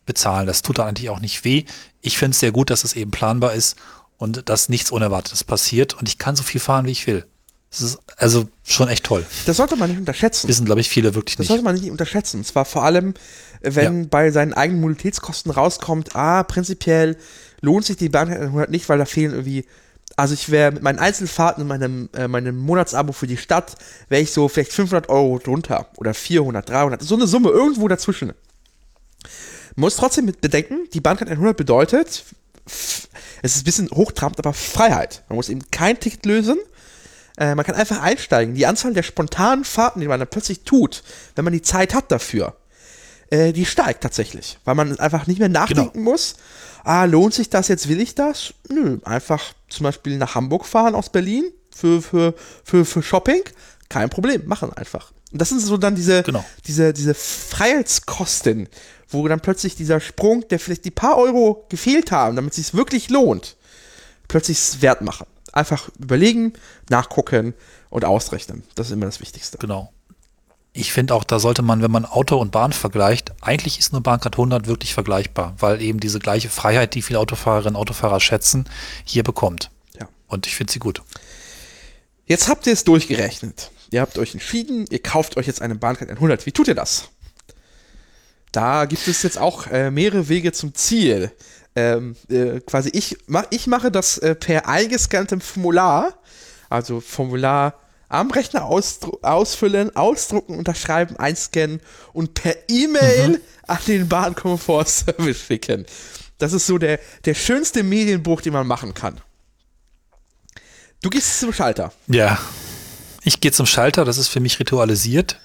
bezahlen. 0.06 0.48
Das 0.48 0.64
tut 0.64 0.80
da 0.80 0.86
eigentlich 0.86 1.10
auch 1.10 1.20
nicht 1.20 1.44
weh. 1.46 1.66
Ich 2.02 2.18
finde 2.18 2.32
es 2.32 2.40
sehr 2.40 2.52
gut, 2.52 2.72
dass 2.72 2.84
es 2.84 2.96
eben 2.96 3.12
planbar 3.12 3.54
ist 3.54 3.78
und 4.18 4.50
dass 4.50 4.70
nichts 4.70 4.92
Unerwartetes 4.92 5.44
passiert 5.44 5.94
und 5.94 6.10
ich 6.10 6.18
kann 6.18 6.36
so 6.36 6.44
viel 6.44 6.60
fahren, 6.60 6.86
wie 6.86 6.92
ich 6.92 7.06
will. 7.06 7.26
Das 7.70 7.82
ist 7.82 8.00
also 8.18 8.48
schon 8.64 8.90
echt 8.90 9.04
toll. 9.04 9.26
Das 9.46 9.58
sollte 9.58 9.76
man 9.76 9.90
nicht 9.90 10.00
unterschätzen. 10.00 10.48
Wissen, 10.48 10.66
glaube 10.66 10.82
ich, 10.82 10.90
viele 10.90 11.14
wirklich 11.14 11.36
das 11.36 11.40
nicht. 11.40 11.50
Das 11.50 11.56
sollte 11.56 11.64
man 11.64 11.76
nicht 11.76 11.92
unterschätzen. 11.92 12.38
Und 12.38 12.46
zwar 12.46 12.66
vor 12.66 12.84
allem, 12.84 13.14
wenn 13.62 14.02
ja. 14.02 14.08
bei 14.10 14.32
seinen 14.32 14.54
eigenen 14.54 14.82
Mobilitätskosten 14.82 15.52
rauskommt, 15.52 16.16
ah, 16.16 16.44
prinzipiell 16.44 17.18
lohnt 17.62 17.86
sich 17.86 17.98
die 17.98 18.10
Bahn 18.10 18.30
100 18.30 18.72
nicht, 18.72 18.90
weil 18.90 18.98
da 18.98 19.06
fehlen 19.06 19.34
irgendwie, 19.34 19.66
also 20.16 20.34
ich 20.34 20.50
wäre 20.50 20.72
mit 20.72 20.82
meinen 20.82 20.98
Einzelfahrten 20.98 21.62
und 21.62 21.68
meinem, 21.68 22.10
äh, 22.16 22.28
meinem 22.28 22.58
Monatsabo 22.58 23.14
für 23.14 23.28
die 23.28 23.38
Stadt, 23.38 23.76
wäre 24.08 24.22
ich 24.22 24.32
so 24.32 24.48
vielleicht 24.48 24.74
500 24.74 25.10
Euro 25.10 25.38
drunter 25.38 25.90
oder 25.98 26.16
400, 26.16 26.68
300, 26.70 27.04
so 27.04 27.16
eine 27.16 27.28
Summe 27.28 27.50
irgendwo 27.50 27.88
dazwischen. 27.88 28.30
Man 29.76 29.86
muss 29.86 29.96
trotzdem 29.96 30.26
mit 30.26 30.42
bedenken, 30.42 30.88
die 30.94 31.02
Bahncard 31.02 31.30
100 31.30 31.56
bedeutet, 31.56 32.24
es 32.66 33.08
ist 33.42 33.62
ein 33.62 33.64
bisschen 33.64 33.92
hochtrabend, 33.92 34.40
aber 34.40 34.54
Freiheit. 34.54 35.24
Man 35.30 35.38
muss 35.38 35.50
eben 35.50 35.62
kein 35.72 36.00
Ticket 36.00 36.26
lösen, 36.26 36.58
äh, 37.40 37.56
man 37.56 37.66
kann 37.66 37.76
einfach 37.76 38.02
einsteigen. 38.02 38.54
Die 38.54 38.66
Anzahl 38.66 38.94
der 38.94 39.04
spontanen 39.04 39.64
Fahrten, 39.64 40.02
die 40.02 40.08
man 40.08 40.20
dann 40.20 40.28
plötzlich 40.28 40.62
tut, 40.64 41.04
wenn 41.36 41.46
man 41.46 41.54
die 41.54 41.62
Zeit 41.62 41.94
hat 41.94 42.12
dafür, 42.12 42.58
äh, 43.30 43.54
die 43.54 43.66
steigt 43.66 44.04
tatsächlich. 44.04 44.60
Weil 44.66 44.76
man 44.76 45.00
einfach 45.00 45.26
nicht 45.26 45.40
mehr 45.40 45.50
nachdenken 45.50 45.94
genau. 45.94 46.12
muss. 46.12 46.36
Ah, 46.84 47.06
lohnt 47.06 47.34
sich 47.34 47.50
das 47.50 47.70
jetzt? 47.70 47.88
Will 47.88 48.02
ich 48.02 48.14
das? 48.14 48.54
Nö, 48.68 49.00
einfach 49.04 49.54
zum 49.70 49.86
Beispiel 49.86 50.18
nach 50.18 50.36
Hamburg 50.36 50.66
fahren 50.66 50.96
aus 50.96 51.10
Berlin 51.10 51.46
für, 51.74 52.02
für, 52.02 52.34
für, 52.64 52.84
für 52.84 53.02
Shopping. 53.02 53.42
Kein 53.88 54.10
Problem, 54.10 54.46
machen 54.46 54.74
einfach. 54.74 55.12
Und 55.32 55.42
das 55.42 55.50
sind 55.50 55.62
so 55.62 55.78
dann 55.78 55.96
diese, 55.96 56.24
genau. 56.24 56.44
diese, 56.66 56.92
diese 56.92 57.14
Freiheitskosten, 57.14 58.68
wo 59.08 59.28
dann 59.28 59.40
plötzlich 59.40 59.76
dieser 59.76 60.02
Sprung, 60.02 60.46
der 60.50 60.60
vielleicht 60.60 60.86
die 60.86 60.92
paar 60.92 61.18
Euro 61.18 61.66
gefehlt 61.70 62.12
haben, 62.12 62.36
damit 62.36 62.52
es 62.52 62.58
sich 62.58 62.74
wirklich 62.74 63.10
lohnt, 63.10 63.56
plötzlich 64.28 64.82
wert 64.82 65.02
machen 65.02 65.26
einfach 65.54 65.90
überlegen, 66.00 66.54
nachgucken 66.90 67.54
und 67.90 68.06
ausrechnen. 68.06 68.64
Das 68.76 68.88
ist 68.88 68.94
immer 68.94 69.06
das 69.06 69.20
Wichtigste. 69.20 69.58
Genau. 69.58 69.92
Ich 70.72 70.94
finde 70.94 71.16
auch, 71.16 71.24
da 71.24 71.40
sollte 71.40 71.62
man, 71.62 71.82
wenn 71.82 71.92
man 71.92 72.06
Auto 72.06 72.38
und 72.38 72.52
Bahn 72.52 72.74
vergleicht, 72.74 73.34
eigentlich 73.42 73.80
ist 73.80 73.92
eine 73.92 74.02
Bahncard 74.02 74.36
100 74.36 74.68
wirklich 74.68 74.94
vergleichbar, 74.94 75.56
weil 75.58 75.82
eben 75.82 76.00
diese 76.00 76.20
gleiche 76.20 76.50
Freiheit, 76.50 76.94
die 76.94 77.02
viele 77.02 77.20
Autofahrerinnen 77.20 77.76
und 77.76 77.82
Autofahrer 77.82 78.20
schätzen, 78.20 78.66
hier 79.04 79.24
bekommt. 79.24 79.72
Ja. 80.00 80.08
Und 80.28 80.46
ich 80.46 80.56
finde 80.56 80.72
sie 80.72 80.80
gut. 80.80 81.02
Jetzt 82.26 82.48
habt 82.48 82.68
ihr 82.68 82.74
es 82.74 82.84
durchgerechnet. 82.84 83.72
Ihr 83.90 84.02
habt 84.02 84.20
euch 84.20 84.34
entschieden, 84.34 84.86
ihr 84.92 85.02
kauft 85.02 85.38
euch 85.38 85.48
jetzt 85.48 85.62
eine 85.64 85.74
Bahncard 85.74 86.12
100. 86.12 86.46
Wie 86.46 86.52
tut 86.52 86.68
ihr 86.68 86.76
das? 86.76 87.10
Da 88.52 88.86
gibt 88.86 89.08
es 89.08 89.24
jetzt 89.24 89.38
auch 89.38 89.68
äh, 89.68 89.92
mehrere 89.92 90.28
Wege 90.30 90.52
zum 90.52 90.74
Ziel 90.74 91.32
ähm, 91.76 92.16
äh, 92.30 92.60
quasi 92.62 92.90
ich, 92.94 93.18
mach, 93.28 93.46
ich 93.50 93.68
mache 93.68 93.92
das 93.92 94.18
äh, 94.18 94.36
per 94.36 94.68
eingescanntem 94.68 95.42
Formular, 95.42 96.14
also 96.70 97.00
Formular 97.00 97.76
am 98.10 98.32
Rechner 98.32 98.66
ausfüllen, 98.66 99.96
ausdrucken, 99.96 100.58
unterschreiben, 100.58 101.16
einscannen 101.18 101.80
und 102.12 102.34
per 102.34 102.56
E-Mail 102.68 103.30
mhm. 103.30 103.42
an 103.68 103.78
den 103.88 104.10
Bahnkomfortservice 104.10 105.40
schicken. 105.40 105.86
Das 106.40 106.54
ist 106.54 106.66
so 106.66 106.78
der, 106.78 107.00
der 107.26 107.36
schönste 107.36 107.84
Medienbruch, 107.84 108.42
den 108.42 108.54
man 108.54 108.66
machen 108.66 108.94
kann. 108.94 109.22
Du 111.02 111.10
gehst 111.10 111.40
zum 111.40 111.54
Schalter. 111.54 111.94
Ja, 112.08 112.40
ich 113.24 113.42
gehe 113.42 113.52
zum 113.52 113.66
Schalter, 113.66 114.06
das 114.06 114.18
ist 114.18 114.28
für 114.28 114.40
mich 114.40 114.60
ritualisiert. 114.60 115.40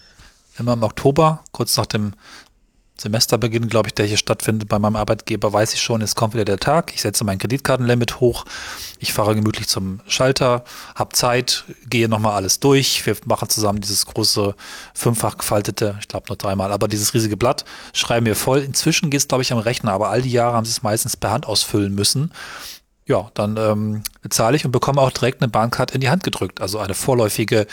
Immer 0.58 0.74
im 0.74 0.82
Oktober, 0.84 1.44
kurz 1.52 1.76
nach 1.76 1.86
dem 1.86 2.14
Semesterbeginn, 2.96 3.68
glaube 3.68 3.88
ich, 3.88 3.94
der 3.94 4.06
hier 4.06 4.16
stattfindet 4.16 4.68
bei 4.68 4.78
meinem 4.78 4.94
Arbeitgeber, 4.94 5.52
weiß 5.52 5.74
ich 5.74 5.82
schon, 5.82 6.00
es 6.00 6.14
kommt 6.14 6.34
wieder 6.34 6.44
der 6.44 6.58
Tag. 6.58 6.92
Ich 6.94 7.02
setze 7.02 7.24
mein 7.24 7.38
Kreditkartenlimit 7.38 8.20
hoch. 8.20 8.44
Ich 9.00 9.12
fahre 9.12 9.34
gemütlich 9.34 9.68
zum 9.68 10.00
Schalter, 10.06 10.64
habe 10.94 11.14
Zeit, 11.14 11.64
gehe 11.90 12.08
nochmal 12.08 12.34
alles 12.34 12.60
durch. 12.60 13.04
Wir 13.04 13.16
machen 13.24 13.48
zusammen 13.48 13.80
dieses 13.80 14.06
große, 14.06 14.54
fünffach 14.94 15.38
gefaltete, 15.38 15.96
ich 16.00 16.06
glaube 16.06 16.26
nur 16.28 16.36
dreimal, 16.36 16.70
aber 16.70 16.86
dieses 16.86 17.14
riesige 17.14 17.36
Blatt, 17.36 17.64
schreiben 17.92 18.26
wir 18.26 18.36
voll. 18.36 18.60
Inzwischen 18.60 19.10
geht 19.10 19.20
es, 19.20 19.28
glaube 19.28 19.42
ich, 19.42 19.52
am 19.52 19.58
Rechner, 19.58 19.92
aber 19.92 20.10
all 20.10 20.22
die 20.22 20.30
Jahre 20.30 20.54
haben 20.56 20.64
sie 20.64 20.70
es 20.70 20.84
meistens 20.84 21.16
per 21.16 21.32
Hand 21.32 21.46
ausfüllen 21.46 21.94
müssen. 21.94 22.30
Ja, 23.06 23.30
dann 23.34 23.56
ähm, 23.58 24.02
bezahle 24.22 24.56
ich 24.56 24.64
und 24.64 24.72
bekomme 24.72 25.00
auch 25.00 25.10
direkt 25.10 25.42
eine 25.42 25.50
Bahncard 25.50 25.90
in 25.90 26.00
die 26.00 26.08
Hand 26.08 26.22
gedrückt. 26.22 26.60
Also 26.60 26.78
eine 26.78 26.94
vorläufige 26.94 27.66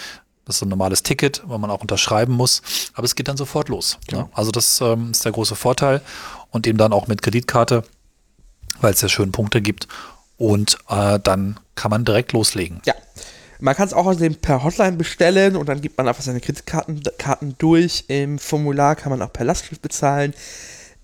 das 0.45 0.58
ist 0.58 0.62
ein 0.63 0.69
normales 0.69 1.04
Ticket, 1.04 1.43
wo 1.45 1.58
man 1.58 1.69
auch 1.69 1.82
unterschreiben 1.82 2.34
muss, 2.34 2.62
aber 2.93 3.06
es 3.06 3.15
geht 3.15 3.27
dann 3.27 3.38
sofort 3.38 3.69
los. 3.69 3.97
Ja. 4.10 4.19
Ne? 4.19 4.30
Also 4.34 4.51
das 4.51 4.82
ähm, 4.82 5.12
ist 5.12 5.25
der 5.25 5.32
große 5.32 5.56
Vorteil 5.56 6.01
und 6.49 6.67
eben 6.67 6.77
dann 6.77 6.93
auch 6.93 7.08
mit 7.08 7.21
Kreditkarte, 7.21 7.84
weil 8.80 8.93
es 8.93 9.01
ja 9.01 9.10
schön 9.10 9.32
Punkte 9.32 9.62
gibt 9.62 9.88
und 10.38 10.77
äh, 10.89 11.19
dann 11.19 11.60
kann 11.75 11.91
man 11.91 12.06
direkt 12.06 12.34
loslegen. 12.34 12.82
Ja. 12.86 12.95
Man 13.60 13.75
kann 13.75 13.88
es 13.88 13.93
auch 13.93 14.08
außerdem 14.08 14.36
per 14.38 14.63
Hotline 14.63 14.97
bestellen 14.97 15.56
und 15.56 15.69
dann 15.69 15.82
gibt 15.82 15.95
man 15.95 16.08
einfach 16.08 16.23
seine 16.23 16.41
Kreditkarten 16.41 17.04
Karten 17.19 17.56
durch. 17.60 18.06
Im 18.08 18.39
Formular 18.39 18.95
kann 18.95 19.12
man 19.12 19.21
auch 19.21 19.32
per 19.32 19.45
Lastschrift 19.45 19.84
bezahlen. 19.84 20.34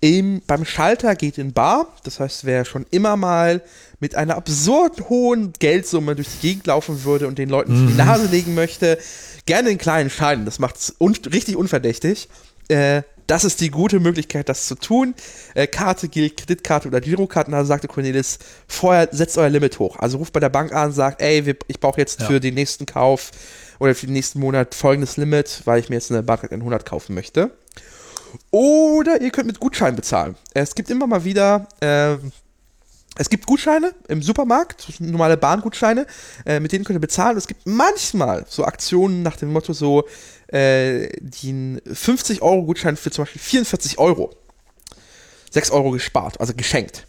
Im, 0.00 0.42
beim 0.46 0.64
Schalter 0.64 1.14
geht 1.14 1.38
in 1.38 1.52
Bar, 1.52 1.86
das 2.02 2.18
heißt, 2.18 2.44
wer 2.44 2.64
schon 2.64 2.84
immer 2.90 3.16
mal 3.16 3.62
mit 4.00 4.14
einer 4.14 4.36
absurd 4.36 5.08
hohen 5.08 5.52
Geldsumme 5.58 6.14
durch 6.14 6.28
die 6.28 6.48
Gegend 6.48 6.66
laufen 6.66 7.04
würde 7.04 7.26
und 7.26 7.38
den 7.38 7.48
Leuten 7.48 7.84
mhm. 7.84 7.88
die 7.88 7.94
Nase 7.94 8.26
legen 8.26 8.54
möchte, 8.54 8.98
gerne 9.46 9.70
in 9.70 9.78
kleinen 9.78 10.10
Scheinen. 10.10 10.44
Das 10.44 10.58
macht 10.58 10.76
es 10.76 10.94
un 10.98 11.14
richtig 11.32 11.56
unverdächtig. 11.56 12.28
Äh, 12.68 13.02
das 13.28 13.44
ist 13.44 13.60
die 13.60 13.70
gute 13.70 14.00
Möglichkeit, 14.00 14.48
das 14.48 14.66
zu 14.66 14.74
tun. 14.74 15.14
Äh, 15.54 15.66
Karte 15.66 16.08
gilt, 16.08 16.38
Kreditkarte 16.38 16.88
oder 16.88 17.00
Girokarte. 17.00 17.50
Da 17.50 17.64
sagte 17.64 17.86
Cornelis, 17.86 18.38
vorher 18.66 19.08
setzt 19.12 19.36
euer 19.36 19.50
Limit 19.50 19.78
hoch. 19.78 19.96
Also 19.96 20.16
ruft 20.16 20.32
bei 20.32 20.40
der 20.40 20.48
Bank 20.48 20.72
an, 20.72 20.92
sagt, 20.92 21.20
ey, 21.20 21.44
wir, 21.44 21.56
ich 21.66 21.78
brauche 21.78 22.00
jetzt 22.00 22.20
ja. 22.20 22.26
für 22.26 22.40
den 22.40 22.54
nächsten 22.54 22.86
Kauf 22.86 23.30
oder 23.78 23.94
für 23.94 24.06
den 24.06 24.14
nächsten 24.14 24.40
Monat 24.40 24.74
folgendes 24.74 25.18
Limit, 25.18 25.62
weil 25.66 25.78
ich 25.78 25.90
mir 25.90 25.96
jetzt 25.96 26.10
eine 26.10 26.22
Bank 26.22 26.50
100 26.50 26.86
kaufen 26.86 27.14
möchte. 27.14 27.50
Oder 28.50 29.20
ihr 29.20 29.30
könnt 29.30 29.46
mit 29.46 29.60
Gutschein 29.60 29.94
bezahlen. 29.94 30.36
Es 30.54 30.74
gibt 30.74 30.88
immer 30.88 31.06
mal 31.06 31.24
wieder 31.24 31.68
äh, 31.80 32.16
es 33.18 33.28
gibt 33.28 33.46
Gutscheine 33.46 33.94
im 34.08 34.22
Supermarkt, 34.22 35.00
normale 35.00 35.36
Bahngutscheine, 35.36 36.06
äh, 36.46 36.60
mit 36.60 36.72
denen 36.72 36.84
könnt 36.84 36.96
ihr 36.96 37.00
bezahlen. 37.00 37.36
Es 37.36 37.48
gibt 37.48 37.66
manchmal 37.66 38.46
so 38.48 38.64
Aktionen 38.64 39.22
nach 39.22 39.36
dem 39.36 39.52
Motto 39.52 39.72
so, 39.72 40.06
äh, 40.46 41.08
den 41.20 41.80
50-Euro-Gutschein 41.80 42.96
für 42.96 43.10
zum 43.10 43.24
Beispiel 43.24 43.42
44 43.42 43.98
Euro. 43.98 44.34
6 45.50 45.70
Euro 45.72 45.90
gespart, 45.90 46.40
also 46.40 46.54
geschenkt. 46.54 47.06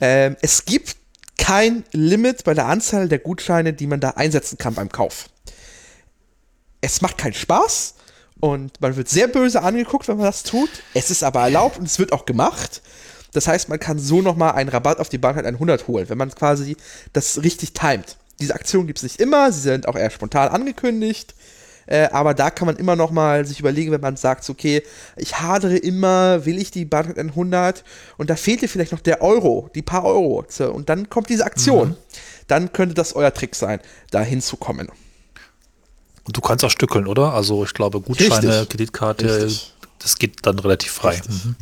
Ähm, 0.00 0.36
es 0.40 0.64
gibt 0.64 0.96
kein 1.36 1.84
Limit 1.92 2.44
bei 2.44 2.54
der 2.54 2.66
Anzahl 2.66 3.08
der 3.08 3.18
Gutscheine, 3.18 3.72
die 3.72 3.86
man 3.86 4.00
da 4.00 4.10
einsetzen 4.10 4.56
kann 4.56 4.74
beim 4.74 4.88
Kauf. 4.88 5.28
Es 6.80 7.02
macht 7.02 7.18
keinen 7.18 7.34
Spaß 7.34 7.94
Und 8.38 8.80
man 8.80 8.96
wird 8.96 9.08
sehr 9.08 9.28
böse 9.28 9.62
angeguckt, 9.62 10.08
wenn 10.08 10.16
man 10.16 10.26
das 10.26 10.42
tut. 10.42 10.70
Es 10.94 11.10
ist 11.10 11.22
aber 11.22 11.40
erlaubt 11.42 11.78
und 11.78 11.84
es 11.84 11.98
wird 11.98 12.12
auch 12.12 12.26
gemacht. 12.26 12.82
Das 13.32 13.46
heißt, 13.48 13.68
man 13.68 13.78
kann 13.78 13.98
so 13.98 14.22
nochmal 14.22 14.52
einen 14.52 14.68
Rabatt 14.68 14.98
auf 14.98 15.08
die 15.08 15.18
Bahncard 15.18 15.46
100 15.46 15.88
holen, 15.88 16.08
wenn 16.08 16.18
man 16.18 16.30
quasi 16.34 16.76
das 17.12 17.42
richtig 17.42 17.72
timet. 17.72 18.16
Diese 18.40 18.54
Aktion 18.54 18.86
gibt 18.86 18.98
es 18.98 19.02
nicht 19.02 19.20
immer, 19.20 19.50
sie 19.52 19.60
sind 19.60 19.88
auch 19.88 19.96
eher 19.96 20.10
spontan 20.10 20.48
angekündigt. 20.48 21.34
Äh, 21.86 22.08
aber 22.10 22.34
da 22.34 22.50
kann 22.50 22.66
man 22.66 22.76
immer 22.76 22.96
noch 22.96 23.12
mal 23.12 23.46
sich 23.46 23.60
überlegen, 23.60 23.92
wenn 23.92 24.00
man 24.00 24.16
sagt, 24.16 24.48
okay, 24.50 24.82
ich 25.16 25.40
hadere 25.40 25.76
immer, 25.76 26.44
will 26.44 26.58
ich 26.58 26.72
die 26.72 26.84
Bahncard 26.84 27.18
100 27.18 27.84
und 28.16 28.28
da 28.28 28.36
fehlt 28.36 28.60
dir 28.60 28.68
vielleicht 28.68 28.92
noch 28.92 29.00
der 29.00 29.22
Euro, 29.22 29.70
die 29.74 29.82
paar 29.82 30.04
Euro. 30.04 30.44
Und 30.72 30.88
dann 30.88 31.08
kommt 31.08 31.28
diese 31.28 31.44
Aktion. 31.44 31.90
Mhm. 31.90 31.96
Dann 32.48 32.72
könnte 32.72 32.94
das 32.94 33.14
euer 33.14 33.32
Trick 33.32 33.54
sein, 33.54 33.80
da 34.10 34.20
hinzukommen. 34.20 34.88
Und 36.24 36.36
du 36.36 36.40
kannst 36.40 36.64
auch 36.64 36.70
stückeln, 36.70 37.06
oder? 37.06 37.32
Also 37.32 37.64
ich 37.64 37.72
glaube, 37.72 38.00
Gutscheine, 38.00 38.48
Richtig. 38.48 38.68
Kreditkarte, 38.68 39.44
Richtig. 39.44 39.72
das 40.00 40.18
geht 40.18 40.44
dann 40.44 40.58
relativ 40.58 40.90
frei. 40.90 41.20
Mhm. 41.28 41.54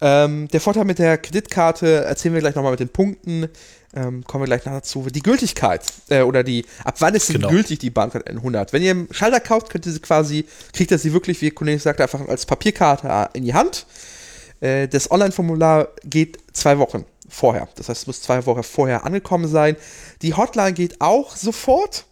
Ähm, 0.00 0.48
der 0.48 0.60
Vorteil 0.60 0.84
mit 0.84 0.98
der 0.98 1.18
Kreditkarte 1.18 2.04
erzählen 2.04 2.34
wir 2.34 2.40
gleich 2.40 2.54
nochmal 2.54 2.72
mit 2.72 2.80
den 2.80 2.88
Punkten. 2.88 3.48
Ähm, 3.92 4.24
kommen 4.24 4.42
wir 4.42 4.46
gleich 4.46 4.64
noch 4.64 4.72
dazu. 4.72 5.06
Die 5.10 5.20
Gültigkeit 5.20 5.82
äh, 6.08 6.22
oder 6.22 6.44
die, 6.44 6.64
ab 6.84 6.96
wann 7.00 7.14
ist 7.14 7.30
genau. 7.30 7.48
gültig, 7.48 7.80
die 7.80 7.90
Bahncard 7.90 8.28
100? 8.28 8.72
Wenn 8.72 8.82
ihr 8.82 8.92
einen 8.92 9.08
Schalter 9.12 9.40
kauft, 9.40 9.70
könnt 9.70 9.84
ihr 9.84 9.92
sie 9.92 10.00
quasi, 10.00 10.46
kriegt 10.72 10.90
ihr 10.90 10.98
sie 10.98 11.12
wirklich, 11.12 11.40
wie 11.42 11.50
Kollege 11.50 11.80
sagt, 11.80 12.00
einfach 12.00 12.26
als 12.28 12.46
Papierkarte 12.46 13.30
in 13.36 13.44
die 13.44 13.52
Hand. 13.52 13.86
Äh, 14.60 14.88
das 14.88 15.10
Online-Formular 15.10 15.88
geht 16.04 16.38
zwei 16.52 16.78
Wochen 16.78 17.04
vorher. 17.28 17.68
Das 17.74 17.88
heißt, 17.88 18.02
es 18.02 18.06
muss 18.06 18.22
zwei 18.22 18.46
Wochen 18.46 18.62
vorher 18.62 19.04
angekommen 19.04 19.48
sein. 19.48 19.76
Die 20.22 20.34
Hotline 20.34 20.72
geht 20.72 21.00
auch 21.00 21.34
sofort. 21.36 22.04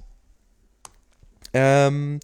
Ähm, 1.55 2.21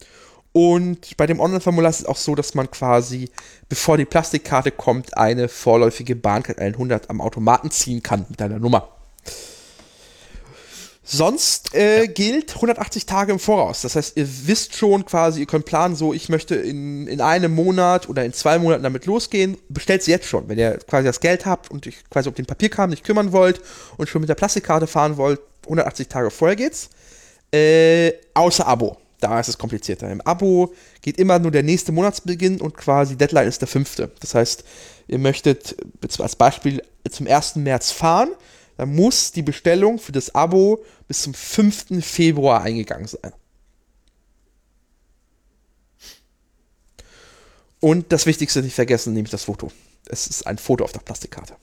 und 0.57 1.17
bei 1.17 1.27
dem 1.27 1.41
Online-Formular 1.41 1.91
ist 1.91 2.03
es 2.03 2.07
auch 2.07 2.17
so, 2.17 2.37
dass 2.37 2.55
man 2.55 2.71
quasi, 2.71 3.29
bevor 3.69 3.97
die 3.97 4.05
Plastikkarte 4.05 4.71
kommt, 4.71 5.17
eine 5.17 5.49
vorläufige 5.49 6.15
Bahncard 6.15 6.61
100 6.61 7.11
am 7.11 7.21
Automaten 7.21 7.73
ziehen 7.73 8.05
kann 8.05 8.25
mit 8.29 8.41
deiner 8.41 8.61
Nummer. 8.61 8.89
Sonst 11.03 11.75
äh, 11.75 12.05
ja. 12.05 12.07
gilt 12.07 12.55
180 12.55 13.05
Tage 13.05 13.33
im 13.33 13.41
Voraus. 13.41 13.83
Das 13.83 13.97
heißt, 13.97 14.17
ihr 14.17 14.29
wisst 14.47 14.77
schon 14.77 15.05
quasi, 15.05 15.41
ihr 15.41 15.47
könnt 15.47 15.65
planen, 15.65 15.97
so 15.97 16.15
ich 16.15 16.29
möchte 16.29 16.55
in, 16.55 17.09
in 17.09 17.21
einem 17.21 17.53
Monat 17.53 18.09
oder 18.09 18.25
in 18.25 18.33
zwei 18.33 18.61
Monaten 18.61 18.85
damit 18.85 19.07
losgehen. 19.07 19.59
Bestellt 19.69 20.05
sie 20.05 20.13
jetzt 20.13 20.29
schon. 20.29 20.49
Wenn 20.49 20.59
ihr 20.59 20.79
quasi 20.89 21.05
das 21.05 21.19
Geld 21.19 21.47
habt 21.47 21.69
und 21.69 21.85
euch 21.89 21.97
quasi 22.11 22.29
um 22.29 22.35
den 22.37 22.47
Papierkram 22.47 22.91
nicht 22.91 23.03
kümmern 23.03 23.33
wollt 23.33 23.61
und 23.97 24.09
schon 24.09 24.21
mit 24.21 24.29
der 24.29 24.37
Plastikkarte 24.37 24.87
fahren 24.87 25.17
wollt, 25.17 25.41
180 25.65 26.07
Tage 26.07 26.31
vorher 26.31 26.55
geht's. 26.55 26.91
Äh, 27.53 28.13
außer 28.35 28.69
Abo. 28.69 28.99
Da 29.25 29.41
ist 29.41 29.49
es 29.49 29.59
komplizierter. 29.59 30.11
Im 30.11 30.21
Abo 30.21 30.75
geht 31.01 31.19
immer 31.19 31.39
nur 31.39 31.51
der 31.51 31.63
nächste 31.63 31.93
Monatsbeginn 31.93 32.61
und 32.61 32.77
quasi 32.77 33.17
Deadline 33.17 33.49
ist 33.49 33.61
der 33.61 33.69
fünfte. 33.69 34.11
Das 34.21 34.35
heißt, 34.35 34.65
ihr 35.09 35.19
möchtet 35.19 35.77
als 36.19 36.37
Beispiel 36.37 36.83
zum 37.11 37.27
1. 37.27 37.57
März 37.57 37.91
fahren 37.91 38.29
dann 38.77 38.95
muss 38.95 39.33
die 39.33 39.43
Bestellung 39.43 39.99
für 39.99 40.13
das 40.13 40.35
Abo 40.35 40.85
bis 41.07 41.23
zum 41.23 41.35
5. 41.35 42.05
Februar 42.05 42.63
eingegangen 42.63 43.07
sein. 43.07 43.33
Und 47.81 48.13
das 48.13 48.27
Wichtigste 48.27 48.63
nicht 48.63 48.75
vergessen, 48.75 49.13
nämlich 49.13 49.31
das 49.31 49.45
Foto. 49.45 49.71
Es 50.07 50.27
ist 50.27 50.47
ein 50.47 50.59
Foto 50.59 50.85
auf 50.85 50.93
der 50.93 51.01
Plastikkarte. 51.01 51.57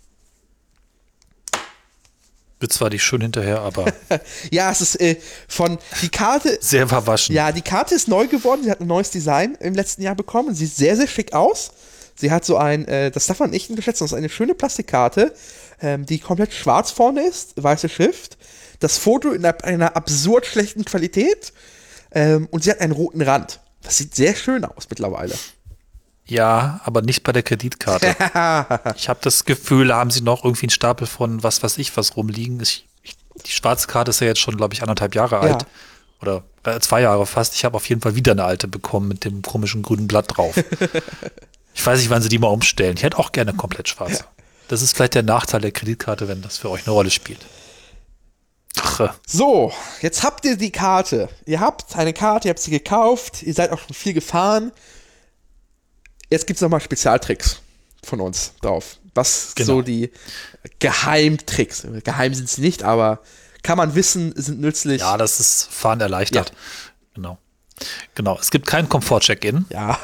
Wird 2.62 2.72
zwar 2.72 2.89
nicht 2.89 3.03
schön 3.03 3.22
hinterher, 3.22 3.59
aber. 3.59 3.86
ja, 4.51 4.72
es 4.72 4.80
ist 4.80 5.01
äh, 5.01 5.18
von 5.49 5.78
die 6.01 6.09
Karte. 6.09 6.57
Sehr 6.62 6.88
verwaschen. 6.88 7.36
Ja, 7.36 7.51
die 7.51 7.62
Karte 7.62 7.95
ist 7.95 8.07
neu 8.07 8.28
geworden. 8.28 8.64
Sie 8.64 8.72
hat 8.72 8.80
ein 8.80 8.88
neues 8.88 9.12
Design 9.12 9.57
im 9.59 9.74
letzten 9.74 10.01
Jahr 10.01 10.16
bekommen. 10.16 10.55
Sieht 10.55 10.74
sehr, 10.74 10.95
sehr 10.95 11.07
schick 11.07 11.34
aus. 11.34 11.72
Sie 12.16 12.32
hat 12.32 12.45
so 12.45 12.55
ein, 12.55 12.88
äh, 12.88 13.12
das 13.12 13.26
darf 13.26 13.39
man 13.39 13.49
nicht 13.49 13.70
unterschätzen, 13.70 14.03
das 14.03 14.12
ist 14.12 14.18
eine 14.18 14.30
schöne 14.30 14.53
Plastikkarte 14.53 15.34
ähm, 15.82 16.05
die 16.05 16.20
komplett 16.20 16.53
schwarz 16.53 16.91
vorne 16.91 17.28
ist, 17.28 17.53
weiße 17.62 17.89
Schrift. 17.89 18.38
Das 18.80 18.97
Foto 18.97 19.32
in 19.32 19.45
einer, 19.45 19.64
einer 19.64 19.95
absurd 19.95 20.45
schlechten 20.45 20.86
Qualität 20.86 21.53
ähm, 22.12 22.47
und 22.51 22.64
sie 22.64 22.72
hat 22.72 22.82
einen 22.82 22.93
roten 22.93 23.22
Rand. 23.22 23.59
Das 23.84 23.97
sieht 23.97 24.16
sehr 24.16 24.36
schön 24.36 24.64
aus 24.66 24.88
mittlerweile. 24.89 25.34
Ja, 26.32 26.79
aber 26.86 27.01
nicht 27.01 27.23
bei 27.23 27.34
der 27.34 27.43
Kreditkarte. 27.43 28.07
ich 28.95 29.09
habe 29.09 29.19
das 29.21 29.43
Gefühl, 29.43 29.89
da 29.89 29.97
haben 29.97 30.11
sie 30.11 30.21
noch 30.21 30.45
irgendwie 30.45 30.67
einen 30.67 30.71
Stapel 30.71 31.05
von 31.05 31.43
was 31.43 31.61
weiß 31.61 31.77
ich 31.77 31.97
was 31.97 32.15
rumliegen. 32.15 32.57
Ich, 32.61 32.88
ich, 33.03 33.17
die 33.45 33.51
schwarze 33.51 33.88
Karte 33.88 34.11
ist 34.11 34.21
ja 34.21 34.27
jetzt 34.27 34.39
schon, 34.39 34.55
glaube 34.55 34.73
ich, 34.73 34.82
anderthalb 34.82 35.13
Jahre 35.13 35.36
ja. 35.36 35.41
alt. 35.41 35.65
Oder 36.21 36.43
äh, 36.63 36.79
zwei 36.79 37.01
Jahre 37.01 37.25
fast. 37.25 37.53
Ich 37.55 37.65
habe 37.65 37.75
auf 37.75 37.89
jeden 37.89 37.99
Fall 37.99 38.15
wieder 38.15 38.32
eine 38.32 38.45
alte 38.45 38.69
bekommen 38.69 39.09
mit 39.09 39.25
dem 39.25 39.41
komischen 39.41 39.82
grünen 39.82 40.07
Blatt 40.07 40.38
drauf. 40.38 40.55
ich 41.73 41.86
weiß 41.86 41.99
nicht, 41.99 42.09
wann 42.09 42.21
sie 42.21 42.29
die 42.29 42.39
mal 42.39 42.47
umstellen. 42.47 42.95
Ich 42.95 43.03
hätte 43.03 43.19
auch 43.19 43.34
gerne 43.34 43.53
komplett 43.53 43.89
schwarz. 43.89 44.19
Ja. 44.19 44.25
Das 44.69 44.82
ist 44.82 44.95
vielleicht 44.95 45.15
der 45.15 45.23
Nachteil 45.23 45.59
der 45.59 45.73
Kreditkarte, 45.73 46.29
wenn 46.29 46.41
das 46.41 46.59
für 46.59 46.69
euch 46.69 46.88
eine 46.88 46.93
Rolle 46.93 47.11
spielt. 47.11 47.45
Ach. 48.79 49.01
Äh. 49.01 49.09
So, 49.27 49.73
jetzt 50.01 50.23
habt 50.23 50.45
ihr 50.45 50.55
die 50.55 50.71
Karte. 50.71 51.27
Ihr 51.45 51.59
habt 51.59 51.93
eine 51.97 52.13
Karte, 52.13 52.47
ihr 52.47 52.51
habt 52.51 52.59
sie 52.59 52.71
gekauft, 52.71 53.43
ihr 53.43 53.53
seid 53.53 53.73
auch 53.73 53.79
schon 53.79 53.93
viel 53.93 54.13
gefahren. 54.13 54.71
Jetzt 56.32 56.47
gibt 56.47 56.57
es 56.57 56.61
nochmal 56.61 56.82
Spezialtricks 56.82 57.61
von 58.03 58.21
uns 58.21 58.53
drauf. 58.61 58.97
Was 59.13 59.53
genau. 59.53 59.67
so 59.67 59.82
die 59.82 60.11
Geheimtricks. 60.79 61.86
Geheim 62.03 62.34
sind 62.34 62.49
sie 62.49 62.61
nicht, 62.61 62.84
aber 62.84 63.19
kann 63.61 63.77
man 63.77 63.93
wissen, 63.93 64.34
sind 64.36 64.59
nützlich. 64.59 65.01
Ja, 65.01 65.17
das 65.17 65.39
ist 65.39 65.67
Fahren 65.69 66.01
erleichtert. 66.01 66.49
Ja. 66.49 66.55
Genau. 67.13 67.38
Genau. 68.15 68.38
Es 68.39 68.49
gibt 68.49 68.65
keinen 68.65 68.89
Komfort-Check-In. 68.89 69.65
Ja. 69.69 69.99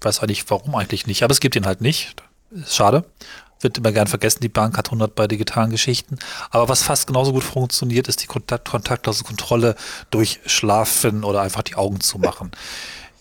Weiß 0.00 0.20
auch 0.20 0.26
nicht, 0.26 0.48
warum 0.50 0.74
eigentlich 0.76 1.06
nicht, 1.06 1.22
aber 1.22 1.32
es 1.32 1.40
gibt 1.40 1.56
ihn 1.56 1.66
halt 1.66 1.80
nicht. 1.80 2.14
Schade 2.68 3.04
wird 3.60 3.78
immer 3.78 3.92
gern 3.92 4.06
vergessen, 4.06 4.40
die 4.40 4.48
Bank 4.48 4.76
hat 4.76 4.88
100 4.88 5.14
bei 5.14 5.26
digitalen 5.26 5.70
Geschichten. 5.70 6.18
Aber 6.50 6.68
was 6.68 6.82
fast 6.82 7.06
genauso 7.06 7.32
gut 7.32 7.44
funktioniert, 7.44 8.08
ist 8.08 8.22
die 8.22 8.26
Kontakt 8.26 8.68
kontaktlose 8.68 9.24
Kontrolle 9.24 9.76
durch 10.10 10.40
Schlafen 10.46 11.24
oder 11.24 11.40
einfach 11.40 11.62
die 11.62 11.76
Augen 11.76 12.00
zu 12.00 12.18
machen. 12.18 12.50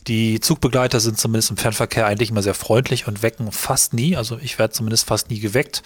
Die 0.07 0.39
Zugbegleiter 0.39 0.99
sind 0.99 1.17
zumindest 1.17 1.49
im 1.49 1.57
Fernverkehr 1.57 2.05
eigentlich 2.05 2.29
immer 2.29 2.43
sehr 2.43 2.53
freundlich 2.53 3.07
und 3.07 3.23
wecken 3.23 3.51
fast 3.51 3.93
nie. 3.93 4.15
Also 4.15 4.37
ich 4.37 4.59
werde 4.59 4.73
zumindest 4.73 5.07
fast 5.07 5.31
nie 5.31 5.39
geweckt. 5.39 5.81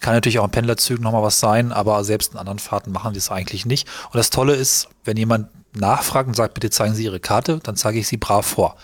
Kann 0.00 0.14
natürlich 0.14 0.38
auch 0.38 0.44
in 0.44 0.50
Pendlerzügen 0.50 1.02
nochmal 1.02 1.22
was 1.24 1.40
sein, 1.40 1.72
aber 1.72 2.04
selbst 2.04 2.32
in 2.32 2.38
anderen 2.38 2.60
Fahrten 2.60 2.92
machen 2.92 3.14
die 3.14 3.18
es 3.18 3.30
eigentlich 3.30 3.66
nicht. 3.66 3.88
Und 4.06 4.16
das 4.16 4.30
Tolle 4.30 4.54
ist, 4.54 4.88
wenn 5.04 5.16
jemand 5.16 5.48
nachfragt 5.74 6.28
und 6.28 6.34
sagt, 6.34 6.54
bitte 6.54 6.70
zeigen 6.70 6.94
Sie 6.94 7.04
Ihre 7.04 7.18
Karte, 7.18 7.58
dann 7.62 7.74
zeige 7.74 7.98
ich 7.98 8.06
sie 8.06 8.16
brav 8.16 8.46
vor. 8.46 8.76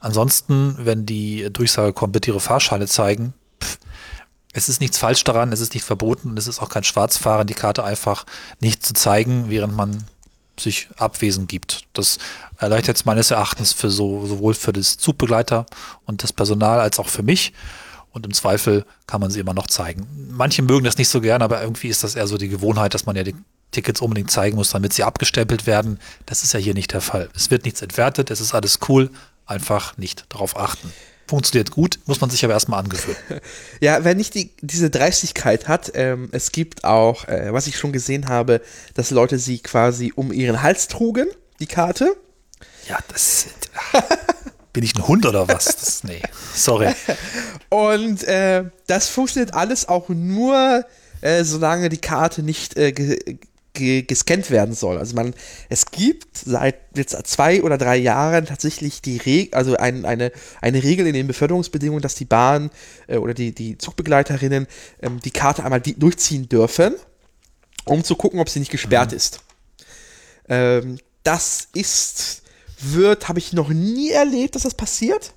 Ansonsten, 0.00 0.76
wenn 0.78 1.06
die 1.06 1.48
Durchsage 1.52 1.92
kommt, 1.92 2.12
bitte 2.12 2.30
Ihre 2.30 2.40
Fahrscheine 2.40 2.88
zeigen, 2.88 3.34
es 4.52 4.68
ist 4.68 4.80
nichts 4.80 4.98
falsch 4.98 5.24
daran, 5.24 5.52
es 5.52 5.60
ist 5.60 5.74
nicht 5.74 5.84
verboten 5.84 6.30
und 6.30 6.38
es 6.38 6.46
ist 6.46 6.60
auch 6.60 6.68
kein 6.68 6.84
Schwarzfahren, 6.84 7.46
die 7.46 7.54
Karte 7.54 7.84
einfach 7.84 8.24
nicht 8.60 8.84
zu 8.84 8.94
zeigen, 8.94 9.46
während 9.48 9.76
man 9.76 10.04
sich 10.58 10.88
abwesend 10.96 11.48
gibt. 11.48 11.82
Das 11.92 12.18
erleichtert 12.64 12.96
es 12.96 13.04
meines 13.04 13.30
Erachtens 13.30 13.72
für 13.72 13.90
so, 13.90 14.26
sowohl 14.26 14.54
für 14.54 14.72
das 14.72 14.96
Zugbegleiter 14.98 15.66
und 16.04 16.22
das 16.22 16.32
Personal 16.32 16.80
als 16.80 16.98
auch 16.98 17.08
für 17.08 17.22
mich. 17.22 17.52
Und 18.12 18.26
im 18.26 18.32
Zweifel 18.32 18.84
kann 19.06 19.20
man 19.20 19.30
sie 19.30 19.40
immer 19.40 19.54
noch 19.54 19.66
zeigen. 19.66 20.06
Manche 20.30 20.62
mögen 20.62 20.84
das 20.84 20.98
nicht 20.98 21.08
so 21.08 21.20
gern, 21.20 21.42
aber 21.42 21.60
irgendwie 21.62 21.88
ist 21.88 22.04
das 22.04 22.14
eher 22.14 22.26
so 22.26 22.38
die 22.38 22.48
Gewohnheit, 22.48 22.94
dass 22.94 23.06
man 23.06 23.16
ja 23.16 23.24
die 23.24 23.34
Tickets 23.72 24.00
unbedingt 24.00 24.30
zeigen 24.30 24.56
muss, 24.56 24.70
damit 24.70 24.92
sie 24.92 25.02
abgestempelt 25.02 25.66
werden. 25.66 25.98
Das 26.26 26.44
ist 26.44 26.52
ja 26.52 26.60
hier 26.60 26.74
nicht 26.74 26.92
der 26.92 27.00
Fall. 27.00 27.28
Es 27.34 27.50
wird 27.50 27.64
nichts 27.64 27.82
entwertet, 27.82 28.30
es 28.30 28.40
ist 28.40 28.54
alles 28.54 28.78
cool, 28.88 29.10
einfach 29.46 29.96
nicht 29.96 30.26
darauf 30.28 30.56
achten 30.56 30.92
funktioniert 31.26 31.70
gut, 31.70 31.98
muss 32.06 32.20
man 32.20 32.30
sich 32.30 32.44
aber 32.44 32.54
erstmal 32.54 32.80
angewöhnen. 32.80 33.16
ja, 33.80 34.04
wer 34.04 34.14
nicht 34.14 34.34
die, 34.34 34.50
diese 34.60 34.90
Dreistigkeit 34.90 35.68
hat, 35.68 35.92
ähm, 35.94 36.28
es 36.32 36.52
gibt 36.52 36.84
auch, 36.84 37.26
äh, 37.28 37.52
was 37.52 37.66
ich 37.66 37.76
schon 37.76 37.92
gesehen 37.92 38.28
habe, 38.28 38.60
dass 38.94 39.10
Leute 39.10 39.38
sie 39.38 39.58
quasi 39.58 40.12
um 40.14 40.32
ihren 40.32 40.62
Hals 40.62 40.88
trugen, 40.88 41.26
die 41.60 41.66
Karte. 41.66 42.16
Ja, 42.88 42.98
das. 43.08 43.46
bin 44.72 44.82
ich 44.82 44.94
ein 44.96 45.06
Hund 45.06 45.24
oder 45.24 45.48
was? 45.48 45.64
Das, 45.64 46.04
nee, 46.04 46.20
sorry. 46.54 46.92
Und 47.70 48.24
äh, 48.24 48.64
das 48.86 49.08
funktioniert 49.08 49.54
alles 49.54 49.88
auch 49.88 50.08
nur, 50.08 50.84
äh, 51.20 51.44
solange 51.44 51.88
die 51.88 51.98
Karte 51.98 52.42
nicht 52.42 52.76
äh, 52.76 52.92
gescannt 53.74 54.50
werden 54.50 54.74
soll. 54.74 54.98
Also 54.98 55.16
man, 55.16 55.34
es 55.68 55.86
gibt 55.86 56.38
seit 56.38 56.76
jetzt 56.94 57.16
zwei 57.26 57.62
oder 57.62 57.76
drei 57.76 57.96
Jahren 57.96 58.46
tatsächlich 58.46 59.02
die 59.02 59.16
Regel, 59.16 59.54
also 59.54 59.76
ein, 59.76 60.04
eine, 60.04 60.30
eine 60.60 60.82
Regel 60.82 61.08
in 61.08 61.14
den 61.14 61.26
Beförderungsbedingungen, 61.26 62.00
dass 62.00 62.14
die 62.14 62.24
Bahn 62.24 62.70
äh, 63.08 63.16
oder 63.16 63.34
die, 63.34 63.52
die 63.52 63.76
Zugbegleiterinnen 63.76 64.68
ähm, 65.02 65.20
die 65.20 65.32
Karte 65.32 65.64
einmal 65.64 65.80
die, 65.80 65.98
durchziehen 65.98 66.48
dürfen, 66.48 66.94
um 67.84 68.04
zu 68.04 68.14
gucken, 68.14 68.38
ob 68.38 68.48
sie 68.48 68.60
nicht 68.60 68.70
gesperrt 68.70 69.10
mhm. 69.10 69.16
ist. 69.16 69.40
Ähm, 70.48 70.98
das 71.24 71.68
ist, 71.74 72.43
wird, 72.80 73.28
habe 73.28 73.38
ich 73.38 73.52
noch 73.52 73.68
nie 73.68 74.10
erlebt, 74.10 74.54
dass 74.54 74.62
das 74.62 74.74
passiert. 74.74 75.32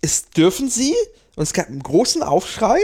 Es 0.00 0.30
dürfen 0.30 0.68
sie, 0.68 0.94
und 1.36 1.42
es 1.42 1.52
gab 1.52 1.68
einen 1.68 1.82
großen 1.82 2.22
Aufschrei, 2.22 2.78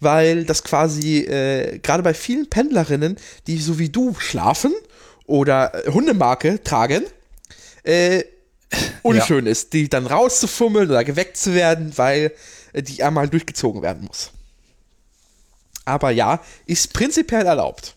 weil 0.00 0.44
das 0.44 0.64
quasi 0.64 1.18
äh, 1.18 1.78
gerade 1.78 2.02
bei 2.02 2.14
vielen 2.14 2.50
Pendlerinnen, 2.50 3.16
die 3.46 3.58
so 3.58 3.78
wie 3.78 3.88
du 3.88 4.14
schlafen 4.18 4.72
oder 5.26 5.86
äh, 5.86 5.90
Hundemarke 5.90 6.62
tragen, 6.62 7.04
äh, 7.84 8.24
unschön 9.02 9.46
ja. 9.46 9.52
ist, 9.52 9.72
die 9.72 9.88
dann 9.88 10.06
rauszufummeln 10.06 10.90
oder 10.90 11.04
geweckt 11.04 11.36
zu 11.36 11.54
werden, 11.54 11.92
weil 11.96 12.32
äh, 12.72 12.82
die 12.82 13.02
einmal 13.02 13.28
durchgezogen 13.28 13.82
werden 13.82 14.04
muss. 14.04 14.32
Aber 15.84 16.10
ja, 16.10 16.40
ist 16.66 16.92
prinzipiell 16.92 17.46
erlaubt. 17.46 17.96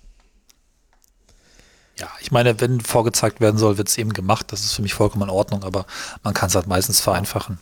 Ja, 1.98 2.10
ich 2.20 2.32
meine, 2.32 2.60
wenn 2.60 2.82
vorgezeigt 2.82 3.40
werden 3.40 3.58
soll, 3.58 3.78
wird 3.78 3.88
es 3.88 3.98
eben 3.98 4.14
gemacht. 4.14 4.52
Das 4.52 4.62
ist 4.62 4.74
für 4.74 4.82
mich 4.82 4.94
vollkommen 4.94 5.24
in 5.24 5.30
Ordnung, 5.30 5.64
aber 5.64 5.86
man 6.24 6.34
kann 6.34 6.50
es 6.50 6.56
halt 6.56 6.68
meistens 6.68 7.00
vereinfachen. 7.00 7.60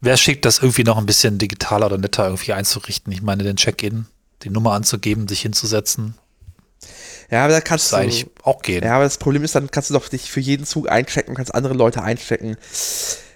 Wer 0.00 0.16
schickt 0.16 0.44
das 0.44 0.58
irgendwie 0.58 0.84
noch 0.84 0.98
ein 0.98 1.06
bisschen 1.06 1.38
digitaler 1.38 1.86
oder 1.86 1.98
netter 1.98 2.26
irgendwie 2.26 2.52
einzurichten? 2.52 3.12
Ich 3.12 3.22
meine, 3.22 3.42
den 3.42 3.56
Check-in, 3.56 4.06
die 4.42 4.50
Nummer 4.50 4.72
anzugeben, 4.72 5.26
sich 5.26 5.40
hinzusetzen. 5.40 6.14
Ja, 7.30 7.44
aber 7.44 7.54
da 7.54 7.60
kannst 7.60 7.90
du 7.90 7.96
eigentlich 7.96 8.26
auch 8.42 8.62
gehen. 8.62 8.84
Ja, 8.84 8.96
aber 8.96 9.04
das 9.04 9.18
Problem 9.18 9.42
ist, 9.42 9.54
dann 9.54 9.70
kannst 9.70 9.90
du 9.90 9.94
doch 9.94 10.08
dich 10.08 10.30
für 10.30 10.40
jeden 10.40 10.66
Zug 10.66 10.90
einchecken, 10.90 11.34
kannst 11.34 11.54
andere 11.54 11.74
Leute 11.74 12.02
einchecken 12.02 12.56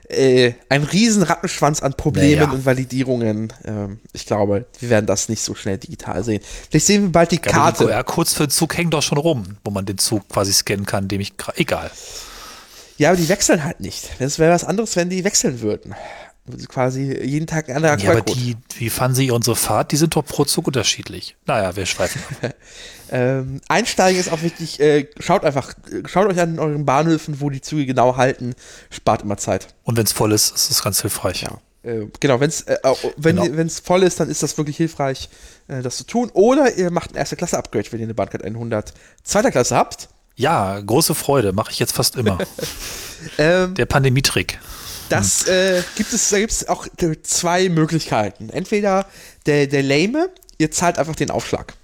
äh, 0.08 0.54
ein 0.68 0.82
riesen 0.82 1.22
Rattenschwanz 1.22 1.82
an 1.82 1.94
Problemen 1.94 2.40
naja. 2.40 2.52
und 2.52 2.64
Validierungen. 2.64 3.52
Ähm, 3.64 4.00
ich 4.12 4.26
glaube, 4.26 4.66
wir 4.80 4.90
werden 4.90 5.06
das 5.06 5.28
nicht 5.28 5.42
so 5.42 5.54
schnell 5.54 5.78
digital 5.78 6.24
sehen. 6.24 6.42
Vielleicht 6.70 6.86
sehen 6.86 7.02
wir 7.02 7.12
bald 7.12 7.30
die 7.30 7.36
ja, 7.36 7.42
Karte. 7.42 7.88
Ja, 7.88 8.02
kurz 8.02 8.32
für 8.32 8.46
den 8.46 8.50
Zug 8.50 8.76
hängt 8.76 8.94
doch 8.94 9.02
schon 9.02 9.18
rum, 9.18 9.56
wo 9.64 9.70
man 9.70 9.86
den 9.86 9.98
Zug 9.98 10.28
quasi 10.28 10.52
scannen 10.52 10.86
kann, 10.86 11.08
dem 11.08 11.20
ich 11.20 11.34
egal. 11.56 11.90
Ja, 12.96 13.10
aber 13.10 13.16
die 13.16 13.28
wechseln 13.28 13.62
halt 13.64 13.80
nicht. 13.80 14.10
Das 14.18 14.38
wäre 14.38 14.52
was 14.52 14.64
anderes, 14.64 14.96
wenn 14.96 15.08
die 15.08 15.22
wechseln 15.24 15.60
würden. 15.60 15.94
Quasi 16.68 17.18
jeden 17.22 17.46
Tag 17.46 17.68
ein 17.68 17.76
anderer 17.76 17.98
Ja, 17.98 18.10
aber 18.12 18.20
die, 18.22 18.56
wie 18.76 18.90
fanden 18.90 19.14
Sie 19.14 19.30
unsere 19.30 19.56
Fahrt? 19.56 19.92
Die 19.92 19.96
sind 19.96 20.16
doch 20.16 20.24
pro 20.24 20.44
Zug 20.44 20.66
unterschiedlich. 20.66 21.36
Naja, 21.46 21.74
wir 21.76 21.86
schweifen 21.86 22.20
Ähm, 23.10 23.62
einsteigen 23.68 24.20
ist 24.20 24.30
auch 24.30 24.42
wichtig. 24.42 24.80
Äh, 24.80 25.08
schaut 25.18 25.44
einfach, 25.44 25.72
schaut 26.04 26.30
euch 26.30 26.38
an 26.38 26.58
euren 26.58 26.84
Bahnhöfen, 26.84 27.40
wo 27.40 27.48
die 27.48 27.62
Züge 27.62 27.86
genau 27.86 28.16
halten. 28.16 28.54
Spart 28.90 29.22
immer 29.22 29.38
Zeit. 29.38 29.74
Und 29.84 29.96
wenn 29.96 30.04
es 30.04 30.12
voll 30.12 30.32
ist, 30.32 30.54
ist 30.54 30.70
es 30.70 30.82
ganz 30.82 31.00
hilfreich. 31.00 31.42
Ja. 31.42 31.58
Äh, 31.82 32.06
genau, 32.20 32.40
wenn's, 32.40 32.62
äh, 32.62 32.76
wenn 33.16 33.36
genau. 33.36 33.62
es 33.62 33.80
voll 33.80 34.02
ist, 34.02 34.20
dann 34.20 34.28
ist 34.28 34.42
das 34.42 34.58
wirklich 34.58 34.76
hilfreich, 34.76 35.30
äh, 35.68 35.80
das 35.80 35.96
zu 35.96 36.04
tun. 36.04 36.30
Oder 36.34 36.76
ihr 36.76 36.90
macht 36.90 37.12
ein 37.12 37.16
erste 37.16 37.36
Klasse 37.36 37.56
Upgrade, 37.56 37.86
wenn 37.90 38.00
ihr 38.00 38.06
eine 38.06 38.14
Bahncard 38.14 38.44
100 38.44 38.92
zweiter 39.22 39.50
Klasse 39.50 39.76
habt. 39.76 40.08
Ja, 40.36 40.78
große 40.78 41.14
Freude, 41.14 41.52
mache 41.52 41.72
ich 41.72 41.78
jetzt 41.78 41.92
fast 41.92 42.16
immer. 42.16 42.38
ähm, 43.38 43.74
Der 43.74 43.86
Pandemietrick. 43.86 44.58
Das 45.08 45.46
äh, 45.48 45.82
gibt 45.96 46.12
es, 46.12 46.28
da 46.28 46.38
gibt 46.38 46.52
es 46.52 46.68
auch 46.68 46.86
zwei 47.22 47.68
Möglichkeiten. 47.68 48.50
Entweder 48.50 49.06
der, 49.46 49.66
der 49.66 49.82
Lame, 49.82 50.30
ihr 50.58 50.70
zahlt 50.70 50.98
einfach 50.98 51.16
den 51.16 51.30
Aufschlag. 51.30 51.74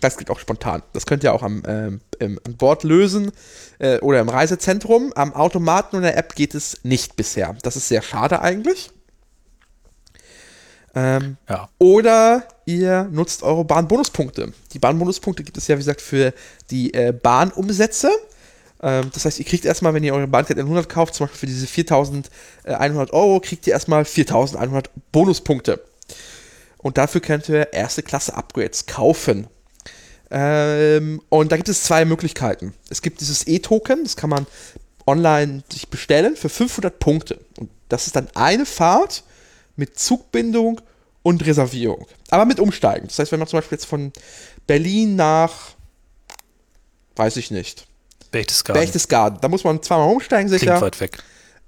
Das 0.00 0.18
geht 0.18 0.30
auch 0.30 0.38
spontan. 0.38 0.82
Das 0.92 1.06
könnt 1.06 1.24
ihr 1.24 1.32
auch 1.32 1.42
am, 1.42 1.62
ähm, 1.66 2.00
im, 2.18 2.38
am 2.44 2.56
Board 2.56 2.84
lösen 2.84 3.32
äh, 3.78 3.98
oder 4.00 4.20
im 4.20 4.28
Reisezentrum. 4.28 5.12
Am 5.14 5.32
Automaten 5.34 5.96
und 5.96 6.02
der 6.02 6.16
App 6.16 6.34
geht 6.34 6.54
es 6.54 6.80
nicht 6.82 7.16
bisher. 7.16 7.56
Das 7.62 7.76
ist 7.76 7.88
sehr 7.88 8.02
schade 8.02 8.42
eigentlich. 8.42 8.90
Ähm, 10.94 11.36
ja. 11.48 11.68
Oder 11.78 12.46
ihr 12.66 13.08
nutzt 13.10 13.42
eure 13.42 13.64
Bahnbonuspunkte. 13.64 14.52
Die 14.72 14.78
Bahnbonuspunkte 14.78 15.42
gibt 15.42 15.56
es 15.56 15.66
ja, 15.68 15.76
wie 15.76 15.80
gesagt, 15.80 16.00
für 16.00 16.32
die 16.70 16.94
äh, 16.94 17.12
Bahnumsätze. 17.12 18.10
Ähm, 18.84 19.10
das 19.12 19.24
heißt, 19.24 19.38
ihr 19.38 19.46
kriegt 19.46 19.64
erstmal, 19.64 19.94
wenn 19.94 20.04
ihr 20.04 20.14
eure 20.14 20.28
Bahncard 20.28 20.58
100 20.58 20.88
kauft, 20.88 21.14
zum 21.14 21.24
Beispiel 21.24 21.40
für 21.40 21.46
diese 21.46 21.66
4100 21.66 23.12
Euro, 23.12 23.40
kriegt 23.40 23.66
ihr 23.66 23.72
erstmal 23.72 24.04
4100 24.04 24.90
Bonuspunkte. 25.10 25.82
Und 26.76 26.98
dafür 26.98 27.22
könnt 27.22 27.48
ihr 27.48 27.72
erste 27.72 28.02
Klasse 28.02 28.34
Upgrades 28.34 28.84
kaufen. 28.84 29.46
Ähm, 30.30 31.22
und 31.30 31.50
da 31.50 31.56
gibt 31.56 31.70
es 31.70 31.82
zwei 31.82 32.04
Möglichkeiten. 32.04 32.74
Es 32.90 33.00
gibt 33.00 33.22
dieses 33.22 33.46
E-Token, 33.46 34.04
das 34.04 34.16
kann 34.16 34.30
man 34.30 34.46
online 35.06 35.64
sich 35.72 35.88
bestellen 35.88 36.36
für 36.36 36.50
500 36.50 36.98
Punkte. 36.98 37.40
Und 37.58 37.70
das 37.88 38.06
ist 38.06 38.16
dann 38.16 38.28
eine 38.34 38.66
Fahrt 38.66 39.24
mit 39.76 39.98
Zugbindung 39.98 40.80
und 41.22 41.46
Reservierung. 41.46 42.06
Aber 42.28 42.44
mit 42.44 42.60
Umsteigen. 42.60 43.08
Das 43.08 43.18
heißt, 43.18 43.32
wenn 43.32 43.38
man 43.38 43.48
zum 43.48 43.58
Beispiel 43.58 43.76
jetzt 43.76 43.86
von 43.86 44.12
Berlin 44.66 45.16
nach, 45.16 45.70
weiß 47.16 47.38
ich 47.38 47.50
nicht, 47.50 47.86
Berchtesgaden. 48.34 48.80
Berchtesgaden. 48.80 49.38
Da 49.40 49.48
muss 49.48 49.62
man 49.62 49.80
zweimal 49.80 50.10
umsteigen, 50.10 50.48
sicher. 50.48 50.66
Klingt 50.66 50.80
weit 50.80 51.00
weg. 51.00 51.22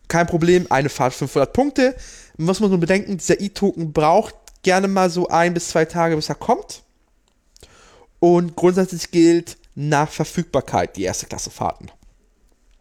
Kein 0.09 0.27
Problem, 0.27 0.67
eine 0.69 0.89
Fahrt 0.89 1.14
500 1.14 1.53
Punkte. 1.53 1.95
Muss 2.39 2.59
man 2.59 2.71
nur 2.71 2.81
bedenken, 2.81 3.17
dieser 3.17 3.41
E-Token 3.41 3.93
braucht 3.93 4.35
gerne 4.62 4.89
mal 4.89 5.09
so 5.09 5.29
ein 5.29 5.55
bis 5.55 5.69
zwei 5.69 5.85
Tage, 5.85 6.17
bis 6.17 6.29
er 6.29 6.35
kommt. 6.35 6.83
Und 8.19 8.57
grundsätzlich 8.57 9.12
gilt 9.12 9.57
nach 9.77 10.11
Verfügbarkeit 10.11 10.97
die 10.97 11.05
erste 11.05 11.27
Klasse 11.27 11.51
Fahrten. 11.51 11.89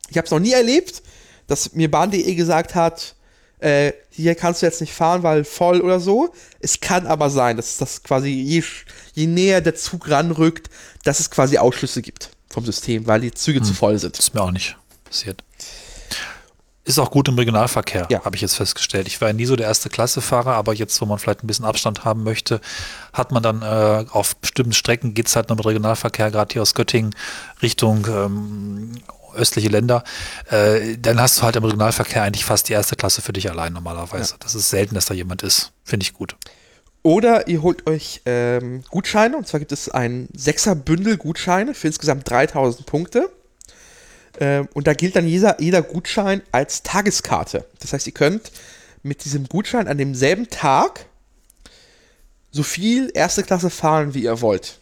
Ich 0.10 0.18
habe 0.18 0.26
es 0.26 0.32
noch 0.32 0.40
nie 0.40 0.54
erlebt, 0.54 1.04
dass 1.46 1.74
mir 1.74 1.92
Bahn.de 1.92 2.34
gesagt 2.34 2.74
hat, 2.74 3.16
äh, 3.60 3.94
hier 4.10 4.34
kannst 4.34 4.62
du 4.62 4.66
jetzt 4.66 4.82
nicht 4.82 4.94
fahren, 4.94 5.22
weil 5.22 5.44
voll 5.44 5.82
oder 5.82 6.00
so. 6.00 6.34
Es 6.60 6.80
kann 6.80 7.06
aber 7.06 7.30
sein, 7.30 7.56
dass 7.56 7.78
das 7.78 8.02
quasi 8.02 8.30
je, 8.30 8.64
je 9.14 9.28
näher 9.28 9.62
der 9.62 9.76
Zug 9.76 10.10
ranrückt, 10.10 10.72
dass 11.04 11.20
es 11.20 11.30
quasi 11.30 11.60
Ausschlüsse 11.60 12.02
gibt 12.02 12.35
vom 12.50 12.66
System, 12.66 13.08
weil 13.08 13.22
die 13.22 13.32
Züge 13.32 13.60
hm. 13.60 13.66
zu 13.66 13.74
voll 13.74 13.98
sind. 14.00 14.18
Ist 14.18 14.34
mir 14.34 14.42
auch 14.42 14.52
nicht 14.52 14.78
passiert. 15.04 15.44
Ist 16.88 17.00
auch 17.00 17.10
gut 17.10 17.28
im 17.28 17.36
Regionalverkehr, 17.36 18.08
ja. 18.12 18.24
habe 18.24 18.36
ich 18.36 18.44
jetzt 18.44 18.54
festgestellt. 18.54 19.08
Ich 19.08 19.20
war 19.20 19.30
ja 19.30 19.34
nie 19.34 19.46
so 19.46 19.56
der 19.56 19.66
erste 19.66 19.90
Klasse-Fahrer, 19.90 20.54
aber 20.54 20.72
jetzt, 20.72 21.02
wo 21.02 21.06
man 21.06 21.18
vielleicht 21.18 21.44
ein 21.44 21.48
bisschen 21.48 21.66
Abstand 21.66 22.06
haben 22.06 22.22
möchte, 22.22 22.62
hat 23.12 23.32
man 23.32 23.42
dann 23.42 23.64
äh, 23.64 24.06
auf 24.12 24.36
bestimmten 24.36 24.74
Strecken 24.74 25.16
geht 25.16 25.26
es 25.26 25.36
halt 25.36 25.50
noch 25.50 25.58
mit 25.58 25.66
Regionalverkehr, 25.66 26.30
gerade 26.30 26.54
hier 26.54 26.62
aus 26.62 26.76
Göttingen 26.76 27.16
Richtung 27.64 28.06
ähm, 28.08 28.92
östliche 29.36 29.70
Länder. 29.70 30.04
Äh, 30.52 30.98
dann 31.00 31.20
hast 31.20 31.40
du 31.40 31.42
halt 31.42 31.56
im 31.56 31.64
Regionalverkehr 31.64 32.22
eigentlich 32.22 32.46
fast 32.46 32.70
die 32.70 32.74
erste 32.74 32.96
Klasse 32.96 33.24
für 33.24 33.34
dich 33.34 33.50
allein 33.50 33.74
normalerweise. 33.74 34.34
Ja. 34.34 34.38
Das 34.42 34.54
ist 34.54 34.70
selten, 34.70 34.94
dass 34.94 35.06
da 35.06 35.16
jemand 35.16 35.42
ist. 35.42 35.72
Finde 35.84 36.04
ich 36.04 36.14
gut. 36.14 36.36
Oder 37.06 37.48
ihr 37.48 37.62
holt 37.62 37.86
euch 37.86 38.22
ähm, 38.26 38.82
Gutscheine, 38.90 39.38
und 39.38 39.48
zwar 39.48 39.60
gibt 39.60 39.72
es 39.72 39.90
ein 39.90 40.28
Sechser-Bündel 40.36 41.18
Gutscheine 41.18 41.76
für 41.76 41.86
insgesamt 41.86 42.28
3000 42.28 42.88
Punkte. 42.88 43.30
Ähm, 44.40 44.68
und 44.74 44.88
da 44.88 44.96
gilt 44.96 45.16
dann 45.16 45.28
jeder, 45.28 45.62
jeder 45.62 45.84
Gutschein 45.84 46.42
als 46.52 46.82
Tageskarte. 46.82 47.68
Das 47.80 47.94
heißt, 47.94 48.08
ihr 48.08 48.14
könnt 48.14 48.52
mit 49.04 49.24
diesem 49.24 49.48
Gutschein 49.48 49.88
an 49.88 50.00
demselben 50.00 50.50
Tag 50.50 51.06
so 52.50 52.64
viel 52.64 53.12
erste 53.14 53.44
Klasse 53.44 53.70
fahren, 53.70 54.16
wie 54.16 54.24
ihr 54.24 54.42
wollt. 54.42 54.80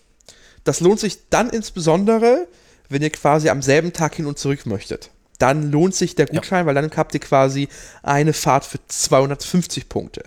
Das 0.64 0.80
lohnt 0.80 1.02
sich 1.02 1.28
dann 1.30 1.50
insbesondere, 1.50 2.48
wenn 2.88 3.02
ihr 3.02 3.10
quasi 3.10 3.50
am 3.50 3.62
selben 3.62 3.92
Tag 3.92 4.16
hin 4.16 4.28
und 4.28 4.40
zurück 4.40 4.66
möchtet. 4.66 5.10
Dann 5.40 5.74
lohnt 5.74 5.94
sich 5.94 6.16
der 6.16 6.28
Gutschein, 6.28 6.62
ja. 6.62 6.66
weil 6.68 6.76
dann 6.76 6.90
habt 6.96 7.14
ihr 7.16 7.20
quasi 7.20 7.68
eine 8.02 8.32
Fahrt 8.32 8.64
für 8.64 8.80
250 8.88 9.90
Punkte. 9.90 10.24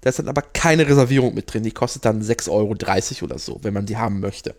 Da 0.00 0.10
ist 0.10 0.18
dann 0.18 0.28
aber 0.28 0.42
keine 0.42 0.86
Reservierung 0.86 1.34
mit 1.34 1.52
drin. 1.52 1.62
Die 1.62 1.72
kostet 1.72 2.04
dann 2.04 2.22
6,30 2.22 2.50
Euro 2.50 3.24
oder 3.24 3.38
so, 3.38 3.58
wenn 3.62 3.74
man 3.74 3.86
die 3.86 3.96
haben 3.96 4.20
möchte. 4.20 4.54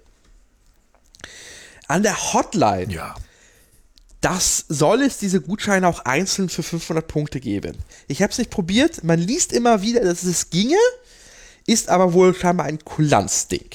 An 1.88 2.04
der 2.04 2.34
Hotline 2.34 2.94
ja 2.94 3.16
das 4.22 4.66
soll 4.70 5.02
es 5.02 5.18
diese 5.18 5.42
Gutscheine 5.42 5.88
auch 5.88 6.06
einzeln 6.06 6.48
für 6.48 6.62
500 6.62 7.08
Punkte 7.08 7.40
geben. 7.40 7.78
Ich 8.08 8.22
habe 8.22 8.32
es 8.32 8.38
nicht 8.38 8.52
probiert. 8.52 9.04
Man 9.04 9.20
liest 9.20 9.52
immer 9.52 9.82
wieder, 9.82 10.02
dass 10.02 10.24
es 10.24 10.52
ginge, 10.52 10.78
ist 11.66 11.90
aber 11.90 12.14
wohl 12.14 12.34
scheinbar 12.36 12.68
ein 12.68 12.86
Kulanzding. 12.86 13.66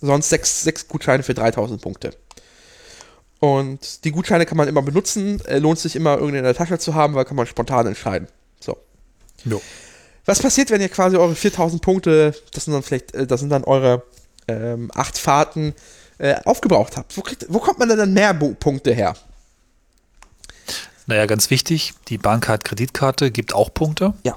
Sonst 0.00 0.28
sechs, 0.28 0.62
sechs 0.62 0.86
Gutscheine 0.86 1.24
für 1.24 1.34
3000 1.34 1.82
Punkte. 1.82 2.14
Und 3.40 4.04
die 4.04 4.12
Gutscheine 4.12 4.46
kann 4.46 4.56
man 4.56 4.68
immer 4.68 4.82
benutzen. 4.82 5.44
Äh, 5.46 5.58
lohnt 5.58 5.80
sich 5.80 5.96
immer 5.96 6.14
irgendwie 6.14 6.38
in 6.38 6.44
der 6.44 6.54
Tasche 6.54 6.78
zu 6.78 6.94
haben, 6.94 7.14
weil 7.14 7.24
kann 7.24 7.36
man 7.36 7.46
spontan 7.46 7.88
entscheiden. 7.88 8.28
So. 8.60 8.76
Jo. 9.44 9.60
Was 10.28 10.40
passiert, 10.40 10.70
wenn 10.70 10.82
ihr 10.82 10.90
quasi 10.90 11.16
eure 11.16 11.34
4000 11.34 11.80
Punkte, 11.80 12.34
das 12.52 12.66
sind 12.66 12.74
dann 12.74 12.82
vielleicht, 12.82 13.14
äh, 13.14 13.26
das 13.26 13.40
sind 13.40 13.48
dann 13.48 13.64
eure 13.64 14.02
ähm, 14.46 14.90
acht 14.94 15.16
Fahrten, 15.16 15.74
äh, 16.18 16.34
aufgebraucht 16.44 16.98
habt? 16.98 17.16
Wo, 17.16 17.22
kriegt, 17.22 17.46
wo 17.48 17.60
kommt 17.60 17.78
man 17.78 17.88
denn 17.88 17.96
dann 17.96 18.12
mehr 18.12 18.34
Punkte 18.34 18.92
her? 18.92 19.14
Naja, 21.06 21.24
ganz 21.24 21.48
wichtig, 21.48 21.94
die 22.08 22.18
Bankcard 22.18 22.62
Kreditkarte 22.62 23.30
gibt 23.30 23.54
auch 23.54 23.72
Punkte. 23.72 24.12
Ja. 24.22 24.36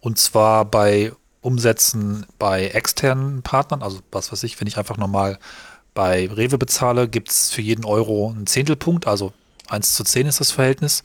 Und 0.00 0.18
zwar 0.18 0.66
bei 0.66 1.10
Umsätzen 1.40 2.26
bei 2.38 2.66
externen 2.66 3.40
Partnern, 3.40 3.82
also 3.82 4.00
was 4.12 4.30
weiß 4.30 4.42
ich, 4.42 4.60
wenn 4.60 4.68
ich 4.68 4.76
einfach 4.76 4.98
nochmal 4.98 5.38
bei 5.94 6.28
Rewe 6.28 6.58
bezahle, 6.58 7.08
gibt 7.08 7.30
es 7.30 7.50
für 7.50 7.62
jeden 7.62 7.86
Euro 7.86 8.28
einen 8.28 8.46
Zehntelpunkt, 8.46 9.06
also 9.06 9.32
1 9.68 9.94
zu 9.94 10.04
10 10.04 10.26
ist 10.26 10.40
das 10.40 10.50
Verhältnis. 10.50 11.02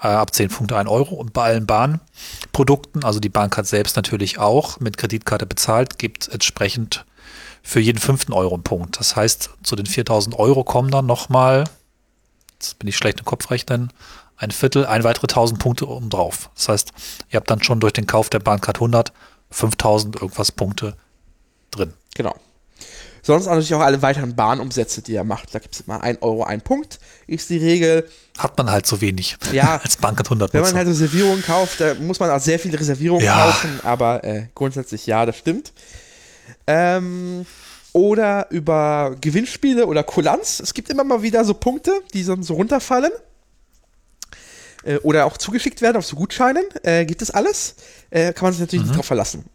Äh, 0.00 0.08
ab 0.08 0.34
10 0.34 0.48
Punkte 0.48 0.76
1 0.76 0.88
Euro. 0.88 1.14
Und 1.14 1.32
bei 1.32 1.44
allen 1.44 1.66
Bahnprodukten, 1.66 3.04
also 3.04 3.20
die 3.20 3.28
Bahncard 3.28 3.66
selbst 3.66 3.96
natürlich 3.96 4.38
auch, 4.38 4.80
mit 4.80 4.96
Kreditkarte 4.96 5.46
bezahlt, 5.46 5.98
gibt 5.98 6.28
entsprechend 6.28 7.04
für 7.62 7.80
jeden 7.80 7.98
fünften 7.98 8.32
Euro 8.32 8.54
einen 8.54 8.62
Punkt. 8.62 9.00
Das 9.00 9.16
heißt, 9.16 9.50
zu 9.62 9.76
den 9.76 9.86
4000 9.86 10.38
Euro 10.38 10.64
kommen 10.64 10.90
dann 10.90 11.06
nochmal 11.06 11.64
jetzt 12.58 12.78
bin 12.78 12.88
ich 12.88 12.96
schlecht 12.96 13.20
im 13.20 13.24
Kopfrechnen, 13.24 13.92
ein 14.36 14.50
Viertel, 14.50 14.86
ein 14.86 15.04
weitere 15.04 15.24
1000 15.24 15.58
Punkte 15.60 15.88
oben 15.88 16.10
drauf. 16.10 16.50
Das 16.54 16.68
heißt, 16.68 16.92
ihr 17.30 17.36
habt 17.36 17.50
dann 17.50 17.62
schon 17.62 17.80
durch 17.80 17.92
den 17.92 18.06
Kauf 18.06 18.28
der 18.28 18.40
Bahncard 18.40 18.76
100 18.76 19.12
5000 19.50 20.16
irgendwas 20.16 20.52
Punkte 20.52 20.96
drin. 21.70 21.92
Genau. 22.14 22.34
Sonst 23.26 23.46
natürlich 23.46 23.74
auch 23.74 23.80
alle 23.80 24.00
weiteren 24.02 24.36
Bahnumsätze, 24.36 25.02
die 25.02 25.16
er 25.16 25.24
macht. 25.24 25.52
Da 25.52 25.58
gibt 25.58 25.74
es 25.74 25.80
immer 25.80 26.00
1 26.00 26.22
Euro, 26.22 26.44
ein 26.44 26.60
Punkt, 26.60 27.00
ist 27.26 27.50
die 27.50 27.58
Regel. 27.58 28.08
Hat 28.38 28.56
man 28.56 28.70
halt 28.70 28.86
so 28.86 29.00
wenig 29.00 29.36
Ja, 29.50 29.80
als 29.82 29.96
Bankart 29.96 30.28
100 30.28 30.54
Wenn 30.54 30.60
man 30.62 30.74
halt 30.76 30.86
Reservierungen 30.86 31.42
kauft, 31.42 31.80
da 31.80 31.94
muss 31.94 32.20
man 32.20 32.30
auch 32.30 32.38
sehr 32.38 32.60
viele 32.60 32.78
Reservierungen 32.78 33.24
Ja. 33.24 33.46
kaufen, 33.46 33.80
aber 33.82 34.22
äh, 34.22 34.46
grundsätzlich 34.54 35.06
ja, 35.06 35.26
das 35.26 35.38
stimmt. 35.38 35.72
Ähm, 36.68 37.44
oder 37.92 38.46
über 38.50 39.16
Gewinnspiele 39.20 39.86
oder 39.86 40.04
Kulanz. 40.04 40.60
Es 40.60 40.72
gibt 40.72 40.88
immer 40.88 41.02
mal 41.02 41.22
wieder 41.22 41.44
so 41.44 41.54
Punkte, 41.54 41.90
die 42.14 42.24
dann 42.24 42.44
so 42.44 42.54
runterfallen. 42.54 43.10
Äh, 44.84 44.98
oder 44.98 45.24
auch 45.26 45.36
zugeschickt 45.36 45.82
werden 45.82 45.96
auf 45.96 46.06
so 46.06 46.14
Gutscheinen. 46.14 46.62
Äh, 46.84 47.04
gibt 47.06 47.22
es 47.22 47.32
alles. 47.32 47.74
Äh, 48.10 48.32
kann 48.34 48.44
man 48.46 48.52
sich 48.52 48.60
natürlich 48.60 48.84
nicht 48.86 48.96
drauf 48.96 49.06
verlassen. 49.06 49.46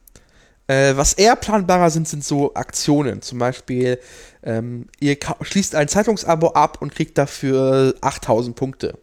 Äh, 0.71 0.95
was 0.95 1.11
eher 1.11 1.35
planbarer 1.35 1.89
sind, 1.89 2.07
sind 2.07 2.23
so 2.23 2.53
Aktionen. 2.53 3.21
Zum 3.21 3.39
Beispiel, 3.39 3.99
ähm, 4.41 4.87
ihr 5.01 5.17
schließt 5.41 5.75
ein 5.75 5.89
Zeitungsabo 5.89 6.47
ab 6.51 6.77
und 6.81 6.95
kriegt 6.95 7.17
dafür 7.17 7.93
8000 7.99 8.55
Punkte. 8.55 8.97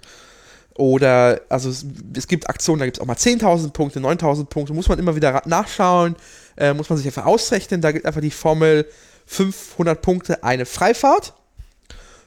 Oder, 0.77 1.43
also 1.51 1.69
es, 1.69 1.85
es 2.17 2.27
gibt 2.27 2.49
Aktionen, 2.49 2.79
da 2.79 2.87
gibt 2.87 2.97
es 2.97 3.03
auch 3.03 3.07
mal 3.07 3.17
10.000 3.17 3.73
Punkte, 3.73 4.01
9.000 4.01 4.47
Punkte, 4.47 4.73
muss 4.73 4.89
man 4.89 4.99
immer 4.99 5.15
wieder 5.15 5.43
nachschauen, 5.45 6.17
äh, 6.57 6.73
muss 6.73 6.89
man 6.89 6.97
sich 6.97 7.07
einfach 7.07 7.27
ausrechnen. 7.27 7.83
Da 7.83 7.93
gibt 7.93 8.07
einfach 8.07 8.23
die 8.23 8.31
Formel 8.31 8.87
500 9.27 10.01
Punkte 10.01 10.45
eine 10.45 10.65
Freifahrt. 10.65 11.35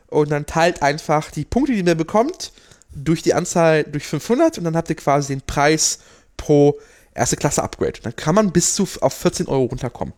Und 0.06 0.30
dann 0.30 0.46
teilt 0.46 0.84
einfach 0.84 1.32
die 1.32 1.46
Punkte, 1.46 1.72
die 1.74 1.80
ihr 1.80 1.96
bekommt, 1.96 2.52
durch 2.94 3.24
die 3.24 3.34
Anzahl 3.34 3.86
durch 3.86 4.06
500 4.06 4.60
und 4.60 4.66
dann 4.66 4.76
habt 4.76 4.90
ihr 4.90 4.98
quasi 4.98 5.34
den 5.34 5.42
Preis 5.42 5.98
pro 6.38 6.78
erste 7.14 7.36
Klasse 7.36 7.64
Upgrade. 7.64 8.00
Dann 8.04 8.16
kann 8.16 8.36
man 8.36 8.52
bis 8.52 8.76
zu 8.76 8.88
auf 9.02 9.14
14 9.14 9.48
Euro 9.48 9.66
runterkommen. 9.66 10.14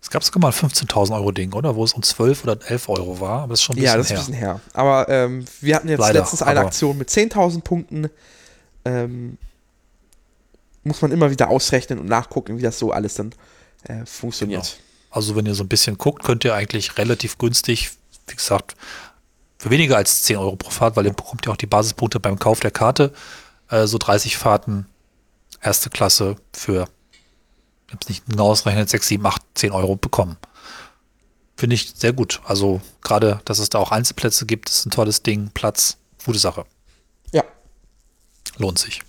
Es 0.00 0.08
gab 0.10 0.24
sogar 0.24 0.40
mal 0.40 0.48
ein 0.48 0.54
15.000 0.54 1.14
Euro 1.14 1.32
Ding, 1.32 1.52
oder? 1.52 1.76
Wo 1.76 1.84
es 1.84 1.92
um 1.92 2.02
12 2.02 2.44
oder 2.44 2.58
11 2.70 2.88
Euro 2.88 3.20
war, 3.20 3.42
aber 3.42 3.50
das 3.52 3.60
ist 3.60 3.64
schon 3.64 3.76
ein 3.76 3.80
bisschen 3.80 3.92
Ja, 3.92 3.96
das 3.98 4.06
ist 4.06 4.10
her. 4.10 4.18
ein 4.18 4.20
bisschen 4.20 4.34
her. 4.34 4.60
Aber 4.72 5.08
ähm, 5.08 5.44
wir 5.60 5.76
hatten 5.76 5.88
jetzt 5.88 6.00
Leider, 6.00 6.20
letztens 6.20 6.42
eine 6.42 6.60
Aktion 6.60 6.96
mit 6.96 7.10
10.000 7.10 7.60
Punkten. 7.62 8.08
Ähm, 8.84 9.36
muss 10.84 11.02
man 11.02 11.10
immer 11.12 11.30
wieder 11.30 11.48
ausrechnen 11.48 11.98
und 11.98 12.06
nachgucken, 12.06 12.58
wie 12.58 12.62
das 12.62 12.78
so 12.78 12.92
alles 12.92 13.14
dann 13.14 13.32
äh, 13.84 14.06
funktioniert. 14.06 14.78
Also 15.10 15.34
wenn 15.36 15.46
ihr 15.46 15.54
so 15.54 15.64
ein 15.64 15.68
bisschen 15.68 15.98
guckt, 15.98 16.22
könnt 16.24 16.44
ihr 16.44 16.54
eigentlich 16.54 16.96
relativ 16.96 17.38
günstig, 17.38 17.90
wie 18.28 18.36
gesagt, 18.36 18.76
für 19.58 19.70
weniger 19.70 19.96
als 19.96 20.22
10 20.22 20.36
Euro 20.36 20.56
pro 20.56 20.70
Fahrt, 20.70 20.96
weil 20.96 21.06
ihr 21.06 21.12
bekommt 21.12 21.44
ja 21.46 21.52
auch 21.52 21.56
die 21.56 21.66
Basispunkte 21.66 22.20
beim 22.20 22.38
Kauf 22.38 22.60
der 22.60 22.70
Karte, 22.70 23.12
äh, 23.68 23.86
so 23.86 23.98
30 23.98 24.36
Fahrten, 24.36 24.86
erste 25.62 25.90
Klasse 25.90 26.36
für, 26.52 26.88
ich 27.86 27.92
habe 27.92 28.00
es 28.02 28.08
nicht 28.08 28.26
genau 28.26 28.50
ausgerechnet, 28.50 28.88
6, 28.88 29.08
7, 29.08 29.26
8, 29.26 29.42
10 29.54 29.72
Euro 29.72 29.96
bekommen. 29.96 30.36
Finde 31.56 31.74
ich 31.74 31.94
sehr 31.96 32.12
gut. 32.12 32.40
Also 32.44 32.80
gerade, 33.02 33.40
dass 33.44 33.58
es 33.58 33.70
da 33.70 33.78
auch 33.78 33.90
Einzelplätze 33.90 34.44
gibt, 34.46 34.68
ist 34.68 34.86
ein 34.86 34.90
tolles 34.90 35.22
Ding, 35.22 35.50
Platz, 35.54 35.96
gute 36.24 36.38
Sache. 36.38 36.66
Ja. 37.32 37.44
Lohnt 38.58 38.78
sich. 38.78 39.00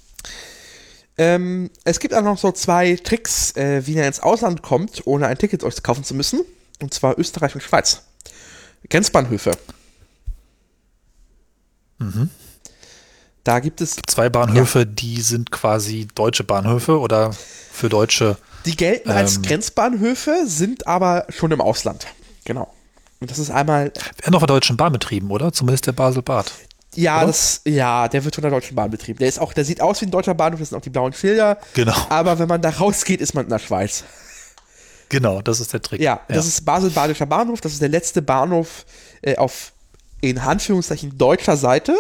Ähm, 1.17 1.71
es 1.83 1.99
gibt 1.99 2.13
auch 2.13 2.21
noch 2.21 2.37
so 2.37 2.51
zwei 2.51 2.95
Tricks, 2.95 3.55
äh, 3.55 3.85
wie 3.85 3.95
ihr 3.95 4.07
ins 4.07 4.19
Ausland 4.19 4.61
kommt, 4.61 5.05
ohne 5.05 5.27
ein 5.27 5.37
Ticket 5.37 5.63
euch 5.63 5.81
kaufen 5.81 6.03
zu 6.03 6.13
müssen. 6.13 6.41
Und 6.79 6.93
zwar 6.93 7.17
Österreich 7.17 7.55
und 7.55 7.61
Schweiz. 7.61 8.03
Grenzbahnhöfe. 8.89 9.51
Da 13.47 13.61
gibt 13.61 13.79
es, 13.79 13.95
Zwei 14.07 14.27
Bahnhöfe, 14.27 14.85
die 14.85 15.21
sind 15.21 15.51
quasi 15.51 16.05
deutsche 16.15 16.43
Bahnhöfe 16.43 16.99
oder 16.99 17.31
für 17.71 17.87
Deutsche 17.87 18.35
die 18.65 18.75
gelten 18.75 19.09
als 19.09 19.37
Ähm. 19.37 19.43
Grenzbahnhöfe, 19.43 20.43
sind 20.45 20.85
aber 20.85 21.25
schon 21.29 21.51
im 21.51 21.61
Ausland. 21.61 22.07
Genau. 22.43 22.73
Und 23.21 23.31
das 23.31 23.39
ist 23.39 23.49
einmal 23.49 23.93
werden 24.17 24.33
noch 24.33 24.41
von 24.41 24.47
Deutschen 24.47 24.75
Bahn 24.75 24.91
betrieben, 24.91 25.31
oder? 25.31 25.53
Zumindest 25.53 25.87
der 25.87 25.93
Basel-Bad. 25.93 26.51
Ja, 26.95 27.19
Oder? 27.19 27.27
das, 27.27 27.61
ja, 27.63 28.09
der 28.09 28.25
wird 28.25 28.35
von 28.35 28.41
der 28.41 28.51
Deutschen 28.51 28.75
Bahn 28.75 28.91
betrieben. 28.91 29.19
Der 29.19 29.29
ist 29.29 29.39
auch, 29.39 29.53
der 29.53 29.63
sieht 29.63 29.79
aus 29.79 30.01
wie 30.01 30.07
ein 30.07 30.11
deutscher 30.11 30.33
Bahnhof, 30.33 30.59
das 30.59 30.69
sind 30.69 30.77
auch 30.77 30.81
die 30.81 30.89
blauen 30.89 31.13
Schilder. 31.13 31.57
Genau. 31.73 31.95
Aber 32.09 32.39
wenn 32.39 32.49
man 32.49 32.61
da 32.61 32.69
rausgeht, 32.69 33.21
ist 33.21 33.33
man 33.33 33.45
in 33.45 33.49
der 33.49 33.59
Schweiz. 33.59 34.03
Genau, 35.07 35.41
das 35.41 35.61
ist 35.61 35.71
der 35.71 35.81
Trick. 35.81 36.01
Ja, 36.01 36.19
das 36.27 36.47
ist 36.47 36.65
Basel-Badischer 36.65 37.27
Bahnhof. 37.27 37.61
Das 37.61 37.71
ist 37.71 37.81
der 37.81 37.87
letzte 37.87 38.21
Bahnhof 38.21 38.85
äh, 39.21 39.37
auf 39.37 39.71
in 40.19 40.37
Anführungszeichen 40.37 41.17
deutscher 41.17 41.55
Seite. 41.55 41.95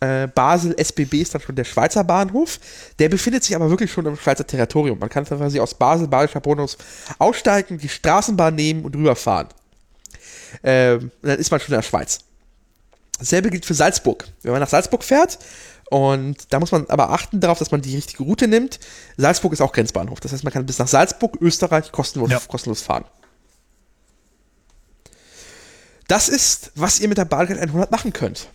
Äh, 0.00 0.28
Basel 0.28 0.74
SBB 0.78 1.14
ist 1.22 1.34
dann 1.34 1.40
schon 1.40 1.56
der 1.56 1.64
Schweizer 1.64 2.04
Bahnhof. 2.04 2.60
Der 2.98 3.08
befindet 3.08 3.42
sich 3.44 3.56
aber 3.56 3.68
wirklich 3.68 3.90
schon 3.90 4.06
im 4.06 4.16
Schweizer 4.16 4.46
Territorium. 4.46 4.98
Man 4.98 5.08
kann 5.08 5.24
quasi 5.24 5.58
aus 5.58 5.74
Basel, 5.74 6.06
Badischer 6.06 6.40
Bahnhof 6.40 6.76
aussteigen, 7.18 7.78
die 7.78 7.88
Straßenbahn 7.88 8.54
nehmen 8.54 8.84
und 8.84 8.94
rüberfahren. 8.94 9.48
Ähm, 10.62 11.10
dann 11.22 11.38
ist 11.38 11.50
man 11.50 11.58
schon 11.60 11.74
in 11.74 11.78
der 11.78 11.82
Schweiz. 11.82 12.20
Dasselbe 13.18 13.50
gilt 13.50 13.66
für 13.66 13.74
Salzburg. 13.74 14.26
Wenn 14.42 14.52
man 14.52 14.60
nach 14.60 14.68
Salzburg 14.68 15.02
fährt, 15.02 15.38
und 15.90 16.52
da 16.52 16.60
muss 16.60 16.70
man 16.70 16.86
aber 16.90 17.10
achten 17.10 17.40
darauf, 17.40 17.58
dass 17.58 17.70
man 17.70 17.80
die 17.80 17.96
richtige 17.96 18.22
Route 18.22 18.46
nimmt. 18.46 18.78
Salzburg 19.16 19.54
ist 19.54 19.62
auch 19.62 19.72
Grenzbahnhof. 19.72 20.20
Das 20.20 20.32
heißt, 20.32 20.44
man 20.44 20.52
kann 20.52 20.66
bis 20.66 20.78
nach 20.78 20.86
Salzburg, 20.86 21.38
Österreich, 21.40 21.90
kostenlos, 21.92 22.30
Ja. 22.30 22.38
kostenlos 22.46 22.82
fahren. 22.82 23.04
Das 26.06 26.28
ist, 26.28 26.72
was 26.74 27.00
ihr 27.00 27.08
mit 27.08 27.18
der 27.18 27.24
Bahncard 27.24 27.58
100 27.58 27.90
machen 27.90 28.12
könnt. 28.12 28.48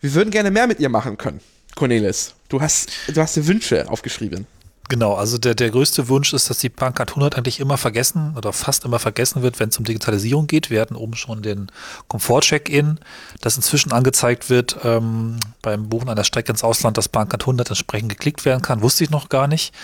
Wir 0.00 0.14
würden 0.14 0.30
gerne 0.30 0.50
mehr 0.50 0.66
mit 0.66 0.80
ihr 0.80 0.88
machen 0.88 1.16
können, 1.16 1.40
Cornelis. 1.74 2.34
Du 2.48 2.60
hast, 2.60 2.90
du 3.08 3.20
hast 3.20 3.36
dir 3.36 3.46
Wünsche 3.46 3.88
aufgeschrieben. 3.90 4.46
Genau, 4.88 5.14
also 5.14 5.36
der, 5.36 5.56
der 5.56 5.70
größte 5.70 6.08
Wunsch 6.08 6.32
ist, 6.32 6.48
dass 6.48 6.58
die 6.58 6.68
Bahncard 6.68 7.10
100 7.10 7.36
eigentlich 7.36 7.58
immer 7.58 7.76
vergessen 7.76 8.34
oder 8.36 8.52
fast 8.52 8.84
immer 8.84 9.00
vergessen 9.00 9.42
wird, 9.42 9.58
wenn 9.58 9.70
es 9.70 9.78
um 9.78 9.84
Digitalisierung 9.84 10.46
geht. 10.46 10.70
Wir 10.70 10.80
hatten 10.80 10.94
oben 10.94 11.16
schon 11.16 11.42
den 11.42 11.72
Komfort-Check-In, 12.06 13.00
das 13.40 13.56
inzwischen 13.56 13.90
angezeigt 13.90 14.48
wird 14.48 14.76
ähm, 14.84 15.38
beim 15.60 15.88
Buchen 15.88 16.08
einer 16.08 16.22
Strecke 16.22 16.52
ins 16.52 16.62
Ausland, 16.62 16.96
dass 16.96 17.08
Bahncard 17.08 17.42
100 17.42 17.68
entsprechend 17.70 18.10
geklickt 18.10 18.44
werden 18.44 18.62
kann. 18.62 18.80
Wusste 18.80 19.02
ich 19.02 19.10
noch 19.10 19.28
gar 19.28 19.48
nicht. 19.48 19.74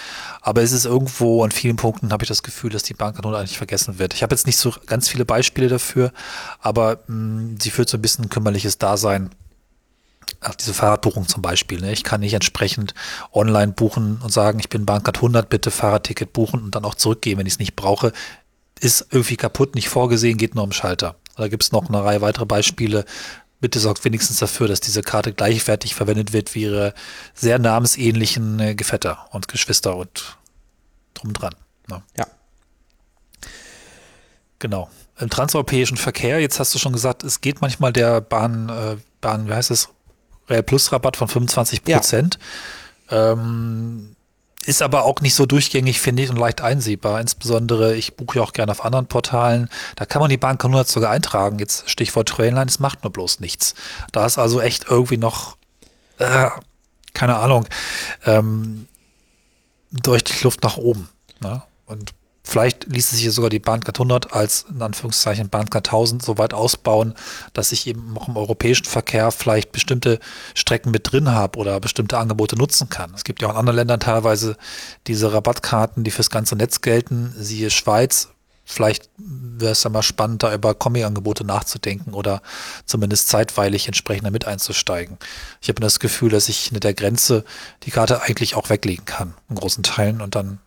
Aber 0.41 0.63
es 0.63 0.71
ist 0.71 0.85
irgendwo 0.85 1.43
an 1.43 1.51
vielen 1.51 1.77
Punkten, 1.77 2.13
habe 2.13 2.23
ich 2.23 2.29
das 2.29 2.45
Gefühl, 2.45 2.71
dass 2.71 2.85
die 2.85 2.95
Bahncard 2.95 3.25
100 3.25 3.41
eigentlich 3.41 3.59
vergessen 3.59 3.99
wird. 3.99 4.15
Ich 4.15 4.23
habe 4.23 4.33
jetzt 4.33 4.47
nicht 4.47 4.59
so 4.59 4.73
ganz 4.87 5.09
viele 5.09 5.25
Beispiele 5.25 5.67
dafür, 5.67 6.13
aber 6.61 7.01
mh, 7.09 7.57
sie 7.61 7.71
führt 7.71 7.89
so 7.89 7.99
ein 7.99 8.03
bisschen 8.03 8.27
ein 8.27 8.31
kümmerliches 8.31 8.79
Dasein 8.79 9.31
Ach, 10.43 10.55
diese 10.57 10.75
Fahrradbuchung 10.75 11.29
zum 11.29 11.41
Beispiel. 11.41 11.81
Ne? 11.81 11.93
Ich 11.93 12.03
kann 12.03 12.21
nicht 12.21 12.35
entsprechend 12.35 12.95
online 13.33 13.73
buchen 13.73 14.21
und 14.23 14.33
sagen, 14.33 14.59
ich 14.59 14.69
bin 14.69 14.87
Bahncard 14.87 15.19
100, 15.19 15.49
bitte 15.49 15.71
Fahrradticket 15.71 16.33
buchen 16.33 16.63
und 16.63 16.75
dann 16.75 16.85
auch 16.85 16.97
zurückgehen, 16.97 17.39
wenn 17.39 17.47
ich 17.47 17.55
es 17.55 17.59
nicht 17.59 17.77
brauche. 17.77 18.13
Ist 18.81 19.07
irgendwie 19.11 19.37
kaputt, 19.37 19.77
nicht 19.77 19.89
vorgesehen, 19.89 20.39
geht 20.39 20.57
nur 20.57 20.65
am 20.65 20.73
Schalter. 20.73 21.15
Da 21.37 21.49
gibt 21.49 21.63
es 21.63 21.73
noch 21.73 21.89
eine 21.89 22.03
Reihe 22.03 22.21
weitere 22.21 22.45
Beispiele. 22.45 23.05
Bitte 23.61 23.79
sorgt 23.79 24.05
wenigstens 24.05 24.39
dafür, 24.39 24.67
dass 24.67 24.81
diese 24.81 25.03
Karte 25.03 25.33
gleichwertig 25.33 25.95
verwendet 25.95 26.33
wird 26.33 26.55
wie 26.57 26.63
ihre 26.63 26.95
sehr 27.35 27.61
namensähnlichen 27.61 28.59
äh, 28.59 28.75
Gefätter 28.75 29.29
und 29.31 29.47
Geschwister 29.47 29.97
und 29.97 30.37
drum 31.15 31.33
dran. 31.33 31.55
Ne? 31.89 32.03
Ja. 32.19 32.27
Genau. 34.59 34.91
Im 35.19 35.31
transeuropäischen 35.31 35.97
Verkehr, 35.97 36.41
jetzt 36.41 36.59
hast 36.59 36.75
du 36.75 36.81
schon 36.81 36.93
gesagt, 36.93 37.23
es 37.23 37.41
geht 37.41 37.61
manchmal 37.61 37.93
der 37.93 38.21
Bahn, 38.21 38.69
äh, 38.69 38.97
Bahn, 39.21 39.49
wie 39.49 39.53
heißt 39.55 39.71
es, 39.71 39.91
Rail 40.53 40.63
Plus 40.63 40.93
Rabatt 40.93 41.17
von 41.17 41.29
25 41.29 41.83
Prozent. 41.85 42.39
Ähm, 43.11 44.15
ist 44.65 44.83
aber 44.83 45.05
auch 45.05 45.21
nicht 45.21 45.35
so 45.35 45.45
durchgängig, 45.45 46.01
finde 46.01 46.23
ich, 46.23 46.31
und 46.31 46.37
leicht 46.37 46.61
einsehbar. 46.61 47.21
Insbesondere, 47.21 47.97
ich 47.97 48.17
buche 48.17 48.39
ja 48.39 48.45
auch 48.45 48.53
gerne 48.53 48.71
auf 48.71 48.85
anderen 48.85 49.07
Portalen. 49.07 49.69
Da 49.97 50.05
kann 50.07 50.21
man 50.21 50.31
die 50.31 50.37
Bahn 50.37 50.57
100 50.57 50.87
sogar 50.87 51.11
eintragen. 51.11 51.59
Jetzt 51.59 51.91
Stichwort 51.91 52.29
Trainline, 52.29 52.67
es 52.67 52.79
macht 52.79 53.03
nur 53.03 53.13
bloß 53.13 53.41
nichts. 53.41 53.75
Da 54.13 54.25
ist 54.25 54.39
also 54.39 54.61
echt 54.61 54.87
irgendwie 54.89 55.17
noch, 55.17 55.57
äh, 56.19 56.49
keine 57.13 57.37
Ahnung, 57.37 57.67
ähm, 58.25 58.87
deutlich 59.91 60.43
Luft 60.45 60.63
nach 60.63 60.77
oben. 60.77 61.09
Ne? 61.41 61.63
Und 61.87 62.13
vielleicht 62.45 62.87
ließe 62.87 63.15
sich 63.15 63.23
hier 63.23 63.33
sogar 63.33 63.51
die 63.51 63.59
Bahncard 63.59 63.97
100 63.97 64.33
als 64.33 64.67
in 64.69 64.83
Anführungszeichen 64.83 65.49
Bahncard 65.49 65.89
1000 65.89 66.23
so 66.23 66.39
weit 66.39 66.55
ausbauen, 66.55 67.15
dass 67.53 67.73
ich 67.73 67.87
eben 67.87 68.17
auch 68.17 68.29
im 68.29 68.37
europäischen 68.37 68.85
Verkehr 68.85 69.31
vielleicht 69.31 69.73
bestimmte 69.73 70.19
Strecken 70.55 70.91
mit 70.91 71.13
drin 71.13 71.31
habe 71.31 71.59
oder 71.59 71.79
bestimmte 71.81 72.19
Angebote 72.19 72.57
nutzen 72.57 72.89
kann. 72.89 73.13
Es 73.15 73.25
gibt 73.25 73.43
ja 73.43 73.49
auch 73.49 73.53
in 73.53 73.59
anderen 73.59 73.77
Ländern 73.77 74.01
teilweise 74.01 74.57
diese 75.07 75.33
Rabattkarten, 75.33 76.05
die 76.05 76.11
fürs 76.11 76.31
ganze 76.31 76.57
Netz 76.57 76.81
gelten, 76.81 77.33
siehe 77.37 77.71
Schweiz. 77.71 78.29
Vielleicht 78.65 79.11
wäre 79.19 79.73
es 79.73 79.83
ja 79.83 79.91
mal 79.91 80.03
spannend, 80.03 80.43
da 80.43 80.55
über 80.55 80.75
Kombi-Angebote 80.75 81.45
nachzudenken 81.45 82.15
oder 82.15 82.43
zumindest 82.87 83.29
zeitweilig 83.29 83.87
entsprechend 83.87 84.25
damit 84.25 84.47
einzusteigen. 84.47 85.19
Ich 85.61 85.69
habe 85.69 85.81
das 85.81 85.99
Gefühl, 85.99 86.31
dass 86.31 86.49
ich 86.49 86.59
hinter 86.59 86.81
der 86.81 86.95
Grenze 86.95 87.45
die 87.83 87.91
Karte 87.91 88.23
eigentlich 88.23 88.55
auch 88.55 88.71
weglegen 88.71 89.05
kann, 89.05 89.35
in 89.51 89.57
großen 89.57 89.83
Teilen, 89.83 90.21
und 90.21 90.37
dann 90.37 90.61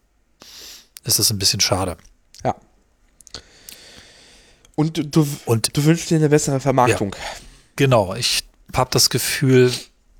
ist 1.05 1.19
es 1.19 1.31
ein 1.31 1.39
bisschen 1.39 1.61
schade. 1.61 1.95
Ja. 2.43 2.55
Und 4.75 4.97
du, 4.97 5.05
du, 5.05 5.27
Und 5.45 5.75
du 5.75 5.85
wünschst 5.85 6.09
dir 6.09 6.17
eine 6.17 6.29
bessere 6.29 6.59
Vermarktung. 6.59 7.15
Genau, 7.75 8.13
ich 8.13 8.43
habe 8.73 8.89
das 8.91 9.09
Gefühl, 9.09 9.71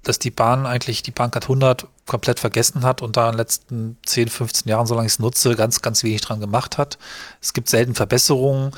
dass 0.04 0.20
die 0.20 0.32
Bahn 0.32 0.66
eigentlich 0.66 1.04
die 1.04 1.12
Bahncard 1.12 1.46
100 1.46 1.88
komplett 2.06 2.40
vergessen 2.40 2.84
hat 2.84 3.02
und 3.02 3.18
da 3.18 3.26
in 3.26 3.34
den 3.34 3.38
letzten 3.38 3.98
10, 4.06 4.30
15 4.30 4.70
Jahren, 4.70 4.86
solange 4.86 5.08
ich 5.08 5.14
es 5.14 5.20
nutze, 5.20 5.56
ganz, 5.56 5.82
ganz 5.82 6.04
wenig 6.04 6.22
dran 6.22 6.40
gemacht 6.40 6.78
hat. 6.78 6.98
Es 7.42 7.54
gibt 7.54 7.70
selten 7.70 7.96
Verbesserungen. 7.96 8.72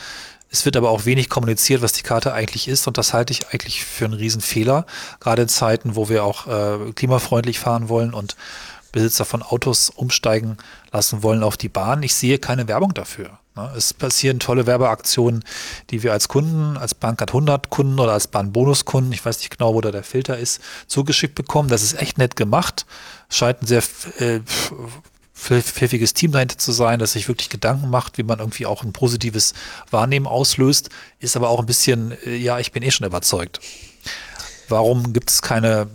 Es 0.49 0.63
wird 0.63 0.77
aber 0.77 0.89
auch 0.91 1.03
wenig 1.03 1.27
kommuniziert, 1.27 1.81
was 1.81 1.91
die 1.91 2.03
Karte 2.03 2.33
eigentlich 2.33 2.69
ist 2.69 2.87
und 2.87 2.97
das 2.97 3.13
halte 3.13 3.33
ich 3.33 3.49
eigentlich 3.49 3.83
für 3.83 4.05
einen 4.05 4.13
Riesenfehler. 4.13 4.85
Gerade 5.19 5.41
in 5.41 5.49
Zeiten, 5.49 5.97
wo 5.97 6.07
wir 6.07 6.23
auch 6.23 6.47
äh, 6.47 6.93
klimafreundlich 6.93 7.59
fahren 7.59 7.89
wollen 7.89 8.13
und 8.13 8.37
Besitzer 8.91 9.25
von 9.25 9.41
Autos 9.41 9.89
umsteigen 9.89 10.57
lassen 10.91 11.23
wollen 11.23 11.43
auf 11.43 11.57
die 11.57 11.69
Bahn. 11.69 12.03
Ich 12.03 12.15
sehe 12.15 12.39
keine 12.39 12.67
Werbung 12.67 12.93
dafür. 12.93 13.39
Ne? 13.55 13.71
Es 13.75 13.93
passieren 13.93 14.39
tolle 14.39 14.65
Werbeaktionen, 14.65 15.43
die 15.89 16.03
wir 16.03 16.13
als 16.13 16.27
Kunden, 16.27 16.77
als 16.77 16.95
Bahncard 16.95 17.31
100 17.31 17.69
Kunden 17.69 17.99
oder 17.99 18.13
als 18.13 18.27
Bahnbonus-Kunden, 18.27 19.11
ich 19.11 19.25
weiß 19.25 19.39
nicht 19.39 19.57
genau, 19.57 19.73
wo 19.73 19.81
da 19.81 19.91
der 19.91 20.03
Filter 20.03 20.37
ist, 20.37 20.61
zugeschickt 20.87 21.35
bekommen. 21.35 21.69
Das 21.69 21.83
ist 21.83 21.99
echt 21.99 22.17
nett 22.17 22.35
gemacht. 22.35 22.85
Scheint 23.29 23.61
ein 23.61 23.67
sehr 23.67 23.83
äh, 24.19 24.39
pfiffiges 25.33 26.13
Team 26.13 26.31
dahinter 26.31 26.57
zu 26.57 26.71
sein, 26.71 26.99
das 26.99 27.13
sich 27.13 27.27
wirklich 27.27 27.49
Gedanken 27.49 27.89
macht, 27.89 28.17
wie 28.17 28.23
man 28.23 28.39
irgendwie 28.39 28.65
auch 28.65 28.83
ein 28.83 28.93
positives 28.93 29.53
Wahrnehmen 29.91 30.27
auslöst, 30.27 30.89
ist 31.19 31.35
aber 31.35 31.49
auch 31.49 31.59
ein 31.59 31.65
bisschen, 31.65 32.15
äh, 32.25 32.35
ja, 32.35 32.59
ich 32.59 32.71
bin 32.71 32.83
eh 32.83 32.91
schon 32.91 33.07
überzeugt. 33.07 33.59
Warum 34.69 35.13
gibt 35.13 35.29
es 35.29 35.41
keine 35.41 35.87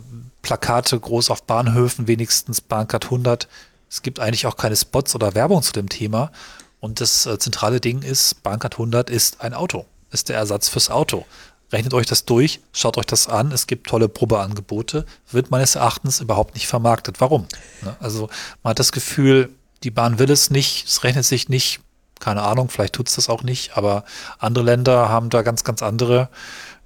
Plakate 0.43 0.99
groß 0.99 1.31
auf 1.31 1.43
Bahnhöfen, 1.43 2.07
wenigstens 2.07 2.61
Bahncard 2.61 3.05
100? 3.05 3.47
Es 3.89 4.03
gibt 4.03 4.19
eigentlich 4.19 4.45
auch 4.45 4.57
keine 4.57 4.75
Spots 4.75 5.15
oder 5.15 5.33
Werbung 5.33 5.63
zu 5.63 5.73
dem 5.73 5.89
Thema. 5.89 6.31
Und 6.79 7.01
das 7.01 7.25
äh, 7.25 7.39
zentrale 7.39 7.79
Ding 7.79 8.03
ist, 8.03 8.43
Bahncard 8.43 8.75
100 8.75 9.09
ist 9.09 9.41
ein 9.41 9.53
Auto, 9.53 9.85
ist 10.11 10.29
der 10.29 10.37
Ersatz 10.37 10.69
fürs 10.69 10.91
Auto. 10.91 11.25
Rechnet 11.71 11.93
euch 11.93 12.05
das 12.05 12.25
durch, 12.25 12.59
schaut 12.73 12.97
euch 12.97 13.05
das 13.05 13.27
an, 13.27 13.51
es 13.51 13.65
gibt 13.65 13.87
tolle 13.87 14.09
Probeangebote, 14.09 15.05
wird 15.31 15.49
meines 15.49 15.75
Erachtens 15.75 16.19
überhaupt 16.19 16.53
nicht 16.53 16.67
vermarktet. 16.67 17.19
Warum? 17.19 17.47
Ne? 17.81 17.95
Also 17.99 18.29
man 18.61 18.71
hat 18.71 18.79
das 18.79 18.91
Gefühl, 18.91 19.49
die 19.83 19.91
Bahn 19.91 20.19
will 20.19 20.29
es 20.29 20.51
nicht, 20.51 20.87
es 20.87 21.03
rechnet 21.03 21.25
sich 21.25 21.49
nicht, 21.49 21.79
keine 22.19 22.43
Ahnung, 22.43 22.69
vielleicht 22.69 22.93
tut 22.93 23.09
es 23.09 23.15
das 23.15 23.29
auch 23.29 23.43
nicht, 23.43 23.75
aber 23.75 24.03
andere 24.37 24.63
Länder 24.63 25.09
haben 25.09 25.29
da 25.29 25.41
ganz, 25.41 25.63
ganz 25.63 25.81
andere 25.81 26.29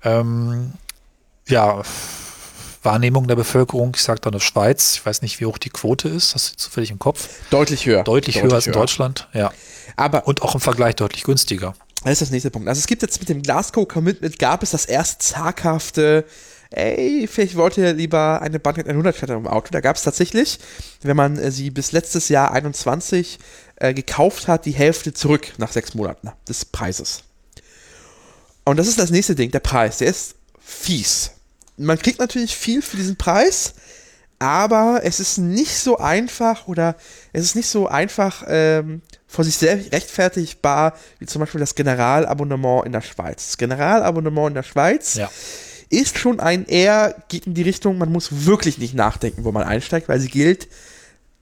ähm, 0.04 0.74
ja, 1.48 1.82
Wahrnehmung 2.88 3.28
der 3.28 3.36
Bevölkerung. 3.36 3.92
Ich 3.96 4.02
sage 4.02 4.22
da 4.22 4.30
eine 4.30 4.40
Schweiz, 4.40 4.96
ich 4.96 5.06
weiß 5.06 5.22
nicht, 5.22 5.40
wie 5.40 5.46
hoch 5.46 5.58
die 5.58 5.70
Quote 5.70 6.08
ist, 6.08 6.34
hast 6.34 6.54
du 6.54 6.58
zufällig 6.58 6.90
im 6.90 7.00
Kopf? 7.00 7.28
Deutlich 7.50 7.86
höher. 7.86 8.04
Deutlich, 8.04 8.36
Deutlich 8.36 8.44
höher 8.44 8.56
als 8.56 8.68
in 8.68 8.74
Deutschland, 8.74 9.28
ja. 9.34 9.52
Aber 9.98 10.28
und 10.28 10.42
auch 10.42 10.56
im 10.56 10.62
Vergleich 10.62 10.96
deutlich 10.96 11.24
günstiger. 11.24 11.74
Das 12.04 12.14
ist 12.14 12.22
das 12.22 12.32
nächste 12.32 12.50
Punkt. 12.50 12.68
Also 12.68 12.80
es 12.80 12.88
gibt 12.88 13.02
jetzt 13.02 13.20
mit 13.20 13.28
dem 13.28 13.42
Glasgow 13.42 13.88
Commitment 13.88 14.40
gab 14.40 14.64
es 14.64 14.72
das 14.72 14.86
erst 14.86 15.22
zaghafte, 15.22 16.26
ey, 16.70 17.28
vielleicht 17.30 17.56
wollt 17.56 17.78
ihr 17.78 17.94
lieber 17.94 18.42
eine 18.42 18.60
Bandit 18.60 18.88
100 18.88 19.16
statt 19.16 19.30
im 19.32 19.48
Auto. 19.48 19.70
Da 19.72 19.82
gab 19.82 19.98
es 19.98 20.04
tatsächlich, 20.04 20.60
wenn 21.02 21.18
man 21.18 21.38
äh, 21.38 21.52
sie 21.52 21.70
bis 21.70 21.92
letztes 21.92 22.30
Jahr 22.30 22.52
21 22.52 23.40
äh, 23.76 23.94
gekauft 23.94 24.48
hat, 24.48 24.66
die 24.66 24.72
Hälfte 24.72 25.14
zurück 25.14 25.54
nach 25.58 25.72
sechs 25.72 25.94
Monaten 25.94 26.32
des 26.48 26.66
Preises. 26.66 27.24
Und 28.64 28.78
das 28.78 28.88
ist 28.88 29.00
das 29.00 29.12
nächste 29.12 29.36
Ding, 29.36 29.52
der 29.52 29.60
Preis. 29.60 29.98
Der 29.98 30.08
ist 30.08 30.36
fies. 30.60 31.32
Man 31.78 31.98
kriegt 32.00 32.20
natürlich 32.20 32.56
viel 32.56 32.82
für 32.82 32.98
diesen 32.98 33.18
Preis, 33.18 33.74
aber 34.40 35.02
es 35.04 35.20
ist 35.20 35.38
nicht 35.38 35.78
so 35.78 35.98
einfach 35.98 36.68
oder 36.68 36.96
es 37.34 37.44
ist 37.44 37.56
nicht 37.56 37.70
so 37.70 37.88
einfach 37.88 38.44
ähm, 38.48 39.02
vor 39.28 39.44
sich 39.44 39.58
selbst 39.58 39.92
rechtfertigbar, 39.92 40.94
wie 41.20 41.26
zum 41.26 41.40
Beispiel 41.40 41.60
das 41.60 41.76
Generalabonnement 41.76 42.86
in 42.86 42.92
der 42.92 43.02
Schweiz. 43.02 43.48
Das 43.48 43.58
Generalabonnement 43.58 44.50
in 44.50 44.54
der 44.56 44.64
Schweiz 44.64 45.16
ja. 45.16 45.30
ist 45.90 46.18
schon 46.20 46.40
ein 46.40 46.66
eher, 46.66 47.16
geht 47.30 47.48
in 47.48 47.56
die 47.56 47.64
Richtung, 47.64 47.98
man 47.98 48.12
muss 48.12 48.46
wirklich 48.46 48.78
nicht 48.78 48.94
nachdenken, 48.94 49.44
wo 49.44 49.52
man 49.52 49.64
einsteigt, 49.64 50.08
weil 50.08 50.20
sie 50.20 50.30
gilt 50.30 50.68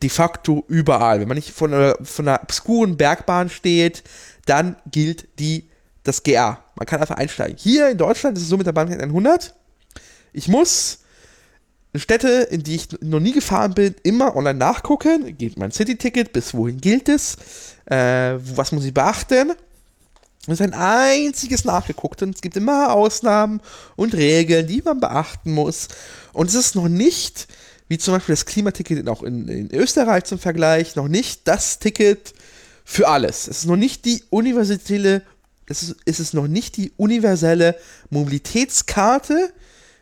de 0.02 0.10
facto 0.10 0.64
überall. 0.68 1.20
Wenn 1.20 1.28
man 1.28 1.36
nicht 1.36 1.52
von 1.52 1.74
einer, 1.74 1.98
von 2.02 2.28
einer 2.28 2.42
obskuren 2.42 2.98
Bergbahn 2.98 3.50
steht, 3.50 4.04
dann 4.46 4.78
gilt 4.90 5.28
die 5.40 5.70
das 6.04 6.24
GA. 6.24 6.64
Man 6.76 6.86
kann 6.86 7.02
einfach 7.02 7.16
einsteigen. 7.16 7.58
Hier 7.58 7.90
in 7.90 7.98
Deutschland 7.98 8.38
ist 8.38 8.44
es 8.44 8.50
so 8.50 8.58
mit 8.58 8.68
der 8.68 8.74
Bahn 8.74 8.92
100. 8.92 9.54
Ich 10.36 10.50
muss 10.50 11.00
Städte, 11.96 12.48
in 12.52 12.62
die 12.62 12.76
ich 12.76 12.90
noch 13.02 13.22
nie 13.22 13.32
gefahren 13.32 13.74
bin, 13.74 13.96
immer 14.04 14.36
online 14.36 14.60
nachgucken. 14.60 15.38
Geht 15.38 15.58
mein 15.58 15.72
City-Ticket, 15.72 16.34
bis 16.34 16.54
wohin 16.54 16.82
gilt 16.82 17.08
es? 17.08 17.38
Äh, 17.86 18.36
was 18.38 18.74
muss 18.74 18.84
ich 18.84 18.94
beachten? 18.94 19.54
Es 20.42 20.60
ist 20.60 20.62
ein 20.62 20.74
einziges 20.74 21.64
nachgeguckt 21.64 22.22
und 22.22 22.36
es 22.36 22.42
gibt 22.42 22.58
immer 22.58 22.94
Ausnahmen 22.94 23.62
und 23.96 24.14
Regeln, 24.14 24.68
die 24.68 24.82
man 24.84 25.00
beachten 25.00 25.54
muss. 25.54 25.88
Und 26.34 26.50
es 26.50 26.56
ist 26.56 26.76
noch 26.76 26.90
nicht, 26.90 27.48
wie 27.88 27.98
zum 27.98 28.14
Beispiel 28.14 28.34
das 28.34 28.46
Klimaticket 28.46 29.08
auch 29.08 29.24
in, 29.24 29.48
in 29.48 29.74
Österreich 29.74 30.26
zum 30.26 30.38
Vergleich, 30.38 30.98
noch 30.98 31.08
nicht 31.08 31.48
das 31.48 31.80
Ticket 31.80 32.34
für 32.84 33.08
alles. 33.08 33.48
Es 33.48 33.60
ist 33.60 33.66
noch 33.68 33.78
nicht 33.78 34.04
die 34.04 34.22
universelle, 34.30 35.22
es 35.66 35.82
ist, 35.82 35.96
es 36.04 36.20
ist 36.20 36.34
noch 36.34 36.48
nicht 36.48 36.76
die 36.76 36.92
universelle 36.98 37.76
Mobilitätskarte, 38.10 39.54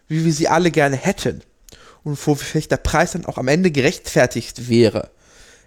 wie 0.07 0.25
wir 0.25 0.33
sie 0.33 0.47
alle 0.47 0.71
gerne 0.71 0.95
hätten 0.95 1.41
und 2.03 2.27
wo 2.27 2.35
vielleicht 2.35 2.71
der 2.71 2.77
Preis 2.77 3.13
dann 3.13 3.25
auch 3.25 3.37
am 3.37 3.47
Ende 3.47 3.71
gerechtfertigt 3.71 4.69
wäre. 4.69 5.11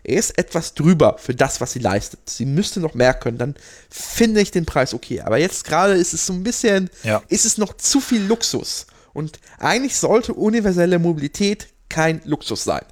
Er 0.05 0.19
ist 0.19 0.39
etwas 0.39 0.75
drüber 0.75 1.17
für 1.19 1.35
das, 1.35 1.61
was 1.61 1.73
sie 1.73 1.81
leistet. 1.81 2.21
Sie 2.31 2.47
müsste 2.47 2.79
noch 2.79 2.95
mehr 2.95 3.13
können, 3.13 3.39
dann 3.39 3.55
finde 3.91 4.41
ich 4.41 4.53
den 4.53 4.65
Preis 4.65 4.95
okay. 4.95 5.21
Aber 5.23 5.39
jetzt 5.39 5.65
gerade 5.65 5.95
ist 5.95 6.15
es 6.15 6.27
so 6.27 6.33
ein 6.33 6.45
bisschen, 6.45 6.91
ja. 7.03 7.23
ist 7.29 7.45
es 7.45 7.59
noch 7.59 7.77
zu 7.77 8.01
viel 8.01 8.23
Luxus. 8.23 8.87
Und 9.13 9.41
eigentlich 9.59 9.97
sollte 9.97 10.35
universelle 10.35 10.99
Mobilität 10.99 11.69
kein 11.89 12.21
Luxus 12.25 12.63
sein. 12.63 12.85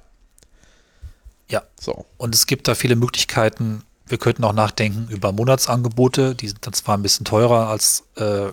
Ja. 1.49 1.63
So. 1.79 2.05
Und 2.17 2.35
es 2.35 2.47
gibt 2.47 2.67
da 2.67 2.75
viele 2.75 2.95
Möglichkeiten. 2.95 3.83
Wir 4.07 4.17
könnten 4.17 4.43
auch 4.43 4.53
nachdenken 4.53 5.07
über 5.09 5.31
Monatsangebote. 5.31 6.35
Die 6.35 6.47
sind 6.47 6.65
dann 6.65 6.73
zwar 6.73 6.97
ein 6.97 7.03
bisschen 7.03 7.25
teurer 7.25 7.69
als 7.69 8.03
äh, 8.15 8.49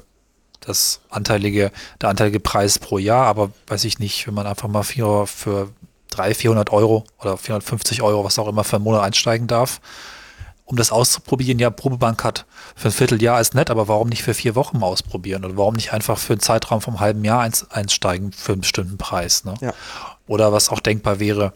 das 0.67 1.01
anteilige, 1.11 1.71
der 2.01 2.09
anteilige 2.09 2.41
Preis 2.41 2.79
pro 2.79 2.99
Jahr, 2.99 3.27
aber 3.27 3.51
weiß 3.67 3.85
ich 3.85 3.99
nicht, 3.99 4.27
wenn 4.27 4.35
man 4.35 4.47
einfach 4.47 4.69
mal 4.69 4.83
für, 4.83 5.27
für 5.27 5.69
300, 6.11 6.37
400 6.37 6.73
Euro 6.73 7.05
oder 7.21 7.37
450 7.37 8.03
Euro, 8.03 8.25
was 8.25 8.39
auch 8.39 8.49
immer 8.49 8.65
für 8.65 8.77
einen 8.77 8.85
Monat 8.85 9.03
einsteigen 9.03 9.47
darf, 9.47 9.81
um 10.65 10.77
das 10.77 10.93
auszuprobieren. 10.93 11.59
Ja, 11.59 11.71
Probebank 11.71 12.25
hat 12.25 12.47
für 12.77 12.89
ein 12.89 12.93
Vierteljahr 12.93 13.41
ist 13.41 13.55
nett, 13.55 13.71
aber 13.71 13.89
warum 13.89 14.09
nicht 14.09 14.23
für 14.23 14.35
vier 14.35 14.55
Wochen 14.55 14.79
mal 14.79 14.87
ausprobieren? 14.87 15.45
Oder 15.45 15.57
warum 15.57 15.75
nicht 15.75 15.93
einfach 15.93 16.19
für 16.19 16.35
einen 16.35 16.41
Zeitraum 16.41 16.81
vom 16.81 17.01
halben 17.01 17.25
Jahr 17.25 17.49
einsteigen 17.71 18.33
für 18.33 18.53
einen 18.53 18.61
bestimmten 18.61 18.99
Preis? 18.99 19.45
Ne? 19.45 19.55
Ja. 19.61 19.75
Oder 20.27 20.53
was 20.53 20.69
auch 20.69 20.81
denkbar 20.81 21.19
wäre, 21.19 21.53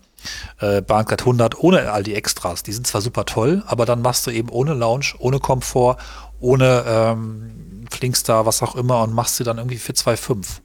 äh, 0.61 0.83
Bahncard 0.83 1.23
100 1.23 1.59
ohne 1.59 1.93
all 1.93 2.03
die 2.03 2.15
Extras. 2.15 2.63
Die 2.63 2.73
sind 2.73 2.87
zwar 2.87 3.01
super 3.01 3.25
toll, 3.25 3.63
aber 3.67 3.87
dann 3.87 4.03
machst 4.03 4.27
du 4.27 4.31
eben 4.31 4.49
ohne 4.49 4.75
Lounge, 4.75 5.15
ohne 5.19 5.39
Komfort, 5.39 5.97
ohne 6.41 6.85
ähm, 6.87 7.86
flinkst 7.97 8.28
da 8.28 8.47
was 8.47 8.62
auch 8.62 8.76
immer 8.76 9.03
und 9.03 9.12
machst 9.12 9.36
sie 9.36 9.44
dann 9.44 9.59
irgendwie 9.59 9.78
für 9.78 9.92
2,5. 9.92 10.61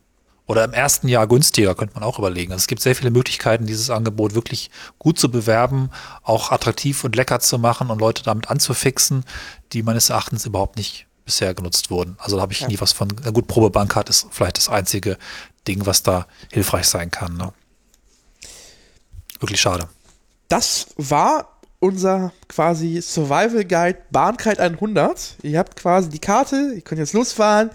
Oder 0.47 0.65
im 0.65 0.73
ersten 0.73 1.07
Jahr 1.07 1.27
günstiger, 1.27 1.75
könnte 1.75 1.93
man 1.93 2.03
auch 2.03 2.19
überlegen. 2.19 2.51
Also 2.51 2.63
es 2.63 2.67
gibt 2.67 2.81
sehr 2.81 2.95
viele 2.95 3.11
Möglichkeiten, 3.11 3.67
dieses 3.67 3.89
Angebot 3.89 4.33
wirklich 4.33 4.69
gut 4.99 5.17
zu 5.17 5.31
bewerben, 5.31 5.91
auch 6.23 6.51
attraktiv 6.51 7.03
und 7.05 7.15
lecker 7.15 7.39
zu 7.39 7.57
machen 7.57 7.89
und 7.89 7.99
Leute 7.99 8.23
damit 8.23 8.49
anzufixen, 8.49 9.23
die 9.71 9.81
meines 9.81 10.09
Erachtens 10.09 10.45
überhaupt 10.45 10.75
nicht 10.75 11.07
bisher 11.23 11.53
genutzt 11.53 11.89
wurden. 11.89 12.17
Also 12.19 12.35
da 12.35 12.41
habe 12.41 12.51
ich 12.51 12.61
ja. 12.61 12.67
nie 12.67 12.81
was 12.81 12.91
von. 12.91 13.07
Na 13.23 13.31
gut, 13.31 13.47
Probebank 13.47 13.95
ist 14.09 14.27
vielleicht 14.31 14.57
das 14.57 14.67
einzige 14.67 15.17
Ding, 15.67 15.85
was 15.85 16.03
da 16.03 16.27
hilfreich 16.51 16.87
sein 16.87 17.11
kann. 17.11 17.37
Ne? 17.37 17.53
Wirklich 19.39 19.61
schade. 19.61 19.87
Das 20.49 20.87
war 20.97 21.60
unser 21.81 22.31
quasi 22.47 23.01
Survival 23.01 23.65
Guide 23.65 23.97
Bahnkite 24.11 24.61
100. 24.61 25.37
Ihr 25.41 25.57
habt 25.57 25.75
quasi 25.75 26.09
die 26.09 26.19
Karte, 26.19 26.73
ihr 26.75 26.81
könnt 26.81 26.99
jetzt 26.99 27.13
losfahren, 27.13 27.71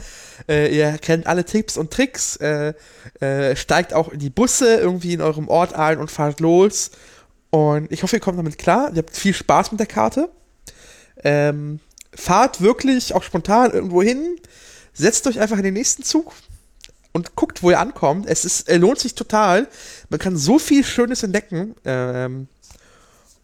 äh, 0.49 0.75
ihr 0.75 0.97
kennt 0.99 1.27
alle 1.27 1.45
Tipps 1.45 1.77
und 1.77 1.91
Tricks, 1.91 2.37
äh, 2.37 2.73
äh, 3.21 3.57
steigt 3.57 3.93
auch 3.93 4.09
in 4.11 4.21
die 4.21 4.31
Busse 4.31 4.77
irgendwie 4.77 5.13
in 5.13 5.21
eurem 5.21 5.49
Ort 5.49 5.75
ein 5.75 5.99
und 5.99 6.11
fahrt 6.11 6.39
los. 6.39 6.93
Und 7.51 7.91
ich 7.91 8.05
hoffe, 8.05 8.17
ihr 8.17 8.21
kommt 8.21 8.39
damit 8.39 8.59
klar. 8.59 8.91
Ihr 8.93 8.99
habt 8.99 9.17
viel 9.17 9.35
Spaß 9.35 9.73
mit 9.73 9.81
der 9.81 9.89
Karte. 9.89 10.31
Ähm, 11.25 11.81
fahrt 12.15 12.61
wirklich 12.61 13.13
auch 13.13 13.25
spontan 13.25 13.73
irgendwo 13.73 14.03
hin, 14.03 14.37
setzt 14.95 15.27
euch 15.27 15.41
einfach 15.41 15.57
in 15.59 15.65
den 15.65 15.75
nächsten 15.75 16.05
Zug 16.05 16.33
und 17.13 17.35
guckt, 17.35 17.65
wo 17.65 17.71
ihr 17.71 17.81
ankommt. 17.81 18.27
Es 18.27 18.45
ist, 18.45 18.71
lohnt 18.71 19.01
sich 19.01 19.17
total. 19.17 19.67
Man 20.11 20.21
kann 20.21 20.37
so 20.37 20.61
viel 20.61 20.85
Schönes 20.85 21.25
entdecken. 21.25 21.75
Ähm, 21.85 22.47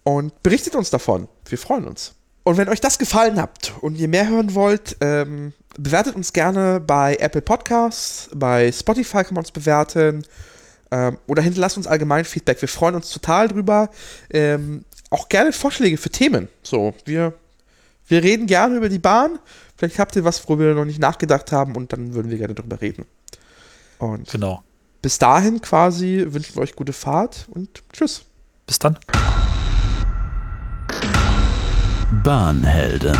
und 0.05 0.42
berichtet 0.42 0.74
uns 0.74 0.90
davon. 0.90 1.28
Wir 1.46 1.59
freuen 1.59 1.86
uns. 1.86 2.14
Und 2.44 2.57
wenn 2.57 2.68
euch 2.68 2.80
das 2.80 2.98
gefallen 2.98 3.40
hat 3.40 3.72
und 3.80 3.96
ihr 3.96 4.09
mehr 4.09 4.28
hören 4.28 4.55
wollt, 4.55 4.96
ähm, 5.00 5.53
bewertet 5.76 6.16
uns 6.16 6.32
gerne 6.32 6.80
bei 6.80 7.16
Apple 7.16 7.42
Podcasts, 7.42 8.28
bei 8.34 8.72
Spotify 8.72 9.24
kann 9.24 9.34
man 9.34 9.44
uns 9.44 9.53
bewerten 9.53 10.26
ähm, 10.90 11.18
oder 11.26 11.42
hinterlasst 11.42 11.76
uns 11.76 11.86
allgemein 11.86 12.24
Feedback. 12.24 12.61
Wir 12.61 12.68
freuen 12.68 12.94
uns 12.94 13.11
total 13.11 13.48
drüber. 13.48 13.90
Ähm, 14.30 14.84
auch 15.11 15.28
gerne 15.28 15.53
Vorschläge 15.53 15.96
für 15.96 16.11
Themen. 16.11 16.48
So, 16.62 16.94
wir, 17.05 17.34
wir 18.07 18.22
reden 18.22 18.46
gerne 18.46 18.76
über 18.76 18.88
die 18.88 18.98
Bahn. 18.98 19.38
Vielleicht 19.76 19.98
habt 19.98 20.16
ihr 20.16 20.24
was, 20.24 20.46
worüber 20.48 20.66
wir 20.66 20.74
noch 20.74 20.84
nicht 20.84 21.00
nachgedacht 21.00 21.53
haben 21.53 21.76
und 21.76 21.92
dann 21.92 22.14
würden 22.14 22.30
wir 22.30 22.38
gerne 22.38 22.55
drüber 22.55 22.80
reden. 22.80 23.07
Und 23.98 24.30
genau. 24.30 24.62
bis 25.00 25.18
dahin 25.18 25.61
quasi 25.61 26.24
wünschen 26.28 26.57
wir 26.57 26.62
euch 26.62 26.74
gute 26.74 26.92
Fahrt 26.92 27.46
und 27.50 27.82
tschüss. 27.92 28.24
Bis 28.66 28.78
dann. 28.78 28.98
Bahnhelden. 32.12 33.16